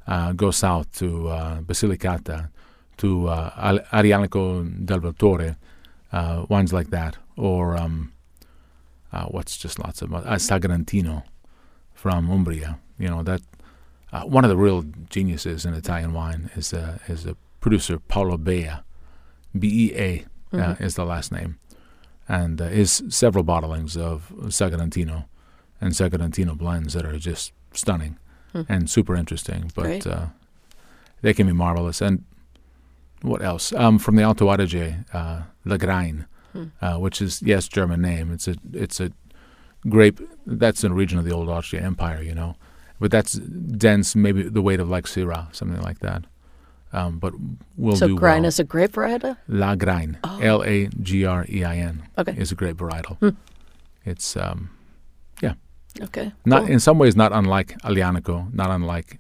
uh, 0.08 0.34
go 0.34 0.52
south 0.52 0.92
to 1.00 1.28
uh, 1.30 1.62
Basilicata, 1.62 2.50
to 2.98 3.28
uh, 3.30 3.76
Aglianico 3.94 4.64
del 4.86 5.00
Vulture, 5.00 5.56
uh, 6.12 6.46
wines 6.50 6.74
like 6.74 6.90
that, 6.90 7.18
or 7.38 7.78
um, 7.78 8.12
uh, 9.16 9.26
what's 9.26 9.58
just 9.58 9.80
lots 9.80 10.02
of 10.02 10.14
uh, 10.14 10.22
Sagrantino 10.38 11.24
from 11.94 12.30
Umbria. 12.30 12.80
You 13.00 13.10
know 13.10 13.24
that 13.24 13.42
uh, 14.14 14.24
one 14.24 14.44
of 14.46 14.50
the 14.50 14.58
real 14.58 14.84
geniuses 15.10 15.66
in 15.66 15.74
Italian 15.74 16.14
wine 16.14 16.50
is 16.56 16.74
uh, 16.74 16.98
is 17.08 17.26
a 17.26 17.36
producer 17.60 18.00
Paolo 18.00 18.38
Bea, 18.38 18.72
B 19.58 19.68
E 19.68 19.86
A 19.96 20.26
uh, 20.54 20.76
is 20.80 20.96
the 20.96 21.06
last 21.06 21.32
name, 21.32 21.58
and 22.28 22.62
uh, 22.62 22.66
is 22.66 23.04
several 23.10 23.44
bottlings 23.44 23.98
of 23.98 24.32
Sagrantino 24.48 25.26
and 25.82 25.94
Sagrantino 25.94 26.58
blends 26.58 26.94
that 26.94 27.06
are 27.06 27.18
just 27.18 27.54
stunning 27.74 28.18
and 28.70 28.90
super 28.90 29.16
interesting. 29.16 29.72
But 29.76 30.08
uh, 30.08 30.28
they 31.22 31.34
can 31.34 31.48
be 31.48 31.54
marvelous. 31.54 32.02
And 32.02 32.24
what 33.22 33.42
else? 33.42 33.74
Um, 33.74 34.00
from 34.00 34.16
the 34.16 34.24
Alto 34.24 34.46
Adige, 34.48 35.04
uh, 35.14 35.42
Lagrein, 36.56 36.72
uh, 36.82 37.00
which 37.00 37.22
is 37.22 37.42
yes, 37.42 37.68
German 37.68 38.02
name. 38.02 38.32
It's 38.32 38.48
a 38.48 38.56
it's 38.74 39.00
a 39.00 39.12
grape 39.88 40.20
that's 40.48 40.84
in 40.84 40.92
a 40.92 40.96
region 40.96 41.20
of 41.20 41.26
the 41.26 41.34
old 41.34 41.50
Austrian 41.50 41.86
Empire, 41.86 42.22
you 42.22 42.34
know. 42.36 42.56
But 43.00 43.12
that's 43.12 43.34
dense, 43.34 44.16
maybe 44.16 44.44
the 44.44 44.62
weight 44.62 44.80
of 44.80 44.90
like 44.90 45.06
Syrah, 45.06 45.54
something 45.54 45.82
like 45.82 46.00
that. 46.00 46.24
Um, 46.94 47.20
but 47.20 47.34
will 47.76 47.96
so 47.98 48.08
do 48.08 48.16
Grein 48.18 48.42
well. 48.44 48.46
is 48.48 48.60
a 48.60 48.64
grape 48.64 48.94
variety? 48.94 49.34
Lagrein, 49.50 50.16
Oh. 50.24 50.40
L 50.42 50.64
A 50.64 50.88
G 51.02 51.26
R 51.26 51.46
E 51.50 51.64
I 51.66 51.76
N, 51.78 52.04
Okay. 52.18 52.34
is 52.38 52.52
a 52.52 52.56
grape 52.56 52.78
varietal. 52.78 53.18
Hmm. 53.18 53.30
It's 54.06 54.38
um, 54.38 54.70
yeah. 55.42 55.56
Okay. 56.02 56.32
not 56.46 56.62
cool. 56.64 56.72
in 56.72 56.80
some 56.80 56.98
ways 56.98 57.16
not 57.18 57.34
unlike 57.34 57.78
Aglianico, 57.84 58.54
not 58.54 58.70
unlike 58.70 59.20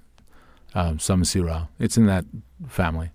um, 0.73 0.99
some 0.99 1.23
Syrah. 1.23 1.67
It's 1.79 1.97
in 1.97 2.05
that 2.05 2.23
family. 2.67 3.11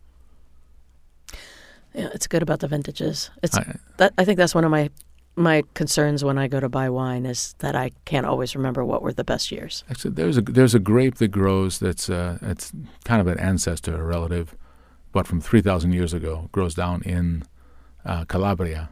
Yeah, 1.94 2.08
it's 2.14 2.26
good 2.26 2.42
about 2.42 2.60
the 2.60 2.68
vintages. 2.68 3.30
It's 3.42 3.56
I, 3.56 3.76
that 3.96 4.12
I 4.16 4.24
think 4.24 4.38
that's 4.38 4.54
one 4.54 4.64
of 4.64 4.70
my 4.70 4.90
my 5.36 5.62
concerns 5.74 6.24
when 6.24 6.38
I 6.38 6.48
go 6.48 6.60
to 6.60 6.68
buy 6.68 6.88
wine 6.88 7.24
is 7.26 7.54
that 7.58 7.74
I 7.74 7.90
can't 8.04 8.26
always 8.26 8.54
remember 8.54 8.84
what 8.84 9.02
were 9.02 9.12
the 9.12 9.24
best 9.24 9.50
years. 9.50 9.84
Actually, 9.90 10.12
there's 10.12 10.38
a 10.38 10.42
there's 10.42 10.74
a 10.74 10.78
grape 10.78 11.16
that 11.16 11.28
grows 11.28 11.78
that's 11.78 12.10
uh, 12.10 12.38
it's 12.42 12.72
kind 13.04 13.20
of 13.20 13.26
an 13.26 13.38
ancestor, 13.38 14.00
a 14.00 14.04
relative, 14.04 14.54
but 15.12 15.26
from 15.26 15.40
three 15.40 15.60
thousand 15.62 15.92
years 15.92 16.12
ago, 16.12 16.48
grows 16.52 16.74
down 16.74 17.02
in 17.02 17.44
uh, 18.04 18.24
Calabria, 18.24 18.90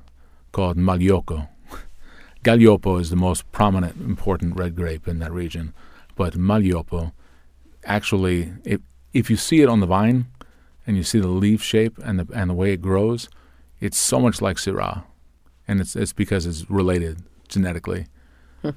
called 0.52 0.76
Magliocco. 0.76 1.48
Gaglioppo 2.44 3.00
is 3.00 3.10
the 3.10 3.16
most 3.16 3.50
prominent, 3.52 4.00
important 4.00 4.56
red 4.56 4.74
grape 4.74 5.06
in 5.06 5.18
that 5.18 5.32
region, 5.32 5.74
but 6.16 6.34
Maglioppo, 6.34 7.12
actually, 7.84 8.52
if 8.64 8.80
if 9.12 9.30
you 9.30 9.36
see 9.36 9.60
it 9.62 9.68
on 9.68 9.80
the 9.80 9.86
vine, 9.86 10.26
and 10.88 10.96
you 10.96 11.02
see 11.02 11.20
the 11.20 11.28
leaf 11.28 11.62
shape 11.62 11.98
and 11.98 12.18
the 12.18 12.26
and 12.34 12.48
the 12.48 12.54
way 12.54 12.72
it 12.72 12.80
grows, 12.80 13.28
it's 13.78 13.98
so 13.98 14.18
much 14.18 14.40
like 14.40 14.56
Syrah, 14.56 15.04
and 15.68 15.80
it's 15.82 15.94
it's 15.94 16.14
because 16.14 16.46
it's 16.46 16.68
related 16.70 17.18
genetically 17.46 18.06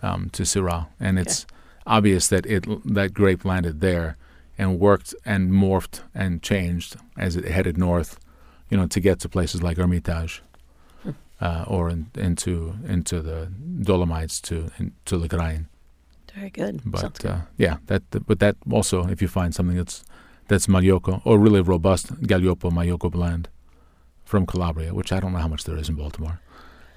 um, 0.01 0.29
to 0.31 0.43
Syrah, 0.43 0.87
and 0.99 1.17
it's 1.17 1.47
obvious 1.87 2.27
that 2.27 2.45
it 2.45 2.65
that 2.93 3.13
grape 3.13 3.45
landed 3.45 3.79
there 3.79 4.17
and 4.57 4.77
worked 4.77 5.15
and 5.25 5.51
morphed 5.53 6.01
and 6.13 6.43
changed 6.43 6.97
as 7.17 7.37
it 7.37 7.45
headed 7.45 7.77
north, 7.77 8.19
you 8.69 8.75
know, 8.75 8.87
to 8.87 8.99
get 8.99 9.21
to 9.21 9.29
places 9.29 9.63
like 9.63 9.77
Hermitage, 9.77 10.43
uh, 11.39 11.63
or 11.65 11.89
in, 11.89 12.11
into 12.15 12.75
into 12.85 13.21
the 13.21 13.47
Dolomites 13.81 14.41
to 14.41 14.69
in, 14.77 14.91
to 15.05 15.17
Lagrein. 15.17 15.67
Very 16.35 16.49
good. 16.49 16.81
But 16.85 17.19
good. 17.19 17.31
uh, 17.31 17.41
yeah, 17.57 17.77
that 17.85 18.03
but 18.27 18.39
that 18.39 18.57
also 18.69 19.07
if 19.07 19.21
you 19.21 19.29
find 19.29 19.55
something 19.55 19.77
that's 19.77 20.03
that's 20.51 20.67
Magliocco 20.67 21.21
or 21.23 21.39
really 21.39 21.61
robust 21.61 22.13
Gaglioppo 22.23 22.69
Magliocco 22.71 23.09
blend 23.09 23.47
from 24.25 24.45
Calabria, 24.45 24.93
which 24.93 25.11
I 25.13 25.19
don't 25.21 25.31
know 25.31 25.39
how 25.39 25.47
much 25.47 25.63
there 25.63 25.77
is 25.77 25.87
in 25.87 25.95
Baltimore. 25.95 26.41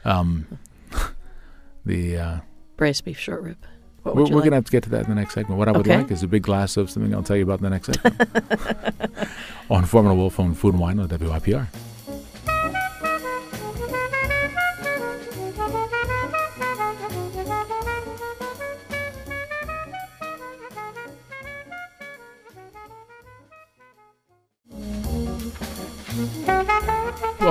Um, 0.05 0.59
the 1.87 2.17
uh, 2.19 2.37
braised 2.77 3.05
beef 3.05 3.19
short 3.19 3.43
rib. 3.43 3.57
What 4.03 4.17
we're, 4.17 4.25
we're 4.25 4.35
like? 4.37 4.45
gonna 4.45 4.57
have 4.57 4.65
to 4.65 4.73
get 4.73 4.83
to 4.85 4.91
that 4.91 5.05
in 5.05 5.09
the 5.11 5.15
next 5.15 5.35
segment. 5.35 5.57
What 5.59 5.69
I 5.69 5.73
would 5.73 5.87
Okay. 5.87 5.99
like 5.99 6.11
is 6.11 6.23
a 6.25 6.29
big 6.29 6.43
glass 6.43 6.77
of 6.77 6.91
something 6.91 7.15
I'll 7.15 7.23
tell 7.23 7.37
you 7.37 7.45
about 7.45 7.61
in 7.61 7.65
the 7.65 7.71
next 7.71 7.87
segment. 7.93 9.29
on 9.71 9.85
Foreman 9.85 10.17
Wolf 10.17 10.39
on 10.41 10.55
Food 10.55 10.75
and 10.75 10.81
Wine 10.83 10.99
on 10.99 11.09
WYPR. 11.09 11.69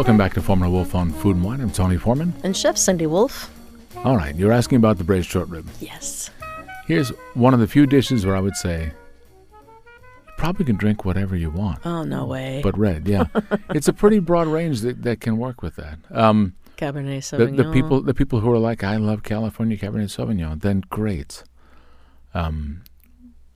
Welcome 0.04 0.18
back 0.18 0.34
to 0.34 0.42
Foreman 0.42 0.70
Wolf 0.70 0.96
on 0.96 1.14
Food 1.14 1.38
and 1.38 1.46
Wine. 1.46 1.62
I'm 1.62 1.72
Tony 1.72 1.96
Foreman. 1.96 2.34
And 2.44 2.58
Chef 2.58 2.76
Cindy 2.76 3.08
Wolf. 3.08 3.50
All 4.04 4.18
right, 4.18 4.36
you're 4.36 4.52
asking 4.52 4.76
about 4.76 4.98
the 4.98 5.06
braised 5.06 5.30
short 5.30 5.48
rib. 5.48 5.66
Yes. 5.80 6.30
Here's 6.86 7.08
one 7.36 7.54
of 7.54 7.62
the 7.62 7.68
few 7.68 7.88
dishes 7.88 8.26
where 8.26 8.36
I 8.36 8.42
would 8.42 8.58
say 8.58 8.92
you 9.54 10.32
probably 10.38 10.66
can 10.66 10.76
drink 10.76 11.06
whatever 11.06 11.38
you 11.38 11.50
want, 11.50 11.86
Oh 11.86 12.04
no 12.04 12.26
way. 12.26 12.60
but 12.62 12.78
red, 12.78 13.08
yeah. 13.08 13.28
it's 13.70 13.88
a 13.88 13.94
pretty 13.94 14.20
broad 14.20 14.48
range 14.48 14.82
that, 14.82 15.04
that 15.04 15.22
can 15.22 15.38
work 15.38 15.62
with 15.62 15.78
that. 15.78 16.00
Um, 16.12 16.56
Cabernet 16.76 17.30
the, 17.30 17.38
Sauvignon. 17.38 17.56
the 17.56 17.72
people 17.72 18.02
the 18.02 18.14
people 18.14 18.42
who 18.42 18.52
are 18.52 18.60
like, 18.60 18.84
I 18.84 18.98
love 18.98 19.24
California 19.24 19.78
Cabernet 19.78 20.10
Sauvignon, 20.14 20.62
then 20.62 20.84
great. 20.90 21.46
Um, 22.34 22.84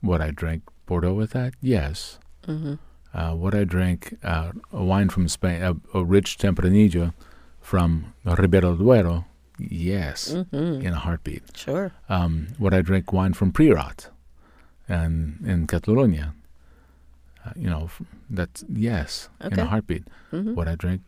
would 0.01 0.21
I 0.21 0.31
drink 0.31 0.63
Bordeaux 0.86 1.13
with 1.13 1.31
that? 1.31 1.55
Yes. 1.60 2.19
hmm 2.45 2.75
Uh, 3.17 3.34
would 3.36 3.56
I 3.56 3.63
drink 3.63 3.99
uh, 4.23 4.51
a 4.71 4.84
wine 4.84 5.10
from 5.10 5.27
Spain, 5.27 5.60
a, 5.63 5.73
a 5.97 6.06
rich 6.06 6.38
Tempranillo 6.38 7.13
from 7.62 8.13
Ribera 8.23 8.75
Duero? 8.77 9.25
Yes, 9.60 10.36
hmm 10.51 10.82
in 10.86 10.93
a 10.93 10.99
heartbeat. 11.06 11.41
Sure. 11.58 11.91
um, 12.10 12.32
would 12.60 12.73
I 12.75 12.82
drink 12.84 13.12
wine 13.12 13.34
from 13.34 13.51
Priorat 13.51 14.10
and 14.88 15.43
in 15.43 15.65
Catalonia? 15.65 16.36
Uh, 17.43 17.53
you 17.56 17.69
know, 17.69 17.89
that's 18.30 18.63
yes, 18.71 19.30
in 19.41 19.58
a 19.58 19.65
heartbeat. 19.65 20.03
hmm 20.30 20.53
Would 20.53 20.67
I 20.67 20.75
drink 20.75 21.01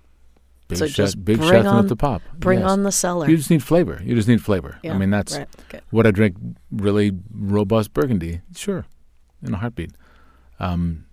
big 0.68 0.80
So 0.80 0.88
shot, 0.88 0.96
just 0.96 1.24
big 1.24 1.38
Chateau 1.44 1.70
on- 1.70 1.84
at 1.84 1.90
the 1.90 1.96
pop? 1.96 2.24
Bring 2.40 2.62
yes. 2.62 2.72
on 2.72 2.82
the 2.84 2.92
cellar. 2.92 3.30
You 3.30 3.38
just 3.38 3.52
need 3.52 3.62
flavor. 3.62 4.02
You 4.04 4.16
just 4.16 4.28
need 4.28 4.42
flavor. 4.42 4.80
Yeah, 4.82 4.94
I 4.96 4.98
mean, 4.98 5.12
that's 5.12 5.38
right. 5.38 5.48
Okay. 5.70 5.82
would 5.92 6.08
I 6.08 6.12
drink 6.12 6.36
really 6.72 7.12
robust 7.32 7.94
Burgundy? 7.94 8.42
Sure, 8.56 8.86
in 9.46 9.54
a 9.54 9.58
heartbeat. 9.58 9.92
Um, 10.60 11.06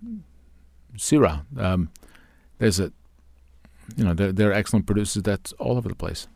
Syrah. 0.97 1.45
Um, 1.61 1.91
there's 2.59 2.81
a, 2.81 2.93
you 3.97 4.05
know, 4.05 4.15
there, 4.15 4.33
there 4.33 4.51
are 4.51 4.55
excellent 4.55 4.87
producers 4.87 5.23
that's 5.23 5.53
all 5.55 5.77
over 5.77 5.89
the 5.89 5.95
place. 5.95 6.27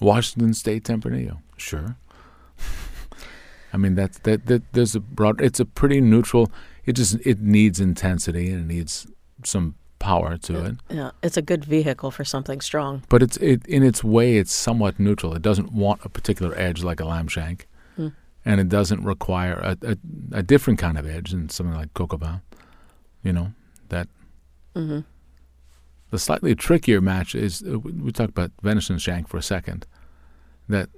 Washington 0.00 0.54
State 0.54 0.84
Tempranillo. 0.84 1.38
Sure. 1.56 1.96
I 3.72 3.76
mean, 3.76 3.94
that's 3.94 4.18
that, 4.20 4.46
that. 4.46 4.72
There's 4.72 4.94
a 4.94 5.00
broad. 5.00 5.40
It's 5.40 5.60
a 5.60 5.64
pretty 5.64 6.00
neutral. 6.00 6.50
It 6.86 6.92
just 6.94 7.16
it 7.26 7.40
needs 7.40 7.80
intensity 7.80 8.50
and 8.50 8.62
it 8.70 8.74
needs 8.74 9.06
some 9.44 9.74
power 9.98 10.38
to 10.38 10.64
it. 10.64 10.76
Yeah, 10.88 11.10
it's 11.22 11.36
a 11.36 11.42
good 11.42 11.64
vehicle 11.64 12.10
for 12.10 12.24
something 12.24 12.60
strong. 12.60 13.02
But 13.08 13.22
it's 13.22 13.36
it 13.38 13.66
in 13.66 13.82
its 13.82 14.02
way, 14.02 14.38
it's 14.38 14.52
somewhat 14.54 14.98
neutral. 14.98 15.34
It 15.34 15.42
doesn't 15.42 15.72
want 15.72 16.00
a 16.04 16.08
particular 16.08 16.56
edge 16.56 16.82
like 16.82 17.00
a 17.00 17.04
lamb 17.04 17.28
shank, 17.28 17.66
Hmm. 17.96 18.08
and 18.44 18.60
it 18.60 18.68
doesn't 18.70 19.04
require 19.04 19.54
a, 19.54 19.76
a, 19.82 19.96
a 20.32 20.42
different 20.42 20.78
kind 20.78 20.96
of 20.96 21.06
edge 21.06 21.32
than 21.32 21.48
something 21.50 21.76
like 21.76 21.92
coq 21.92 22.14
au. 22.14 22.40
You 23.22 23.32
know 23.32 23.44
that 23.44 23.54
hmm 24.78 25.00
the 26.10 26.18
slightly 26.18 26.54
trickier 26.54 27.02
match 27.02 27.34
is 27.34 27.62
uh, 27.62 27.78
we 27.78 28.10
talked 28.12 28.30
about 28.30 28.50
venison 28.62 28.96
shank 28.96 29.28
for 29.28 29.36
a 29.36 29.42
second. 29.42 29.86
That 30.66 30.88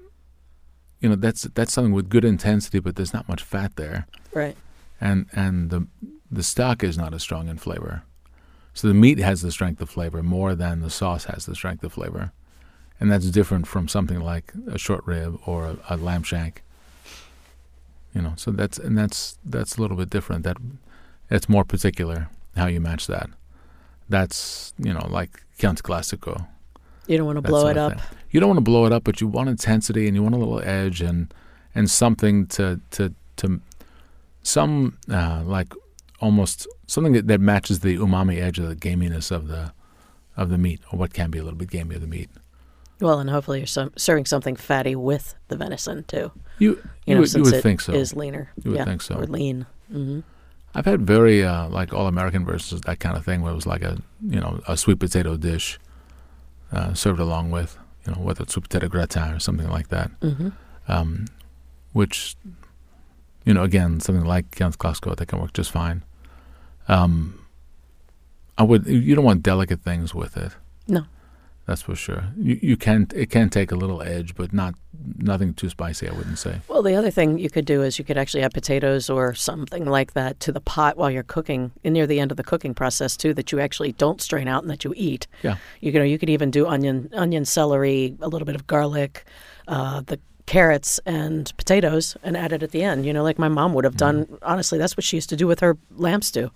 you 1.00 1.08
know 1.08 1.16
that's 1.16 1.42
that's 1.54 1.72
something 1.72 1.92
with 1.92 2.08
good 2.08 2.24
intensity, 2.24 2.78
but 2.78 2.94
there's 2.94 3.12
not 3.12 3.28
much 3.28 3.42
fat 3.42 3.74
there, 3.74 4.06
Right. 4.32 4.56
and 5.00 5.26
and 5.32 5.70
the 5.70 5.88
the 6.30 6.44
stock 6.44 6.84
is 6.84 6.96
not 6.96 7.12
as 7.12 7.22
strong 7.22 7.48
in 7.48 7.58
flavor. 7.58 8.02
So 8.72 8.86
the 8.86 8.94
meat 8.94 9.18
has 9.18 9.42
the 9.42 9.50
strength 9.50 9.80
of 9.80 9.90
flavor 9.90 10.22
more 10.22 10.54
than 10.54 10.80
the 10.80 10.90
sauce 10.90 11.24
has 11.24 11.44
the 11.44 11.56
strength 11.56 11.82
of 11.82 11.92
flavor, 11.92 12.30
and 13.00 13.10
that's 13.10 13.30
different 13.30 13.66
from 13.66 13.88
something 13.88 14.20
like 14.20 14.52
a 14.68 14.78
short 14.78 15.04
rib 15.06 15.40
or 15.44 15.66
a, 15.66 15.76
a 15.88 15.96
lamb 15.96 16.22
shank. 16.22 16.62
You 18.14 18.22
know, 18.22 18.34
so 18.36 18.52
that's 18.52 18.78
and 18.78 18.96
that's 18.96 19.38
that's 19.44 19.76
a 19.76 19.80
little 19.82 19.96
bit 19.96 20.08
different. 20.10 20.44
That 20.44 20.58
it's 21.30 21.48
more 21.48 21.64
particular 21.64 22.28
how 22.54 22.66
you 22.66 22.80
match 22.80 23.08
that. 23.08 23.30
That's 24.10 24.74
you 24.78 24.92
know 24.92 25.06
like 25.08 25.42
Chianti 25.58 25.82
Classico. 25.82 26.46
You 27.06 27.16
don't 27.16 27.26
want 27.26 27.36
to 27.36 27.42
blow 27.42 27.68
it 27.68 27.76
up. 27.76 27.92
thing. 27.92 28.18
You 28.30 28.40
don't 28.40 28.48
want 28.48 28.58
to 28.58 28.62
blow 28.62 28.84
it 28.86 28.92
up, 28.92 29.04
but 29.04 29.20
you 29.20 29.26
want 29.26 29.48
intensity 29.48 30.06
and 30.06 30.14
you 30.14 30.22
want 30.22 30.34
a 30.34 30.38
little 30.38 30.60
edge 30.62 31.00
and 31.00 31.32
and 31.74 31.90
something 31.90 32.46
to 32.48 32.80
to 32.92 33.14
to 33.36 33.60
some 34.42 34.98
uh, 35.10 35.42
like 35.44 35.72
almost 36.20 36.66
something 36.86 37.12
that, 37.14 37.26
that 37.28 37.40
matches 37.40 37.80
the 37.80 37.96
umami 37.96 38.40
edge 38.40 38.58
of 38.58 38.68
the 38.68 38.76
gaminess 38.76 39.30
of 39.30 39.48
the 39.48 39.72
of 40.36 40.50
the 40.50 40.58
meat, 40.58 40.80
or 40.92 40.98
what 40.98 41.12
can 41.12 41.30
be 41.30 41.38
a 41.38 41.42
little 41.42 41.58
bit 41.58 41.70
gamey 41.70 41.94
of 41.94 42.00
the 42.00 42.06
meat. 42.06 42.30
Well, 43.00 43.18
and 43.18 43.30
hopefully 43.30 43.58
you're 43.58 43.66
some, 43.66 43.92
serving 43.96 44.26
something 44.26 44.56
fatty 44.56 44.94
with 44.94 45.34
the 45.48 45.56
venison 45.56 46.04
too. 46.04 46.32
You 46.58 46.70
You, 46.70 46.82
you, 47.06 47.14
know, 47.14 47.20
would, 47.20 47.32
you 47.34 47.42
would 47.42 47.62
think 47.62 47.80
so. 47.80 47.92
is 47.92 48.14
leaner. 48.14 48.50
You 48.62 48.72
would 48.72 48.78
yeah, 48.78 48.84
think 48.84 49.02
so. 49.02 49.16
Or 49.16 49.26
lean. 49.26 49.66
hmm 49.90 50.20
I've 50.74 50.84
had 50.84 51.06
very 51.06 51.44
uh, 51.44 51.68
like 51.68 51.92
all 51.92 52.06
American 52.06 52.44
versus 52.44 52.80
that 52.82 53.00
kind 53.00 53.16
of 53.16 53.24
thing 53.24 53.42
where 53.42 53.52
it 53.52 53.56
was 53.56 53.66
like 53.66 53.82
a 53.82 53.98
you 54.22 54.40
know 54.40 54.60
a 54.68 54.76
sweet 54.76 54.98
potato 55.00 55.36
dish 55.36 55.78
uh, 56.72 56.94
served 56.94 57.20
along 57.20 57.50
with 57.50 57.76
you 58.06 58.12
know, 58.12 58.20
whether 58.20 58.42
it's 58.42 58.54
soup 58.54 58.68
de 58.68 58.88
gratin 58.88 59.34
or 59.34 59.38
something 59.38 59.68
like 59.68 59.88
that. 59.88 60.10
Mm-hmm. 60.20 60.48
Um, 60.88 61.26
which, 61.92 62.36
you 63.44 63.52
know, 63.52 63.62
again, 63.62 64.00
something 64.00 64.24
like 64.24 64.54
Chianti 64.54 64.76
Classico 64.76 65.16
that 65.16 65.26
can 65.26 65.40
work 65.40 65.52
just 65.52 65.70
fine. 65.70 66.02
Um, 66.88 67.46
I 68.56 68.62
would. 68.62 68.86
You 68.86 69.14
don't 69.14 69.24
want 69.24 69.42
delicate 69.42 69.80
things 69.82 70.14
with 70.14 70.36
it. 70.36 70.52
No. 70.86 71.04
That's 71.66 71.82
for 71.82 71.94
sure. 71.94 72.24
You 72.36 72.58
you 72.60 72.76
can 72.76 73.06
it 73.14 73.30
can 73.30 73.48
take 73.48 73.70
a 73.70 73.76
little 73.76 74.02
edge, 74.02 74.34
but 74.34 74.52
not 74.52 74.74
nothing 75.18 75.54
too 75.54 75.68
spicy. 75.68 76.08
I 76.08 76.12
wouldn't 76.12 76.38
say. 76.38 76.60
Well, 76.68 76.82
the 76.82 76.96
other 76.96 77.10
thing 77.10 77.38
you 77.38 77.48
could 77.48 77.64
do 77.64 77.82
is 77.82 77.98
you 77.98 78.04
could 78.04 78.18
actually 78.18 78.42
add 78.42 78.52
potatoes 78.52 79.08
or 79.08 79.34
something 79.34 79.84
like 79.84 80.14
that 80.14 80.40
to 80.40 80.52
the 80.52 80.60
pot 80.60 80.96
while 80.96 81.10
you're 81.10 81.22
cooking, 81.22 81.70
near 81.84 82.06
the 82.06 82.18
end 82.18 82.30
of 82.30 82.36
the 82.36 82.42
cooking 82.42 82.74
process 82.74 83.16
too, 83.16 83.34
that 83.34 83.52
you 83.52 83.60
actually 83.60 83.92
don't 83.92 84.20
strain 84.20 84.48
out 84.48 84.62
and 84.62 84.70
that 84.70 84.84
you 84.84 84.92
eat. 84.96 85.26
Yeah. 85.42 85.56
You 85.80 85.92
know, 85.92 86.02
you 86.02 86.18
could 86.18 86.30
even 86.30 86.50
do 86.50 86.66
onion, 86.66 87.08
onion, 87.12 87.44
celery, 87.44 88.16
a 88.20 88.28
little 88.28 88.46
bit 88.46 88.56
of 88.56 88.66
garlic, 88.66 89.24
uh, 89.68 90.00
the 90.00 90.18
carrots 90.46 90.98
and 91.06 91.56
potatoes, 91.56 92.16
and 92.24 92.36
add 92.36 92.52
it 92.52 92.64
at 92.64 92.72
the 92.72 92.82
end. 92.82 93.06
You 93.06 93.12
know, 93.12 93.22
like 93.22 93.38
my 93.38 93.48
mom 93.48 93.74
would 93.74 93.84
have 93.84 93.96
done. 93.96 94.26
Honestly, 94.42 94.78
that's 94.78 94.96
what 94.96 95.04
she 95.04 95.16
used 95.16 95.28
to 95.28 95.36
do 95.36 95.46
with 95.46 95.60
her 95.60 95.78
lamb 95.92 96.22
stew. 96.22 96.50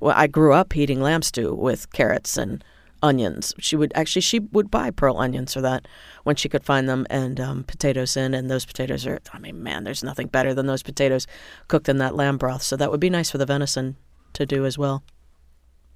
Well, 0.00 0.14
I 0.14 0.26
grew 0.26 0.52
up 0.52 0.76
eating 0.76 1.00
lamb 1.00 1.22
stew 1.22 1.54
with 1.54 1.90
carrots 1.92 2.36
and 2.36 2.62
onions. 3.02 3.54
She 3.58 3.76
would 3.76 3.92
actually 3.94 4.22
she 4.22 4.38
would 4.40 4.70
buy 4.70 4.90
pearl 4.90 5.16
onions 5.18 5.54
for 5.54 5.60
that 5.60 5.86
when 6.24 6.36
she 6.36 6.48
could 6.48 6.64
find 6.64 6.88
them, 6.88 7.06
and 7.10 7.38
um, 7.40 7.64
potatoes 7.64 8.16
in. 8.16 8.34
And 8.34 8.50
those 8.50 8.64
potatoes 8.66 9.06
are, 9.06 9.18
I 9.32 9.38
mean, 9.38 9.62
man, 9.62 9.84
there's 9.84 10.02
nothing 10.04 10.26
better 10.28 10.54
than 10.54 10.66
those 10.66 10.82
potatoes 10.82 11.26
cooked 11.68 11.88
in 11.88 11.98
that 11.98 12.14
lamb 12.16 12.36
broth. 12.38 12.62
So 12.62 12.76
that 12.76 12.90
would 12.90 13.00
be 13.00 13.10
nice 13.10 13.30
for 13.30 13.38
the 13.38 13.46
venison 13.46 13.96
to 14.34 14.44
do 14.46 14.64
as 14.66 14.76
well. 14.78 15.02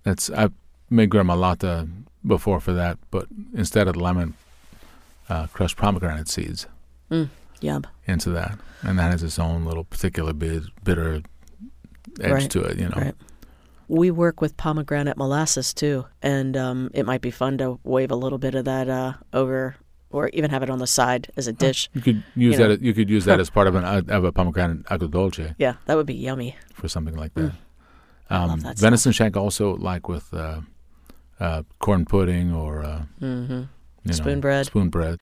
That's 0.05 0.31
I 0.31 0.49
made 0.91 1.11
gremolata 1.11 1.89
before 2.27 2.61
for 2.61 2.73
that, 2.73 2.99
but 3.11 3.27
instead 3.55 3.89
of 3.89 3.97
lemon, 3.97 4.35
uh, 5.29 5.47
crushed 5.49 5.77
pomegranate 5.77 6.29
seeds 6.29 6.67
Mm, 7.11 7.29
yum. 7.61 7.85
into 8.07 8.31
that, 8.31 8.59
and 8.83 8.99
that 8.99 9.11
has 9.11 9.23
its 9.23 9.39
own 9.39 9.65
little 9.65 9.85
particular 9.85 10.33
bit, 10.33 10.63
bitter 10.85 11.23
edge 12.21 12.31
Right, 12.33 12.51
to 12.51 12.63
it. 12.63 12.79
You 12.79 12.89
know. 12.89 12.97
right. 12.97 13.15
We 13.89 14.11
work 14.11 14.41
with 14.41 14.57
pomegranate 14.57 15.17
molasses 15.17 15.75
too, 15.75 16.07
and 16.23 16.57
um, 16.57 16.91
it 16.95 17.05
might 17.07 17.21
be 17.21 17.31
fun 17.31 17.59
to 17.59 17.79
wave 17.85 18.11
a 18.11 18.17
little 18.17 18.39
bit 18.39 18.55
of 18.55 18.65
that 18.65 18.89
uh, 18.89 19.15
over, 19.33 19.77
or 20.11 20.29
even 20.31 20.51
have 20.51 20.63
it 20.63 20.71
on 20.71 20.79
the 20.79 20.87
side 20.87 21.31
as 21.37 21.47
a 21.47 21.53
dish. 21.53 21.91
You 21.95 22.01
could 22.01 22.23
use 22.35 22.55
You 22.55 22.59
know. 22.65 22.69
that. 22.69 22.81
You 22.83 22.95
could 22.95 23.11
use 23.11 23.25
that 23.27 23.41
as 23.45 23.51
part 23.51 23.67
of 23.67 23.75
an 23.75 23.85
of 24.11 24.25
a 24.25 24.33
pomegranate 24.33 24.85
agrodolce 24.85 25.55
Yeah, 25.59 25.75
that 25.87 25.97
would 25.97 26.07
be 26.07 26.15
yummy. 26.15 26.57
for 26.75 26.89
something 26.89 27.17
like 27.17 27.35
Mm. 27.35 27.53
that. 28.31 28.35
Um, 28.35 28.49
love 28.49 28.63
that 28.63 28.79
venison 28.79 29.13
shank 29.13 29.37
also 29.37 29.77
like 29.77 30.09
with 30.09 30.33
uh, 30.33 30.61
uh, 31.39 31.63
corn 31.81 32.07
pudding 32.07 32.55
or 32.55 32.83
uh, 32.83 33.03
hmm 33.19 33.63
you 34.05 34.09
know, 34.09 34.13
Spoon 34.15 34.41
bread. 34.41 34.67
Spoon 34.67 34.89
bread. 34.89 35.19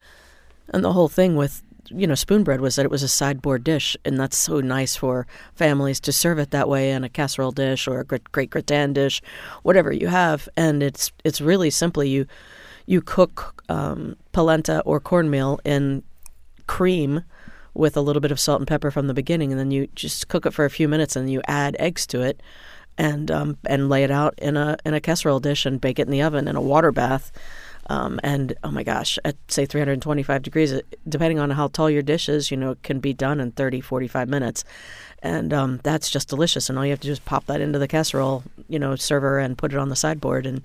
And 0.73 0.85
the 0.85 0.93
whole 0.93 1.09
thing 1.09 1.35
with 1.35 1.63
you 1.91 2.07
know 2.07 2.15
spoon 2.15 2.45
bread 2.45 2.61
was 2.61 2.77
that 2.77 2.85
it 2.85 2.91
was 2.91 3.03
a 3.03 3.09
sideboard 3.09 3.65
dish, 3.65 3.97
and 4.05 4.19
that's 4.19 4.37
so 4.37 4.61
nice 4.61 4.97
for 4.97 5.27
families 5.55 6.01
to 6.01 6.13
serve 6.13 6.39
it 6.39 6.51
that 6.51 6.69
way 6.69 6.91
in 6.91 7.05
a 7.05 7.09
casserole 7.09 7.53
dish 7.53 7.87
or 7.87 8.01
a 8.01 8.05
great, 8.05 8.31
great 8.33 8.51
gratin 8.51 8.93
dish, 8.93 9.21
whatever 9.63 9.93
you 9.93 10.09
have. 10.09 10.49
And 10.57 10.83
it's 10.83 11.13
it's 11.25 11.41
really 11.41 11.71
simply 11.71 12.09
you 12.09 12.27
you 12.87 13.01
cook 13.01 13.63
um, 13.69 14.17
polenta 14.33 14.83
or 14.85 15.01
cornmeal 15.01 15.61
in 15.65 16.03
cream 16.67 17.23
with 17.75 17.97
a 17.97 18.01
little 18.01 18.21
bit 18.21 18.33
of 18.33 18.41
salt 18.41 18.61
and 18.61 18.69
pepper 18.69 18.91
from 18.91 19.07
the 19.07 19.15
beginning, 19.15 19.53
and 19.53 19.61
then 19.61 19.71
you 19.71 19.87
just 19.95 20.29
cook 20.29 20.47
it 20.47 20.53
for 20.53 20.65
a 20.65 20.71
few 20.71 20.89
minutes, 20.89 21.17
and 21.17 21.31
you 21.31 21.41
add 21.47 21.77
eggs 21.79 22.07
to 22.09 22.21
it, 22.21 22.43
and 22.99 23.31
um, 23.31 23.57
and 23.67 23.89
lay 23.89 24.05
it 24.05 24.11
out 24.11 24.35
in 24.39 24.57
a 24.57 24.77
in 24.85 24.95
a 24.95 25.01
casserole 25.01 25.41
dish 25.41 25.67
and 25.67 25.81
bake 25.81 25.99
it 25.99 26.07
in 26.07 26.13
the 26.13 26.23
oven 26.23 26.49
in 26.49 26.57
a 26.57 26.61
water 26.61 26.93
bath. 26.93 27.33
Um, 27.91 28.21
and 28.23 28.55
oh 28.63 28.71
my 28.71 28.85
gosh, 28.85 29.19
at 29.25 29.35
say 29.49 29.67
325 29.67 30.43
degrees, 30.43 30.81
depending 31.09 31.41
on 31.41 31.51
how 31.51 31.67
tall 31.67 31.91
your 31.91 32.03
dish 32.03 32.29
is, 32.29 32.49
you 32.49 32.57
know, 32.57 32.71
it 32.71 32.83
can 32.85 33.01
be 33.01 33.13
done 33.13 33.41
in 33.41 33.51
30, 33.51 33.81
45 33.81 34.29
minutes. 34.29 34.63
And 35.25 35.53
um, 35.53 35.81
that's 35.83 36.09
just 36.09 36.29
delicious. 36.29 36.71
And 36.71 36.79
all 36.79 36.85
you 36.85 36.93
have 36.93 37.01
to 37.01 37.09
do 37.09 37.13
is 37.13 37.19
pop 37.19 37.47
that 37.47 37.61
into 37.61 37.81
the 37.81 37.89
casserole, 37.89 38.45
you 38.69 38.79
know, 38.79 38.95
server 38.95 39.41
and 39.41 39.59
put 39.59 39.73
it 39.73 39.79
on 39.79 39.89
the 39.89 39.97
sideboard 39.97 40.47
and 40.47 40.65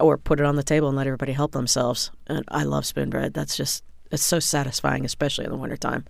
or 0.00 0.18
put 0.18 0.40
it 0.40 0.46
on 0.46 0.56
the 0.56 0.64
table 0.64 0.88
and 0.88 0.96
let 0.96 1.06
everybody 1.06 1.30
help 1.30 1.52
themselves. 1.52 2.10
And 2.26 2.44
I 2.48 2.64
love 2.64 2.86
spoon 2.86 3.08
bread. 3.08 3.34
That's 3.34 3.56
just, 3.56 3.84
it's 4.10 4.26
so 4.26 4.40
satisfying, 4.40 5.04
especially 5.04 5.44
in 5.44 5.52
the 5.52 5.56
wintertime. 5.56 6.04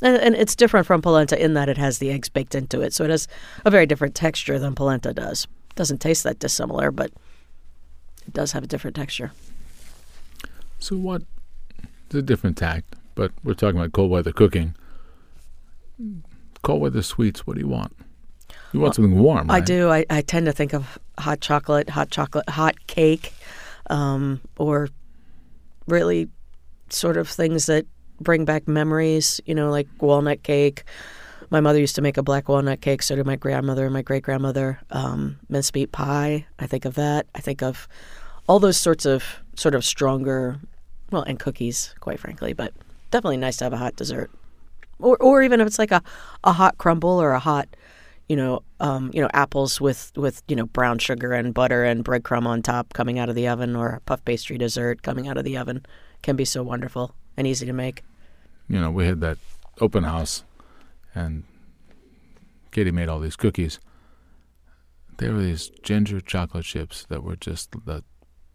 And, 0.00 0.16
and 0.16 0.36
it's 0.36 0.54
different 0.54 0.86
from 0.86 1.02
polenta 1.02 1.42
in 1.42 1.54
that 1.54 1.68
it 1.68 1.76
has 1.76 1.98
the 1.98 2.12
eggs 2.12 2.28
baked 2.28 2.54
into 2.54 2.82
it. 2.82 2.94
So 2.94 3.02
it 3.02 3.10
has 3.10 3.26
a 3.64 3.70
very 3.70 3.86
different 3.86 4.14
texture 4.14 4.60
than 4.60 4.76
polenta 4.76 5.12
does. 5.12 5.48
Doesn't 5.74 6.00
taste 6.00 6.22
that 6.22 6.38
dissimilar, 6.38 6.92
but 6.92 7.10
it 8.30 8.34
does 8.34 8.52
have 8.52 8.62
a 8.62 8.66
different 8.68 8.94
texture. 8.94 9.32
So 10.78 10.96
what? 10.96 11.22
It's 12.06 12.14
a 12.14 12.22
different 12.22 12.56
tact, 12.56 12.94
but 13.16 13.32
we're 13.42 13.54
talking 13.54 13.76
about 13.76 13.92
cold 13.92 14.08
weather 14.08 14.30
cooking. 14.30 14.76
Cold 16.62 16.80
weather 16.80 17.02
sweets. 17.02 17.44
What 17.44 17.54
do 17.54 17.60
you 17.60 17.66
want? 17.66 17.96
You 18.72 18.78
want 18.78 18.94
something 18.94 19.18
warm, 19.18 19.50
I 19.50 19.60
do. 19.60 19.90
I, 19.90 20.06
I 20.08 20.20
tend 20.20 20.46
to 20.46 20.52
think 20.52 20.74
of 20.74 20.96
hot 21.18 21.40
chocolate, 21.40 21.90
hot 21.90 22.10
chocolate, 22.10 22.48
hot 22.48 22.86
cake, 22.86 23.32
um, 23.88 24.40
or 24.58 24.88
really 25.88 26.28
sort 26.88 27.16
of 27.16 27.28
things 27.28 27.66
that 27.66 27.84
bring 28.20 28.44
back 28.44 28.68
memories, 28.68 29.40
you 29.44 29.56
know, 29.56 29.70
like 29.70 29.88
walnut 29.98 30.44
cake. 30.44 30.84
My 31.50 31.60
mother 31.60 31.80
used 31.80 31.96
to 31.96 32.02
make 32.02 32.16
a 32.16 32.22
black 32.22 32.48
walnut 32.48 32.80
cake, 32.80 33.02
so 33.02 33.16
did 33.16 33.26
my 33.26 33.34
grandmother 33.34 33.86
and 33.86 33.92
my 33.92 34.02
great 34.02 34.22
grandmother. 34.22 34.78
Um, 34.92 35.40
mince 35.48 35.74
meat 35.74 35.90
pie, 35.90 36.46
I 36.60 36.66
think 36.66 36.84
of 36.84 36.94
that. 36.94 37.26
I 37.34 37.40
think 37.40 37.62
of 37.62 37.88
all 38.50 38.58
those 38.58 38.76
sorts 38.76 39.06
of 39.06 39.24
sort 39.54 39.76
of 39.76 39.84
stronger, 39.84 40.58
well, 41.12 41.22
and 41.22 41.38
cookies, 41.38 41.94
quite 42.00 42.18
frankly, 42.18 42.52
but 42.52 42.74
definitely 43.12 43.36
nice 43.36 43.58
to 43.58 43.64
have 43.64 43.72
a 43.72 43.76
hot 43.76 43.94
dessert. 43.94 44.28
Or, 44.98 45.16
or 45.18 45.44
even 45.44 45.60
if 45.60 45.68
it's 45.68 45.78
like 45.78 45.92
a, 45.92 46.02
a 46.42 46.52
hot 46.52 46.76
crumble 46.76 47.22
or 47.22 47.30
a 47.30 47.38
hot 47.38 47.68
you 48.28 48.34
know, 48.34 48.62
um, 48.80 49.10
you 49.14 49.20
know, 49.20 49.30
apples 49.34 49.80
with 49.80 50.12
with 50.16 50.42
you 50.46 50.54
know 50.54 50.66
brown 50.66 50.98
sugar 50.98 51.32
and 51.32 51.52
butter 51.52 51.84
and 51.84 52.04
breadcrumb 52.04 52.46
on 52.46 52.62
top 52.62 52.92
coming 52.92 53.18
out 53.18 53.28
of 53.28 53.34
the 53.34 53.48
oven, 53.48 53.74
or 53.74 53.88
a 53.88 54.00
puff 54.00 54.24
pastry 54.24 54.56
dessert 54.56 55.02
coming 55.02 55.26
out 55.26 55.36
of 55.36 55.44
the 55.44 55.56
oven, 55.56 55.84
can 56.22 56.36
be 56.36 56.44
so 56.44 56.62
wonderful 56.62 57.14
and 57.36 57.46
easy 57.46 57.66
to 57.66 57.72
make. 57.72 58.04
you 58.68 58.80
know, 58.80 58.90
we 58.90 59.04
had 59.06 59.20
that 59.20 59.38
open 59.80 60.04
house, 60.04 60.44
and 61.12 61.42
Katie 62.70 62.92
made 62.92 63.08
all 63.08 63.18
these 63.18 63.34
cookies. 63.34 63.80
There 65.18 65.32
were 65.32 65.42
these 65.42 65.68
ginger 65.82 66.20
chocolate 66.20 66.66
chips 66.66 67.06
that 67.08 67.24
were 67.24 67.36
just 67.36 67.72
the 67.84 68.04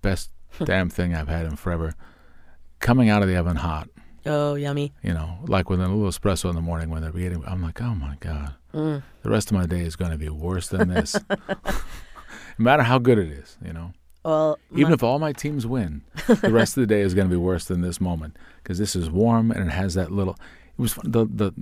best 0.06 0.30
damn 0.64 0.90
thing 0.90 1.14
I've 1.16 1.28
had 1.28 1.46
in 1.46 1.56
forever. 1.56 1.94
Coming 2.80 3.10
out 3.10 3.22
of 3.24 3.28
the 3.28 3.36
oven 3.38 3.58
hot, 3.58 3.90
Oh, 4.28 4.56
yummy! 4.56 4.94
you 5.04 5.14
know, 5.14 5.38
like 5.48 5.70
with 5.70 5.80
a 5.82 5.88
little 5.88 6.10
espresso 6.10 6.50
in 6.50 6.56
the 6.56 6.62
morning 6.62 6.90
when 6.90 7.02
they're 7.02 7.12
getting. 7.12 7.44
I'm 7.46 7.62
like, 7.62 7.82
oh 7.82 7.96
my 7.96 8.16
god, 8.20 8.54
Mm. 8.74 9.02
the 9.24 9.30
rest 9.30 9.50
of 9.52 9.58
my 9.58 9.66
day 9.66 9.82
is 9.82 9.96
going 9.96 10.12
to 10.12 10.18
be 10.18 10.30
worse 10.30 10.68
than 10.68 10.90
this. 10.90 11.16
no 11.30 11.44
matter 12.58 12.84
how 12.84 12.98
good 13.00 13.18
it 13.18 13.30
is, 13.30 13.58
you 13.66 13.72
know. 13.74 13.94
Well, 14.24 14.58
Even 14.72 14.90
my- 14.90 14.94
if 14.96 15.04
all 15.04 15.20
my 15.20 15.32
teams 15.34 15.66
win, 15.68 16.02
the 16.28 16.52
rest 16.52 16.76
of 16.78 16.82
the 16.82 16.88
day 16.88 17.02
is 17.02 17.14
going 17.14 17.28
to 17.28 17.32
be 17.32 17.38
worse 17.40 17.66
than 17.66 17.82
this 17.82 18.02
moment 18.02 18.36
because 18.64 18.78
this 18.80 18.96
is 18.96 19.10
warm 19.10 19.52
and 19.52 19.68
it 19.68 19.72
has 19.74 19.94
that 19.94 20.12
little. 20.12 20.34
It 20.78 20.82
was 20.82 20.94
fun, 20.94 21.12
the 21.12 21.26
the 21.26 21.54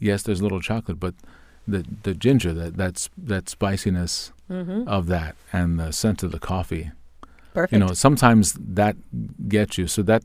yes, 0.00 0.22
there's 0.24 0.40
a 0.40 0.42
little 0.42 0.60
chocolate, 0.60 0.98
but 1.00 1.14
the 1.66 1.84
the 2.02 2.12
ginger 2.14 2.52
that 2.52 2.76
that's 2.76 3.08
that 3.16 3.48
spiciness 3.48 4.32
Mhm. 4.50 4.86
of 4.88 5.06
that 5.06 5.36
and 5.52 5.78
the 5.78 5.92
scent 5.92 6.22
of 6.24 6.32
the 6.32 6.40
coffee. 6.40 6.90
Perfect. 7.54 7.72
You 7.72 7.78
know, 7.78 7.92
sometimes 7.94 8.54
that 8.58 8.96
gets 9.48 9.78
you. 9.78 9.86
So 9.86 10.02
that 10.02 10.24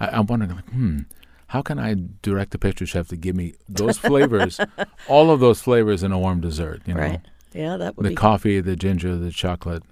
I, 0.00 0.08
I'm 0.08 0.26
wondering, 0.26 0.54
like, 0.56 0.68
hmm, 0.70 1.00
how 1.48 1.62
can 1.62 1.78
I 1.78 1.96
direct 2.22 2.50
the 2.50 2.58
pastry 2.58 2.86
chef 2.86 3.08
to 3.08 3.16
give 3.16 3.34
me 3.36 3.54
those 3.68 3.98
flavors, 4.08 4.60
all 5.08 5.30
of 5.30 5.40
those 5.40 5.60
flavors 5.60 6.02
in 6.02 6.12
a 6.12 6.18
warm 6.18 6.40
dessert? 6.40 6.82
You 6.86 6.94
know, 6.94 7.00
right? 7.00 7.20
Yeah, 7.54 7.76
that 7.78 7.96
would 7.96 8.04
the 8.04 8.10
be. 8.10 8.14
coffee, 8.14 8.60
the 8.60 8.76
ginger, 8.76 9.16
the 9.16 9.30
chocolate. 9.30 9.82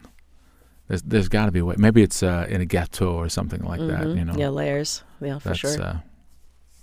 There's 0.89 1.03
there's 1.03 1.29
got 1.29 1.47
to 1.47 1.53
be 1.53 1.59
a 1.61 1.65
way. 1.65 1.75
Maybe 1.79 2.03
it's 2.03 2.23
uh, 2.23 2.47
in 2.49 2.61
a 2.61 2.67
gâteau 2.67 3.15
or 3.15 3.29
something 3.29 3.63
like 3.63 3.81
that. 3.81 4.05
Mhm. 4.05 4.19
You 4.19 4.25
know, 4.25 4.35
Yeah, 4.37 4.49
layers. 4.51 5.03
Yeah, 5.21 5.39
for 5.39 5.49
that's 5.49 5.59
sure. 5.59 5.83
uh, 5.83 5.99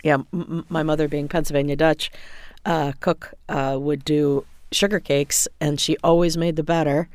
yeah, 0.04 0.16
m- 0.16 0.28
m- 0.34 0.66
my 0.70 0.84
mother 0.84 1.08
being 1.08 1.30
Pennsylvania 1.30 1.76
Dutch 1.78 2.12
uh, 2.66 2.92
cook 3.00 3.34
uh, 3.48 3.78
would 3.80 4.04
do 4.04 4.46
sugar 4.74 5.00
cakes, 5.00 5.48
and 5.62 5.80
she 5.80 5.96
always 6.04 6.36
made 6.36 6.56
the 6.58 6.64
batter 6.64 7.08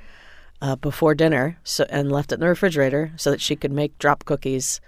uh, 0.61 0.76
before 0.76 1.14
dinner, 1.14 1.59
so 1.62 1.86
and 1.90 2.11
left 2.11 2.32
it 2.32 2.36
in 2.36 2.40
the 2.40 2.48
refrigerator 2.48 3.12
so 3.16 3.30
that 3.30 3.40
she 3.40 3.56
could 3.56 3.72
make 3.72 3.98
drop 3.98 4.24
cookies 4.24 4.80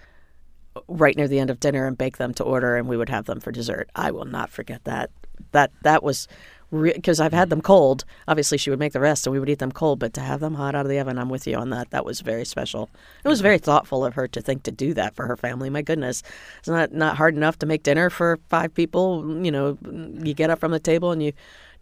right 0.89 1.17
near 1.17 1.29
the 1.29 1.39
end 1.39 1.51
of 1.51 1.61
dinner 1.61 1.87
and 1.87 1.99
bake 1.99 2.17
them 2.17 2.35
to 2.35 2.45
order, 2.45 2.77
and 2.77 2.89
we 2.89 2.97
would 2.97 3.09
have 3.09 3.27
them 3.27 3.41
for 3.41 3.53
dessert. 3.53 3.89
I 3.95 4.11
will 4.11 4.25
not 4.25 4.51
forget 4.51 4.85
that. 4.85 5.11
That 5.53 5.71
that 5.83 6.03
was 6.03 6.29
because 6.71 7.19
I've 7.19 7.33
had 7.33 7.51
them 7.51 7.61
cold. 7.61 8.05
Obviously, 8.29 8.57
she 8.57 8.71
would 8.71 8.79
make 8.79 8.93
the 8.93 9.01
rest, 9.01 9.27
and 9.27 9.33
we 9.33 9.41
would 9.41 9.49
eat 9.49 9.59
them 9.59 9.73
cold. 9.73 9.99
But 9.99 10.13
to 10.15 10.21
have 10.21 10.41
them 10.41 10.55
hot 10.55 10.75
out 10.75 10.87
of 10.87 10.91
the 10.91 10.99
oven, 10.99 11.19
I'm 11.19 11.29
with 11.29 11.47
you 11.47 11.57
on 11.57 11.71
that. 11.71 11.91
That 11.91 12.05
was 12.05 12.21
very 12.21 12.45
special. 12.45 12.89
It 13.25 13.29
was 13.29 13.41
very 13.41 13.59
thoughtful 13.59 14.05
of 14.05 14.15
her 14.15 14.29
to 14.29 14.41
think 14.41 14.63
to 14.65 14.71
do 14.71 14.95
that 14.95 15.15
for 15.15 15.27
her 15.27 15.37
family. 15.37 15.71
My 15.71 15.83
goodness, 15.83 16.23
it's 16.59 16.69
not 16.69 16.93
not 16.93 17.17
hard 17.17 17.37
enough 17.37 17.59
to 17.61 17.67
make 17.67 17.83
dinner 17.83 18.11
for 18.11 18.39
five 18.49 18.75
people. 18.75 19.45
You 19.45 19.51
know, 19.51 19.79
you 20.23 20.35
get 20.35 20.51
up 20.51 20.61
from 20.61 20.73
the 20.73 20.81
table 20.81 21.11
and 21.11 21.23
you 21.23 21.33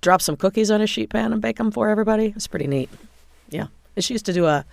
drop 0.00 0.22
some 0.22 0.36
cookies 0.36 0.70
on 0.70 0.80
a 0.80 0.86
sheet 0.86 1.10
pan 1.10 1.32
and 1.32 1.42
bake 1.42 1.56
them 1.56 1.70
for 1.70 1.88
everybody. 1.88 2.32
It's 2.36 2.46
pretty 2.46 2.66
neat. 2.66 2.88
Yeah, 3.50 3.66
and 3.98 4.04
she 4.04 4.14
used 4.14 4.26
to 4.26 4.32
do 4.32 4.46
a. 4.46 4.64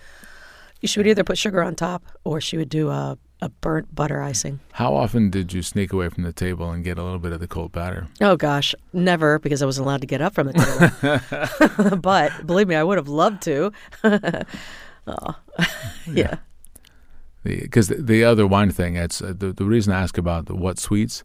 She 0.84 1.00
would 1.00 1.06
either 1.08 1.24
put 1.24 1.36
sugar 1.36 1.64
on 1.64 1.74
top, 1.74 2.04
or 2.22 2.40
she 2.40 2.56
would 2.56 2.68
do 2.68 2.90
a 2.90 3.18
a 3.42 3.48
burnt 3.48 3.92
butter 3.92 4.22
icing. 4.22 4.60
How 4.72 4.94
often 4.94 5.30
did 5.30 5.52
you 5.52 5.62
sneak 5.62 5.92
away 5.92 6.08
from 6.08 6.22
the 6.22 6.32
table 6.32 6.70
and 6.70 6.84
get 6.84 6.96
a 6.96 7.02
little 7.02 7.18
bit 7.18 7.32
of 7.32 7.40
the 7.40 7.48
cold 7.48 7.72
batter? 7.72 8.06
Oh 8.20 8.36
gosh, 8.36 8.72
never 8.92 9.40
because 9.40 9.62
I 9.62 9.66
wasn't 9.66 9.86
allowed 9.86 10.00
to 10.02 10.06
get 10.06 10.22
up 10.22 10.34
from 10.34 10.52
the 10.52 11.72
table. 11.74 11.96
but 12.00 12.46
believe 12.46 12.68
me, 12.68 12.76
I 12.76 12.84
would 12.84 12.98
have 12.98 13.08
loved 13.08 13.42
to. 13.42 13.72
oh, 14.04 15.34
yeah. 16.10 16.36
Because 17.42 17.88
the, 17.88 17.96
the, 17.96 18.02
the, 18.02 18.24
other 18.24 18.46
wine 18.46 18.70
thing, 18.70 18.96
it's 18.96 19.20
uh, 19.20 19.34
the, 19.36 19.52
the 19.52 19.64
reason 19.64 19.92
I 19.92 20.02
ask 20.02 20.16
about 20.16 20.46
the 20.46 20.54
what 20.54 20.78
sweets, 20.78 21.22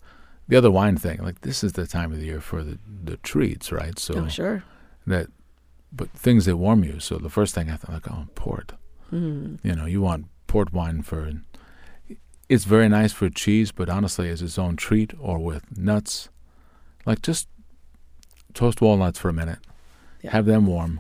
the 0.47 0.55
other 0.55 0.71
wine 0.71 0.97
thing, 0.97 1.19
like 1.23 1.41
this 1.41 1.63
is 1.63 1.73
the 1.73 1.87
time 1.87 2.11
of 2.11 2.19
the 2.19 2.25
year 2.25 2.41
for 2.41 2.63
the, 2.63 2.79
the 3.03 3.17
treats, 3.17 3.71
right? 3.71 3.97
So 3.97 4.15
oh, 4.15 4.27
sure. 4.27 4.63
That, 5.07 5.27
but 5.91 6.09
things 6.11 6.45
that 6.45 6.57
warm 6.57 6.83
you. 6.83 6.99
So 6.99 7.17
the 7.17 7.29
first 7.29 7.53
thing 7.53 7.69
I 7.69 7.75
thought, 7.75 7.93
like, 7.93 8.11
oh, 8.11 8.27
port. 8.35 8.73
Mm. 9.11 9.59
You 9.63 9.75
know, 9.75 9.85
you 9.85 10.01
want 10.01 10.27
port 10.47 10.73
wine 10.73 11.01
for 11.01 11.31
it's 12.51 12.65
very 12.65 12.89
nice 12.89 13.13
for 13.13 13.29
cheese, 13.29 13.71
but 13.71 13.89
honestly, 13.89 14.27
as 14.29 14.41
its 14.41 14.59
own 14.59 14.75
treat 14.75 15.13
or 15.19 15.39
with 15.39 15.77
nuts, 15.77 16.27
like 17.05 17.21
just 17.21 17.47
toast 18.53 18.81
walnuts 18.81 19.17
for 19.17 19.29
a 19.29 19.33
minute, 19.33 19.59
yeah. 20.21 20.31
have 20.31 20.45
them 20.45 20.65
warm, 20.65 20.99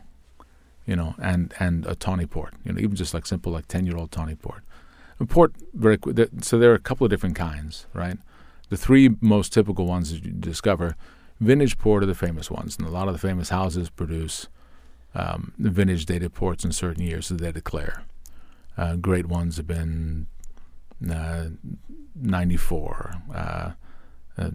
you 0.85 0.95
know, 0.95 1.13
and 1.21 1.53
and 1.59 1.85
a 1.85 1.93
tawny 1.93 2.25
port, 2.25 2.53
you 2.63 2.71
know, 2.71 2.79
even 2.79 2.95
just 2.95 3.13
like 3.13 3.25
simple 3.25 3.51
like 3.51 3.67
ten 3.67 3.85
year 3.85 3.97
old 3.97 4.11
tawny 4.11 4.35
port. 4.35 4.63
And 5.19 5.29
port 5.29 5.53
very 5.73 5.97
so 6.41 6.57
there 6.57 6.71
are 6.71 6.75
a 6.75 6.79
couple 6.79 7.03
of 7.03 7.11
different 7.11 7.35
kinds, 7.35 7.85
right? 7.93 8.17
The 8.69 8.77
three 8.77 9.09
most 9.19 9.51
typical 9.51 9.85
ones 9.85 10.11
that 10.13 10.23
you 10.23 10.31
discover, 10.31 10.95
vintage 11.41 11.77
port 11.77 12.01
are 12.03 12.05
the 12.05 12.15
famous 12.15 12.49
ones, 12.49 12.77
and 12.77 12.87
a 12.87 12.91
lot 12.91 13.09
of 13.09 13.13
the 13.13 13.19
famous 13.19 13.49
houses 13.49 13.89
produce 13.89 14.47
um, 15.13 15.53
vintage 15.57 16.05
dated 16.05 16.33
ports 16.33 16.63
in 16.63 16.71
certain 16.71 17.03
years 17.03 17.29
that 17.29 17.39
they 17.39 17.51
declare. 17.51 18.03
Uh, 18.77 18.95
great 18.95 19.27
ones 19.27 19.57
have 19.57 19.67
been 19.67 20.27
uh, 21.09 21.47
94, 22.15 23.15
uh, 23.33 23.71
uh, 24.37 24.51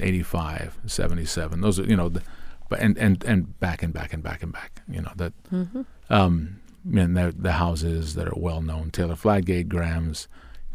85, 0.00 0.78
77. 0.86 1.60
Those 1.60 1.80
are, 1.80 1.84
you 1.84 1.96
know, 1.96 2.08
the, 2.08 2.22
but 2.68 2.80
and, 2.80 2.96
and, 2.98 3.24
and 3.24 3.58
back 3.58 3.82
and 3.82 3.92
back 3.92 4.12
and 4.12 4.22
back 4.22 4.42
and 4.42 4.52
back, 4.52 4.82
you 4.88 5.00
know, 5.00 5.12
that, 5.16 5.32
mm-hmm. 5.50 5.82
um, 6.10 6.60
and 6.94 7.16
the, 7.16 7.34
the 7.36 7.52
houses 7.52 8.14
that 8.14 8.28
are 8.28 8.36
well 8.36 8.60
known, 8.60 8.90
Taylor 8.90 9.14
Fladgate, 9.14 9.68
Graham's, 9.68 10.28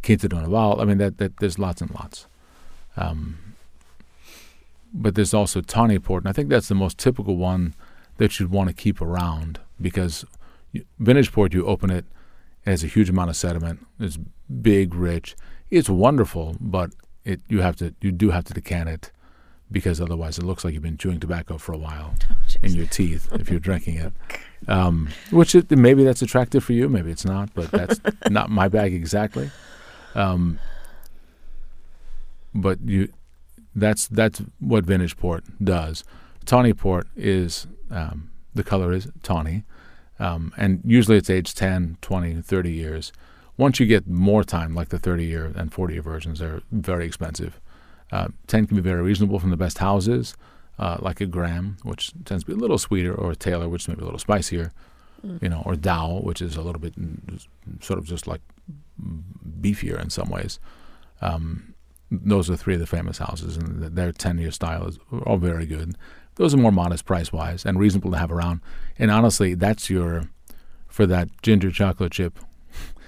Quinta 0.03 0.27
do 0.27 0.35
Noval. 0.35 0.81
I 0.81 0.85
mean, 0.85 0.97
that, 0.97 1.17
that 1.17 1.37
there's 1.37 1.57
lots 1.57 1.81
and 1.81 1.91
lots. 1.91 2.27
Um, 2.97 3.37
but 4.93 5.15
there's 5.15 5.33
also 5.33 5.61
Tawny 5.61 5.97
Port, 5.97 6.23
and 6.23 6.29
I 6.29 6.33
think 6.33 6.49
that's 6.49 6.67
the 6.67 6.75
most 6.75 6.97
typical 6.97 7.37
one 7.37 7.73
that 8.17 8.39
you'd 8.39 8.51
want 8.51 8.69
to 8.69 8.73
keep 8.73 9.01
around 9.01 9.59
because 9.81 10.25
vintage 10.99 11.31
port, 11.31 11.53
you 11.53 11.65
open 11.65 11.89
it, 11.89 12.05
it 12.65 12.69
has 12.69 12.83
a 12.83 12.87
huge 12.87 13.09
amount 13.09 13.29
of 13.29 13.35
sediment. 13.35 13.85
It's 13.99 14.17
big, 14.61 14.93
rich. 14.93 15.35
It's 15.69 15.89
wonderful, 15.89 16.55
but 16.59 16.91
it 17.25 17.41
you 17.47 17.61
have 17.61 17.75
to 17.77 17.93
you 18.01 18.11
do 18.11 18.31
have 18.31 18.43
to 18.45 18.53
decant 18.53 18.89
it 18.89 19.11
because 19.71 19.99
otherwise 19.99 20.37
it 20.37 20.43
looks 20.43 20.63
like 20.63 20.73
you've 20.73 20.83
been 20.83 20.97
chewing 20.97 21.19
tobacco 21.19 21.57
for 21.57 21.73
a 21.73 21.77
while 21.77 22.13
oh, 22.31 22.35
in 22.61 22.73
your 22.73 22.85
teeth 22.85 23.27
if 23.33 23.49
you're 23.49 23.59
drinking 23.59 23.95
it. 23.97 24.13
Um, 24.65 25.09
which 25.29 25.55
it, 25.55 25.69
maybe 25.71 26.05
that's 26.05 26.21
attractive 26.21 26.63
for 26.63 26.71
you, 26.71 26.87
maybe 26.87 27.11
it's 27.11 27.25
not, 27.25 27.53
but 27.53 27.69
that's 27.69 27.99
not 28.29 28.49
my 28.49 28.69
bag 28.69 28.93
exactly. 28.93 29.51
Um, 30.15 30.57
but 32.55 32.79
you, 32.79 33.11
that's 33.75 34.07
that's 34.07 34.41
what 34.61 34.85
vintage 34.85 35.17
port 35.17 35.43
does. 35.61 36.05
Tawny 36.45 36.71
port 36.71 37.09
is 37.17 37.67
um, 37.91 38.29
the 38.53 38.63
color 38.63 38.93
is 38.93 39.07
tawny, 39.23 39.63
um, 40.19 40.53
and 40.57 40.81
usually 40.85 41.17
it's 41.17 41.29
age 41.29 41.53
10, 41.53 41.97
20, 42.01 42.41
30 42.41 42.71
years. 42.71 43.11
Once 43.57 43.79
you 43.79 43.85
get 43.85 44.07
more 44.07 44.43
time, 44.43 44.73
like 44.73 44.89
the 44.89 44.99
30 44.99 45.25
year 45.25 45.51
and 45.55 45.73
40 45.73 45.93
year 45.93 46.03
versions, 46.03 46.39
they're 46.39 46.61
very 46.71 47.05
expensive. 47.05 47.59
Uh, 48.11 48.27
10 48.47 48.67
can 48.67 48.75
be 48.75 48.81
very 48.81 49.01
reasonable 49.01 49.39
from 49.39 49.49
the 49.49 49.57
best 49.57 49.79
houses, 49.79 50.35
uh, 50.79 50.97
like 50.99 51.21
a 51.21 51.25
Graham, 51.25 51.77
which 51.83 52.11
tends 52.25 52.43
to 52.43 52.47
be 52.47 52.53
a 52.53 52.61
little 52.61 52.77
sweeter, 52.77 53.13
or 53.13 53.31
a 53.31 53.35
Taylor, 53.35 53.69
which 53.69 53.87
may 53.87 53.95
be 53.95 54.01
a 54.01 54.05
little 54.05 54.19
spicier, 54.19 54.71
mm. 55.25 55.41
you 55.41 55.49
know, 55.49 55.63
or 55.65 55.75
Dow, 55.75 56.19
which 56.23 56.41
is 56.41 56.55
a 56.55 56.61
little 56.61 56.81
bit 56.81 56.93
sort 57.81 57.99
of 57.99 58.05
just 58.05 58.27
like 58.27 58.41
beefier 59.61 60.01
in 60.01 60.09
some 60.09 60.29
ways. 60.29 60.59
Um, 61.21 61.73
those 62.11 62.49
are 62.49 62.55
three 62.55 62.75
of 62.75 62.79
the 62.79 62.87
famous 62.87 63.17
houses, 63.17 63.57
and 63.57 63.81
their 63.81 64.11
10 64.11 64.37
year 64.37 64.51
style 64.51 64.85
is 64.87 64.99
all 65.25 65.37
very 65.37 65.65
good. 65.65 65.95
Those 66.35 66.53
are 66.53 66.57
more 66.57 66.71
modest 66.71 67.05
price 67.05 67.31
wise 67.31 67.65
and 67.65 67.79
reasonable 67.79 68.11
to 68.11 68.17
have 68.17 68.31
around. 68.31 68.61
And 68.97 69.11
honestly, 69.11 69.53
that's 69.53 69.89
your, 69.89 70.29
for 70.87 71.05
that 71.05 71.29
ginger 71.41 71.71
chocolate 71.71 72.11
chip 72.11 72.39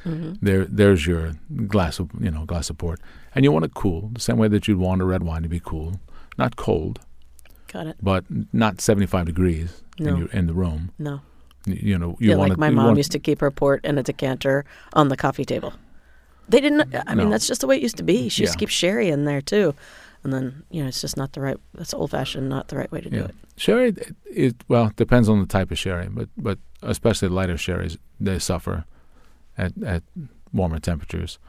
Mm-hmm. 0.06 0.34
There, 0.42 0.66
there's 0.66 1.08
your 1.08 1.34
glass 1.68 2.00
of 2.00 2.10
you 2.20 2.30
know 2.30 2.46
glass 2.46 2.70
of 2.70 2.78
port, 2.78 3.00
and 3.34 3.44
you 3.44 3.52
want 3.52 3.66
it 3.66 3.74
cool 3.74 4.10
the 4.14 4.22
same 4.22 4.38
way 4.38 4.48
that 4.50 4.68
you'd 4.68 4.78
want 4.78 5.02
a 5.02 5.06
red 5.06 5.24
wine 5.24 5.42
to 5.42 5.50
be 5.50 5.60
cool, 5.60 6.00
not 6.38 6.56
cold. 6.56 7.00
Got 7.68 7.88
it. 7.88 7.96
But 8.02 8.24
not 8.54 8.80
75 8.80 9.26
degrees 9.26 9.82
no. 10.00 10.10
in 10.10 10.18
your 10.18 10.28
in 10.28 10.46
the 10.46 10.54
room. 10.54 10.92
No. 11.00 11.22
You, 11.66 11.78
you 11.82 11.98
know, 11.98 12.16
you 12.20 12.30
yeah, 12.30 12.36
want 12.36 12.52
like 12.52 12.60
my 12.60 12.70
mom 12.70 12.98
used 12.98 13.12
to 13.14 13.20
keep 13.20 13.42
her 13.42 13.50
port 13.50 13.84
in 13.84 13.98
a 13.98 14.04
decanter 14.04 14.64
on 14.94 15.10
the 15.10 15.18
coffee 15.18 15.46
table. 15.46 15.74
They 16.48 16.62
didn't. 16.62 16.96
I 17.08 17.16
mean, 17.16 17.32
that's 17.32 17.48
just 17.48 17.62
the 17.62 17.68
way 17.68 17.78
it 17.78 17.82
used 17.82 17.98
to 17.98 18.04
be. 18.04 18.30
She 18.30 18.44
used 18.44 18.54
to 18.54 18.60
keep 18.60 18.70
sherry 18.70 19.10
in 19.10 19.26
there 19.26 19.42
too, 19.42 19.74
and 20.26 20.34
then 20.34 20.64
you 20.72 20.82
know 20.82 20.90
it's 20.90 21.00
just 21.00 21.16
not 21.16 21.34
the 21.34 21.40
right. 21.40 21.58
That's 21.76 21.94
old 21.94 22.12
fashioned, 22.12 22.50
not 22.50 22.68
the 22.68 22.78
right 22.78 22.92
way 22.92 23.00
to 23.00 23.10
yeah. 23.10 23.20
do 23.20 23.26
it. 23.26 23.36
Sherry, 23.56 23.90
it, 23.90 24.16
it 24.26 24.56
well 24.68 24.92
depends 24.96 25.30
on 25.30 25.40
the 25.40 25.46
type 25.46 25.72
of 25.72 25.78
sherry, 25.78 26.10
but 26.10 26.28
but 26.36 26.58
especially 26.82 27.30
lighter 27.30 27.58
sherries, 27.58 27.98
they 28.20 28.40
suffer 28.40 28.86
at, 29.58 29.72
at 29.84 30.04
warmer 30.52 30.80
temperatures. 30.80 31.40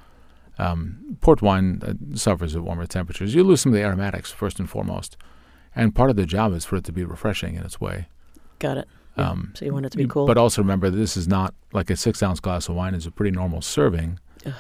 Um, 0.58 1.18
port 1.20 1.42
wine 1.42 1.82
uh, 1.82 2.16
suffers 2.16 2.54
at 2.54 2.62
warmer 2.62 2.86
temperatures. 2.86 3.34
You 3.34 3.44
lose 3.44 3.62
some 3.62 3.72
of 3.72 3.78
the 3.78 3.84
aromatics 3.84 4.30
first 4.30 4.60
and 4.60 4.68
foremost, 4.68 5.16
and 5.74 5.94
part 5.94 6.10
of 6.10 6.16
the 6.16 6.26
job 6.26 6.52
is 6.52 6.64
for 6.66 6.76
it 6.76 6.84
to 6.84 6.92
be 6.92 7.04
refreshing 7.04 7.56
in 7.56 7.64
its 7.64 7.80
way. 7.80 8.08
Got 8.58 8.78
it. 8.78 8.88
Um, 9.16 9.52
so 9.54 9.64
you 9.64 9.72
want 9.72 9.86
it 9.86 9.92
to 9.92 9.98
be 9.98 10.06
cool, 10.06 10.26
but 10.26 10.36
also 10.36 10.60
remember 10.60 10.90
this 10.90 11.16
is 11.16 11.26
not 11.26 11.54
like 11.72 11.88
a 11.88 11.96
six 11.96 12.22
ounce 12.22 12.40
glass 12.40 12.68
of 12.68 12.74
wine 12.74 12.94
is 12.94 13.06
a 13.06 13.10
pretty 13.10 13.34
normal 13.34 13.62
serving. 13.62 14.20
Ugh. 14.44 14.52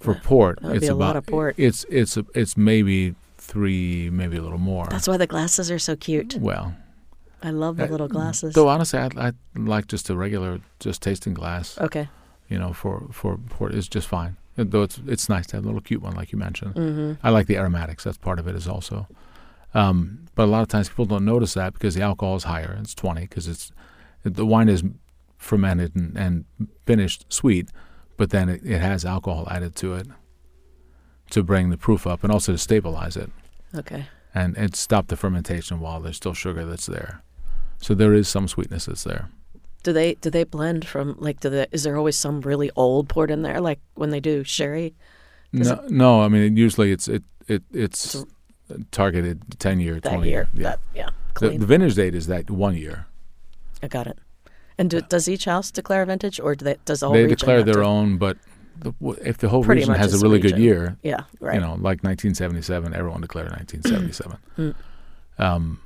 For 0.00 0.14
port, 0.14 0.60
that 0.62 0.68
would 0.68 0.76
it's 0.76 0.84
be 0.84 0.88
a 0.88 0.94
about 0.94 1.04
lot 1.06 1.16
of 1.16 1.26
port. 1.26 1.56
it's 1.58 1.84
it's 1.88 2.16
a, 2.16 2.24
it's 2.34 2.56
maybe 2.56 3.16
three, 3.36 4.10
maybe 4.10 4.36
a 4.36 4.42
little 4.42 4.58
more. 4.58 4.86
That's 4.88 5.08
why 5.08 5.16
the 5.16 5.26
glasses 5.26 5.70
are 5.70 5.78
so 5.78 5.96
cute. 5.96 6.36
Well, 6.36 6.74
I 7.42 7.50
love 7.50 7.78
the 7.78 7.86
little 7.86 8.08
glasses. 8.08 8.54
Though 8.54 8.68
honestly, 8.68 9.00
I 9.00 9.08
I 9.16 9.32
like 9.56 9.88
just 9.88 10.08
a 10.08 10.16
regular 10.16 10.60
just 10.78 11.02
tasting 11.02 11.34
glass. 11.34 11.78
Okay 11.78 12.08
you 12.48 12.58
know, 12.58 12.72
for 12.72 13.06
for 13.12 13.36
port 13.36 13.74
is 13.74 13.88
just 13.88 14.08
fine. 14.08 14.36
Though 14.56 14.82
it's 14.82 15.00
it's 15.06 15.28
nice 15.28 15.46
to 15.48 15.56
have 15.56 15.64
a 15.64 15.66
little 15.66 15.80
cute 15.80 16.02
one 16.02 16.14
like 16.16 16.32
you 16.32 16.38
mentioned. 16.38 16.74
Mm-hmm. 16.74 17.26
I 17.26 17.30
like 17.30 17.46
the 17.46 17.56
aromatics. 17.56 18.04
That's 18.04 18.18
part 18.18 18.38
of 18.38 18.48
it. 18.48 18.56
Is 18.56 18.66
also, 18.66 19.06
um, 19.74 20.26
but 20.34 20.44
a 20.44 20.50
lot 20.50 20.62
of 20.62 20.68
times 20.68 20.88
people 20.88 21.04
don't 21.04 21.24
notice 21.24 21.54
that 21.54 21.74
because 21.74 21.94
the 21.94 22.02
alcohol 22.02 22.36
is 22.36 22.44
higher. 22.44 22.76
It's 22.80 22.94
twenty 22.94 23.22
because 23.22 23.46
it's 23.46 23.70
the 24.24 24.46
wine 24.46 24.68
is 24.68 24.82
fermented 25.36 25.94
and, 25.94 26.16
and 26.16 26.44
finished 26.86 27.26
sweet, 27.28 27.68
but 28.18 28.30
then 28.30 28.50
it, 28.50 28.60
it 28.66 28.80
has 28.80 29.06
alcohol 29.06 29.48
added 29.50 29.74
to 29.76 29.94
it 29.94 30.06
to 31.30 31.42
bring 31.42 31.70
the 31.70 31.78
proof 31.78 32.06
up 32.06 32.22
and 32.22 32.30
also 32.30 32.52
to 32.52 32.58
stabilize 32.58 33.16
it. 33.16 33.30
Okay. 33.74 34.06
And 34.34 34.56
and 34.58 34.76
stop 34.76 35.06
the 35.06 35.16
fermentation 35.16 35.80
while 35.80 36.00
there's 36.00 36.16
still 36.16 36.34
sugar 36.34 36.66
that's 36.66 36.86
there. 36.86 37.22
So 37.80 37.94
there 37.94 38.12
is 38.12 38.28
some 38.28 38.48
sweetness 38.48 38.86
that's 38.86 39.04
there. 39.04 39.30
Do 39.84 39.92
they 39.92 40.14
do 40.14 40.28
they 40.28 40.44
blend 40.44 40.86
from 40.86 41.16
like 41.18 41.40
do 41.40 41.48
they, 41.48 41.66
is 41.72 41.84
there 41.84 41.96
always 41.96 42.18
some 42.18 42.42
really 42.42 42.70
old 42.76 43.08
port 43.08 43.30
in 43.30 43.42
there 43.42 43.60
like 43.60 43.80
when 43.94 44.10
they 44.10 44.20
do 44.20 44.44
sherry? 44.44 44.94
no, 45.52 45.72
it, 45.72 45.90
no. 45.90 46.22
I 46.22 46.28
mean 46.28 46.56
usually 46.56 46.92
it's 46.92 47.08
it, 47.08 47.22
it 47.46 47.62
it's, 47.72 48.16
it's 48.16 48.26
targeted 48.90 49.58
ten 49.58 49.80
year, 49.80 49.94
that 49.94 50.10
twenty 50.10 50.28
year. 50.28 50.48
year. 50.52 50.62
Yeah, 50.62 50.62
that, 50.62 50.80
yeah. 50.94 51.08
The, 51.40 51.56
the, 51.56 51.66
vintage 51.66 51.94
date 51.94 52.16
is 52.16 52.26
that 52.26 52.50
one 52.50 52.76
year. 52.76 53.06
I 53.80 53.86
got 53.86 54.08
it. 54.08 54.18
And 54.78 54.90
do, 54.90 55.00
does 55.00 55.28
each 55.28 55.44
house 55.44 55.70
declare 55.70 56.02
a 56.02 56.06
vintage, 56.06 56.38
or 56.38 56.54
do 56.54 56.64
they, 56.64 56.76
does 56.84 57.00
the 57.00 57.06
whole 57.06 57.14
they 57.14 57.26
declare 57.26 57.62
their 57.62 57.74
to? 57.74 57.84
own? 57.84 58.16
But 58.16 58.38
the, 58.78 58.94
if 59.24 59.38
the 59.38 59.48
whole 59.48 59.64
Pretty 59.64 59.80
region 59.80 59.94
has 59.94 60.14
a 60.14 60.18
really 60.24 60.40
region. 60.40 60.58
good 60.58 60.62
year, 60.62 60.96
yeah, 61.02 61.24
right. 61.40 61.54
you 61.54 61.60
know, 61.60 61.72
like 61.72 62.04
1977, 62.04 62.94
everyone 62.94 63.20
declared 63.20 63.50
1977. 63.50 64.38
Mm. 65.38 65.44
Um, 65.44 65.80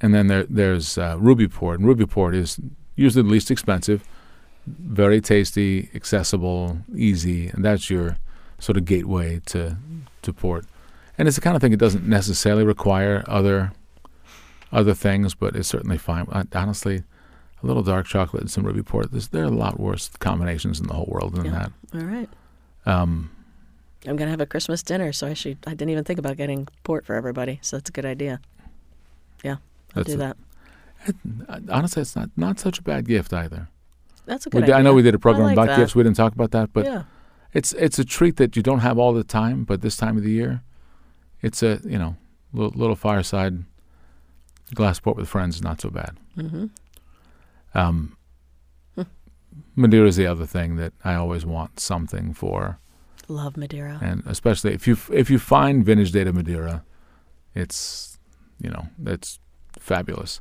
and 0.00 0.14
then 0.14 0.28
there, 0.28 0.44
there's 0.44 0.96
uh, 0.96 1.16
Ruby 1.18 1.46
Port, 1.46 1.78
and 1.78 1.86
Ruby 1.86 2.06
Port 2.06 2.34
is 2.34 2.58
usually 2.94 3.22
the 3.22 3.28
least 3.28 3.50
expensive, 3.50 4.02
very 4.66 5.20
tasty, 5.20 5.90
accessible, 5.94 6.78
easy, 6.94 7.48
and 7.48 7.62
that's 7.62 7.90
your 7.90 8.16
sort 8.58 8.78
of 8.78 8.86
gateway 8.86 9.40
to 9.46 9.76
to 10.22 10.32
port. 10.32 10.64
And 11.18 11.28
it's 11.28 11.36
the 11.36 11.40
kind 11.40 11.54
of 11.54 11.62
thing 11.62 11.72
it 11.72 11.78
doesn't 11.78 12.06
necessarily 12.06 12.64
require 12.64 13.24
other 13.26 13.72
other 14.76 14.94
things, 14.94 15.34
but 15.34 15.56
it's 15.56 15.66
certainly 15.66 15.98
fine. 15.98 16.26
I, 16.30 16.44
honestly, 16.54 17.02
a 17.62 17.66
little 17.66 17.82
dark 17.82 18.06
chocolate 18.06 18.42
and 18.42 18.50
some 18.50 18.64
ruby 18.64 18.82
port. 18.82 19.10
There's, 19.10 19.28
there 19.28 19.42
are 19.42 19.46
a 19.46 19.50
lot 19.50 19.80
worse 19.80 20.08
combinations 20.20 20.78
in 20.78 20.86
the 20.86 20.94
whole 20.94 21.08
world 21.08 21.34
than 21.34 21.46
yeah. 21.46 21.50
that. 21.52 21.72
All 21.94 22.06
right. 22.06 22.28
Um, 22.84 23.30
I'm 24.06 24.16
gonna 24.16 24.30
have 24.30 24.40
a 24.40 24.46
Christmas 24.46 24.82
dinner, 24.82 25.12
so 25.12 25.26
I 25.26 25.34
should. 25.34 25.58
I 25.66 25.70
didn't 25.70 25.90
even 25.90 26.04
think 26.04 26.18
about 26.18 26.36
getting 26.36 26.68
port 26.84 27.04
for 27.04 27.16
everybody, 27.16 27.58
so 27.62 27.76
that's 27.76 27.88
a 27.88 27.92
good 27.92 28.04
idea. 28.04 28.40
Yeah, 29.42 29.56
I'll 29.96 30.04
do 30.04 30.14
a, 30.14 30.16
that. 30.18 30.36
It, 31.06 31.16
honestly, 31.68 32.02
it's 32.02 32.14
not 32.14 32.30
not 32.36 32.60
such 32.60 32.78
a 32.78 32.82
bad 32.82 33.06
gift 33.06 33.32
either. 33.32 33.68
That's 34.26 34.46
a 34.46 34.50
good 34.50 34.60
did- 34.60 34.64
idea. 34.64 34.76
I 34.76 34.82
know 34.82 34.94
we 34.94 35.02
did 35.02 35.14
a 35.14 35.18
program 35.18 35.46
like 35.46 35.54
about 35.54 35.68
that. 35.68 35.78
gifts. 35.78 35.96
We 35.96 36.04
didn't 36.04 36.16
talk 36.16 36.34
about 36.34 36.52
that, 36.52 36.72
but 36.72 36.84
yeah. 36.84 37.02
it's 37.52 37.72
it's 37.72 37.98
a 37.98 38.04
treat 38.04 38.36
that 38.36 38.54
you 38.54 38.62
don't 38.62 38.80
have 38.80 38.98
all 38.98 39.12
the 39.12 39.24
time. 39.24 39.64
But 39.64 39.80
this 39.80 39.96
time 39.96 40.16
of 40.16 40.22
the 40.22 40.30
year, 40.30 40.62
it's 41.42 41.64
a 41.64 41.80
you 41.84 41.98
know 41.98 42.16
little, 42.52 42.78
little 42.78 42.96
fireside 42.96 43.64
glass 44.74 44.98
port 45.00 45.16
with 45.16 45.28
friends 45.28 45.56
is 45.56 45.62
not 45.62 45.80
so 45.80 45.90
bad. 45.90 46.16
hmm 46.34 46.66
Um, 47.74 48.16
Hmm. 48.94 49.02
Madeira 49.74 50.08
is 50.08 50.16
the 50.16 50.26
other 50.26 50.46
thing 50.46 50.76
that 50.76 50.92
I 51.04 51.14
always 51.14 51.44
want 51.46 51.78
something 51.80 52.32
for, 52.34 52.78
Love 53.28 53.56
Madeira. 53.56 53.98
and 54.02 54.22
especially 54.26 54.72
if 54.74 54.86
you 54.88 54.96
if 55.12 55.30
you 55.30 55.38
find 55.38 55.84
vintage 55.84 56.12
data 56.12 56.32
Madeira, 56.32 56.84
it's 57.54 58.18
you 58.60 58.70
know 58.70 58.88
that's 58.98 59.38
fabulous. 59.78 60.40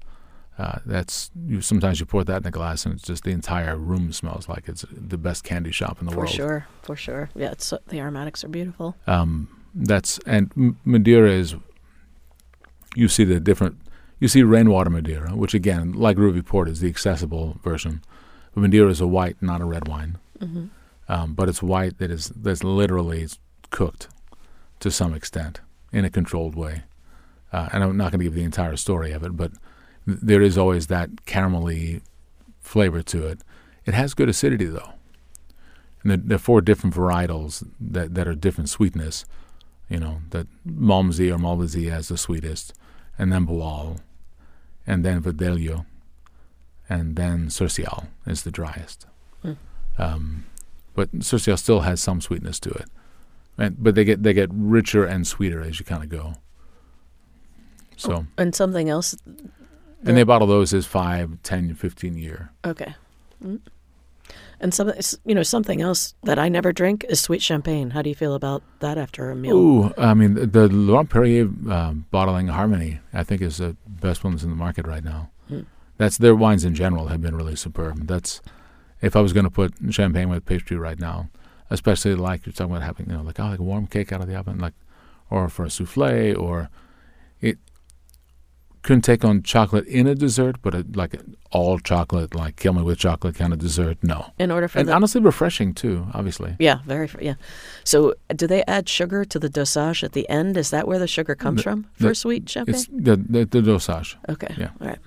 Uh, 0.57 0.79
that's 0.85 1.31
you. 1.45 1.59
Sometimes 1.59 1.99
you 1.99 2.05
pour 2.05 2.23
that 2.23 2.41
in 2.41 2.47
a 2.47 2.51
glass, 2.51 2.85
and 2.85 2.95
it's 2.95 3.03
just 3.03 3.25
the 3.25 3.31
entire 3.31 3.75
room 3.75 4.13
smells 4.13 4.47
like 4.47 4.69
it's 4.69 4.85
the 4.89 5.17
best 5.17 5.43
candy 5.43 5.71
shop 5.71 5.99
in 5.99 6.05
the 6.05 6.11
For 6.13 6.19
world. 6.19 6.29
For 6.29 6.35
sure. 6.35 6.67
For 6.83 6.95
sure. 6.95 7.29
Yeah, 7.35 7.51
it's, 7.51 7.73
the 7.89 7.99
aromatics 7.99 8.43
are 8.45 8.47
beautiful. 8.47 8.95
Um, 9.05 9.49
that's 9.75 10.17
and 10.25 10.51
M- 10.55 10.77
Madeira 10.85 11.29
is. 11.31 11.55
You 12.95 13.09
see 13.09 13.25
the 13.25 13.41
different. 13.41 13.75
You 14.19 14.27
see 14.27 14.43
rainwater 14.43 14.89
Madeira, 14.89 15.35
which 15.35 15.53
again, 15.53 15.91
like 15.93 16.17
Ruby 16.17 16.41
Port, 16.41 16.69
is 16.69 16.79
the 16.79 16.87
accessible 16.89 17.57
version. 17.63 18.01
But 18.53 18.61
Madeira 18.61 18.89
is 18.89 19.01
a 19.01 19.07
white, 19.07 19.41
not 19.41 19.61
a 19.61 19.65
red 19.65 19.87
wine. 19.87 20.17
hmm 20.39 20.65
um, 21.07 21.33
but 21.35 21.47
it's 21.47 21.61
white 21.61 21.99
that 21.99 22.09
is 22.09 22.29
that's 22.29 22.63
literally 22.63 23.27
cooked 23.69 24.07
to 24.79 24.89
some 24.89 25.13
extent 25.13 25.61
in 25.91 26.03
a 26.03 26.09
controlled 26.09 26.55
way. 26.55 26.81
Uh, 27.53 27.69
and 27.71 27.83
I'm 27.83 27.95
not 27.95 28.11
going 28.11 28.19
to 28.21 28.25
give 28.25 28.33
the 28.33 28.43
entire 28.43 28.75
story 28.75 29.11
of 29.11 29.23
it, 29.23 29.37
but 29.37 29.51
th- 30.07 30.17
there 30.23 30.41
is 30.41 30.57
always 30.57 30.87
that 30.87 31.15
caramelly 31.27 32.01
flavor 32.59 33.03
to 33.03 33.27
it. 33.27 33.41
It 33.85 33.93
has 33.93 34.15
good 34.15 34.29
acidity 34.29 34.65
though, 34.65 34.93
and 36.01 36.09
there, 36.09 36.17
there 36.17 36.35
are 36.37 36.39
four 36.39 36.59
different 36.61 36.95
varietals 36.95 37.63
that 37.79 38.15
that 38.15 38.27
are 38.27 38.33
different 38.35 38.69
sweetness. 38.69 39.25
You 39.89 39.99
know 39.99 40.21
that 40.31 40.47
Malmsey 40.67 41.29
or 41.31 41.37
Malvasia 41.37 41.91
has 41.91 42.07
the 42.07 42.17
sweetest, 42.17 42.73
and 43.19 43.31
then 43.31 43.45
Boal, 43.45 43.99
and 44.87 45.03
then 45.05 45.21
Verdelho, 45.21 45.85
and 46.89 47.15
then 47.15 47.49
Sercial 47.49 48.07
is 48.25 48.43
the 48.43 48.51
driest. 48.51 49.05
Mm. 49.43 49.57
Um, 49.97 50.45
but 50.93 51.09
Sercial 51.21 51.57
still 51.57 51.81
has 51.81 52.01
some 52.01 52.21
sweetness 52.21 52.59
to 52.61 52.69
it, 52.71 52.85
and 53.57 53.75
but 53.81 53.95
they 53.95 54.03
get 54.03 54.23
they 54.23 54.33
get 54.33 54.49
richer 54.51 55.05
and 55.05 55.25
sweeter 55.27 55.61
as 55.61 55.79
you 55.79 55.85
kind 55.85 56.03
of 56.03 56.09
go. 56.09 56.35
So 57.97 58.27
And 58.37 58.53
something 58.53 58.89
else. 58.89 59.15
and 60.05 60.17
they 60.17 60.23
bottle 60.23 60.47
those 60.47 60.73
as 60.73 60.85
five, 60.85 61.37
ten, 61.43 61.73
fifteen 61.75 62.17
year. 62.17 62.51
Okay. 62.65 62.93
Mm. 63.43 63.61
And 64.59 64.73
some, 64.73 64.91
you 65.25 65.35
know, 65.35 65.43
something 65.43 65.81
else 65.81 66.15
that 66.23 66.39
I 66.39 66.49
never 66.49 66.71
drink 66.71 67.05
is 67.09 67.19
sweet 67.19 67.41
champagne. 67.41 67.91
How 67.91 68.01
do 68.01 68.09
you 68.09 68.15
feel 68.15 68.35
about 68.35 68.63
that 68.79 68.97
after 68.97 69.29
a 69.29 69.35
meal? 69.35 69.55
Ooh, 69.55 69.93
I 69.97 70.13
mean 70.13 70.33
the, 70.35 70.45
the 70.45 70.67
Laurent 70.67 71.09
Perrier 71.09 71.49
uh, 71.69 71.93
bottling 71.93 72.47
Harmony, 72.47 72.99
I 73.13 73.23
think 73.23 73.41
is 73.41 73.57
the 73.57 73.75
best 73.87 74.23
one 74.23 74.33
that's 74.33 74.43
in 74.43 74.49
the 74.49 74.55
market 74.55 74.87
right 74.87 75.03
now. 75.03 75.29
Mm. 75.51 75.65
That's 75.97 76.17
their 76.17 76.35
wines 76.35 76.63
in 76.65 76.75
general 76.75 77.07
have 77.07 77.21
been 77.21 77.35
really 77.35 77.55
superb. 77.55 78.07
That's 78.07 78.41
if 79.01 79.15
I 79.15 79.21
was 79.21 79.33
going 79.33 79.43
to 79.43 79.49
put 79.51 79.73
champagne 79.91 80.29
with 80.29 80.45
pastry 80.45 80.77
right 80.77 80.99
now, 80.99 81.29
especially 81.69 82.15
like 82.15 82.45
you're 82.45 82.53
talking 82.53 82.73
about 82.73 82.85
having, 82.85 83.07
you 83.07 83.13
know, 83.13 83.23
like 83.23 83.39
oh, 83.39 83.47
like 83.47 83.59
a 83.59 83.63
warm 83.63 83.87
cake 83.87 84.11
out 84.11 84.21
of 84.21 84.27
the 84.27 84.35
oven, 84.35 84.59
like, 84.59 84.73
or 85.29 85.49
for 85.49 85.65
a 85.65 85.69
souffle, 85.69 86.35
or 86.37 86.69
couldn't 88.85 89.01
take 89.01 89.25
on 89.25 89.41
chocolate 89.43 89.85
in 89.87 90.05
a 90.07 90.13
dessert, 90.15 90.55
but 90.61 90.73
a, 90.75 90.85
like 90.93 91.19
all 91.51 91.79
chocolate, 91.79 92.35
like 92.35 92.55
kill 92.55 92.73
me 92.73 92.81
with 92.83 92.97
chocolate 92.99 93.35
kind 93.35 93.51
of 93.51 93.59
dessert. 93.59 93.97
No, 94.03 94.31
In 94.37 94.51
order 94.51 94.67
for 94.67 94.79
and 94.79 94.87
the 94.87 94.93
honestly 94.93 95.21
refreshing 95.21 95.73
too. 95.73 96.07
Obviously, 96.13 96.55
yeah, 96.59 96.79
very 96.85 97.09
yeah. 97.19 97.33
So, 97.83 98.13
do 98.35 98.45
they 98.47 98.63
add 98.67 98.87
sugar 98.87 99.25
to 99.25 99.39
the 99.39 99.49
dosage 99.49 100.03
at 100.03 100.11
the 100.13 100.29
end? 100.29 100.55
Is 100.55 100.69
that 100.69 100.87
where 100.87 100.99
the 100.99 101.07
sugar 101.07 101.35
comes 101.35 101.57
The- 101.57 101.63
from 101.63 101.83
for 101.93 102.09
the- 102.09 102.15
sweet 102.15 102.47
champagne? 102.49 102.75
it's 102.75 102.87
the 102.87 103.15
the, 103.17 103.45
the 103.45 103.61
dosage. 103.61 104.17
okay, 104.29 104.53
yeah. 104.57 104.69
all 104.79 104.87
right, 104.87 104.99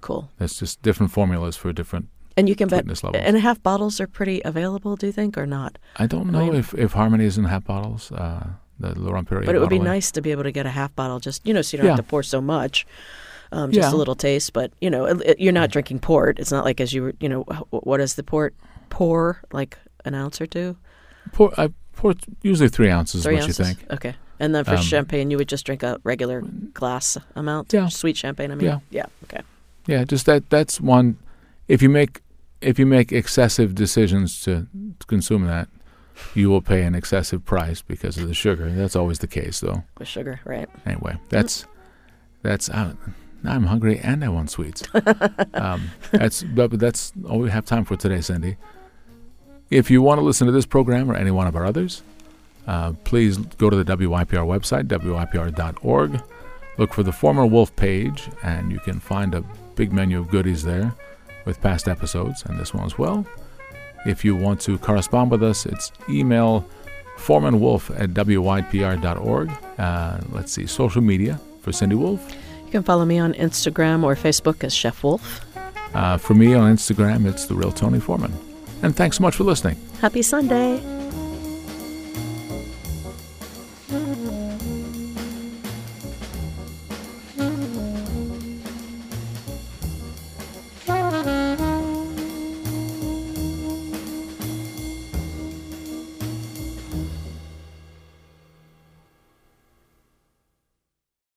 cool. 0.00 0.30
That's 0.38 0.58
just 0.58 0.82
different 0.82 1.12
formulas 1.12 1.56
for 1.56 1.72
different 1.72 2.08
And 2.36 2.48
you 2.48 2.56
can 2.56 2.68
bet, 2.68 2.84
and 3.14 3.36
half 3.38 3.62
bottles 3.62 4.00
are 4.00 4.06
pretty 4.08 4.42
available. 4.44 4.96
Do 4.96 5.06
you 5.06 5.12
think 5.12 5.38
or 5.38 5.46
not? 5.46 5.78
I 5.96 6.06
don't 6.06 6.28
I 6.28 6.32
know 6.32 6.46
mean- 6.46 6.56
if, 6.60 6.74
if 6.74 6.92
Harmony 6.94 7.24
is 7.26 7.38
in 7.38 7.44
half 7.44 7.64
bottles, 7.64 8.10
uh, 8.12 8.46
the 8.80 8.98
Laurent 8.98 9.28
Perrier 9.28 9.44
But 9.46 9.54
it 9.54 9.60
would 9.60 9.68
be 9.70 9.78
nice 9.78 10.10
to 10.12 10.20
be 10.20 10.30
able 10.30 10.44
to 10.44 10.52
get 10.52 10.66
a 10.66 10.70
half 10.70 10.94
bottle, 10.94 11.18
just 11.20 11.46
you 11.46 11.52
know, 11.54 11.62
so 11.62 11.76
you 11.76 11.78
don't 11.78 11.86
Yeah. 11.86 11.96
have 11.96 12.04
to 12.04 12.08
pour 12.10 12.22
so 12.22 12.40
much, 12.40 12.86
um, 13.52 13.72
just 13.72 13.90
Yeah. 13.90 13.94
a 13.94 13.98
little 13.98 14.14
taste. 14.14 14.52
But 14.52 14.72
you 14.80 14.90
know, 14.90 15.04
it, 15.06 15.20
it- 15.24 15.40
you're 15.40 15.52
not 15.52 15.70
drinking 15.70 15.98
port. 16.00 16.38
It's 16.38 16.52
not 16.52 16.64
like 16.64 16.80
as 16.80 16.92
you 16.92 17.02
were, 17.02 17.14
you 17.20 17.28
know, 17.28 17.42
wh- 17.44 17.86
what 17.86 18.00
is 18.00 18.14
the 18.14 18.22
port? 18.22 18.54
Pour 18.90 19.40
like 19.52 19.78
an 20.04 20.14
ounce 20.14 20.40
or 20.40 20.46
two, 20.46 20.76
Pour, 21.32 21.52
I 21.60 21.68
pour 21.94 22.14
usually 22.42 22.68
three 22.70 22.88
ounces, 22.90 23.24
three 23.24 23.34
what 23.34 23.42
ounces. 23.44 23.58
you 23.58 23.64
think. 23.64 23.78
Okay, 23.92 24.14
and 24.40 24.54
then 24.54 24.64
for 24.64 24.76
Um, 24.76 24.82
champagne, 24.82 25.30
you 25.30 25.36
would 25.36 25.48
just 25.48 25.66
drink 25.66 25.82
a 25.82 25.98
regular 26.04 26.42
glass 26.72 27.18
amount. 27.34 27.72
Yeah. 27.72 27.88
sweet 27.88 28.16
champagne. 28.16 28.50
I 28.50 28.54
mean, 28.54 28.66
Yeah. 28.66 28.78
yeah. 28.90 29.06
Okay. 29.24 29.42
Yeah, 29.86 30.04
just 30.04 30.24
that. 30.26 30.48
That's 30.50 30.80
one. 30.80 31.16
If 31.66 31.82
you 31.82 31.88
make 31.90 32.22
if 32.60 32.78
you 32.78 32.86
make 32.86 33.12
excessive 33.12 33.74
decisions 33.74 34.40
to, 34.42 34.66
to 34.98 35.06
consume 35.06 35.44
that, 35.46 35.68
you 36.34 36.50
will 36.50 36.62
pay 36.62 36.82
an 36.82 36.94
excessive 36.94 37.44
price 37.44 37.82
because 37.82 38.18
of 38.18 38.28
the 38.28 38.34
sugar. 38.34 38.70
That's 38.70 38.96
always 38.96 39.18
the 39.18 39.26
case, 39.26 39.60
though. 39.60 39.84
With 39.98 40.08
sugar, 40.08 40.40
right? 40.44 40.68
Anyway, 40.86 41.18
that's 41.28 41.66
that's. 42.42 42.68
Uh, 42.68 42.94
I'm 43.44 43.64
hungry 43.64 44.00
and 44.00 44.24
I 44.24 44.28
want 44.28 44.50
sweets. 44.50 44.82
um, 45.54 45.90
that's 46.10 46.42
but 46.42 46.70
but 46.70 46.80
that's 46.80 47.12
all 47.28 47.38
we 47.38 47.50
have 47.50 47.64
time 47.64 47.84
for 47.84 47.96
today, 47.96 48.20
Cindy. 48.20 48.56
If 49.70 49.90
you 49.90 50.02
want 50.02 50.18
to 50.18 50.24
listen 50.24 50.46
to 50.46 50.52
this 50.52 50.66
program 50.66 51.10
or 51.10 51.14
any 51.14 51.30
one 51.30 51.46
of 51.46 51.54
our 51.54 51.64
others, 51.64 52.02
uh, 52.66 52.92
please 53.04 53.36
go 53.36 53.70
to 53.70 53.82
the 53.82 53.96
WYPR 53.96 54.46
website, 54.46 54.84
wypr.org. 54.84 56.22
Look 56.78 56.94
for 56.94 57.02
the 57.02 57.12
Foreman 57.12 57.50
Wolf 57.50 57.74
page, 57.76 58.28
and 58.42 58.72
you 58.72 58.78
can 58.78 59.00
find 59.00 59.34
a 59.34 59.44
big 59.74 59.92
menu 59.92 60.18
of 60.18 60.30
goodies 60.30 60.64
there 60.64 60.94
with 61.44 61.60
past 61.60 61.88
episodes 61.88 62.42
and 62.44 62.58
this 62.58 62.74
one 62.74 62.84
as 62.84 62.98
well. 62.98 63.26
If 64.06 64.24
you 64.24 64.36
want 64.36 64.60
to 64.62 64.78
correspond 64.78 65.30
with 65.30 65.42
us, 65.42 65.66
it's 65.66 65.92
email 66.08 66.66
foremanwolf 67.16 67.90
at 68.00 68.10
wypr.org. 68.10 69.50
Uh, 69.78 70.20
let's 70.30 70.52
see, 70.52 70.66
social 70.66 71.02
media 71.02 71.40
for 71.60 71.72
Cindy 71.72 71.96
Wolf. 71.96 72.34
You 72.64 72.70
can 72.72 72.82
follow 72.82 73.04
me 73.04 73.18
on 73.18 73.34
Instagram 73.34 74.04
or 74.04 74.14
Facebook 74.14 74.62
as 74.64 74.74
Chef 74.74 75.02
Wolf. 75.02 75.44
Uh, 75.94 76.16
for 76.18 76.34
me 76.34 76.54
on 76.54 76.74
Instagram, 76.74 77.26
it's 77.26 77.46
the 77.46 77.54
real 77.54 77.72
Tony 77.72 77.98
Foreman. 77.98 78.32
And 78.82 78.94
thanks 78.94 79.16
so 79.16 79.22
much 79.22 79.36
for 79.36 79.44
listening. 79.44 79.76
Happy 80.00 80.22
Sunday. 80.22 80.97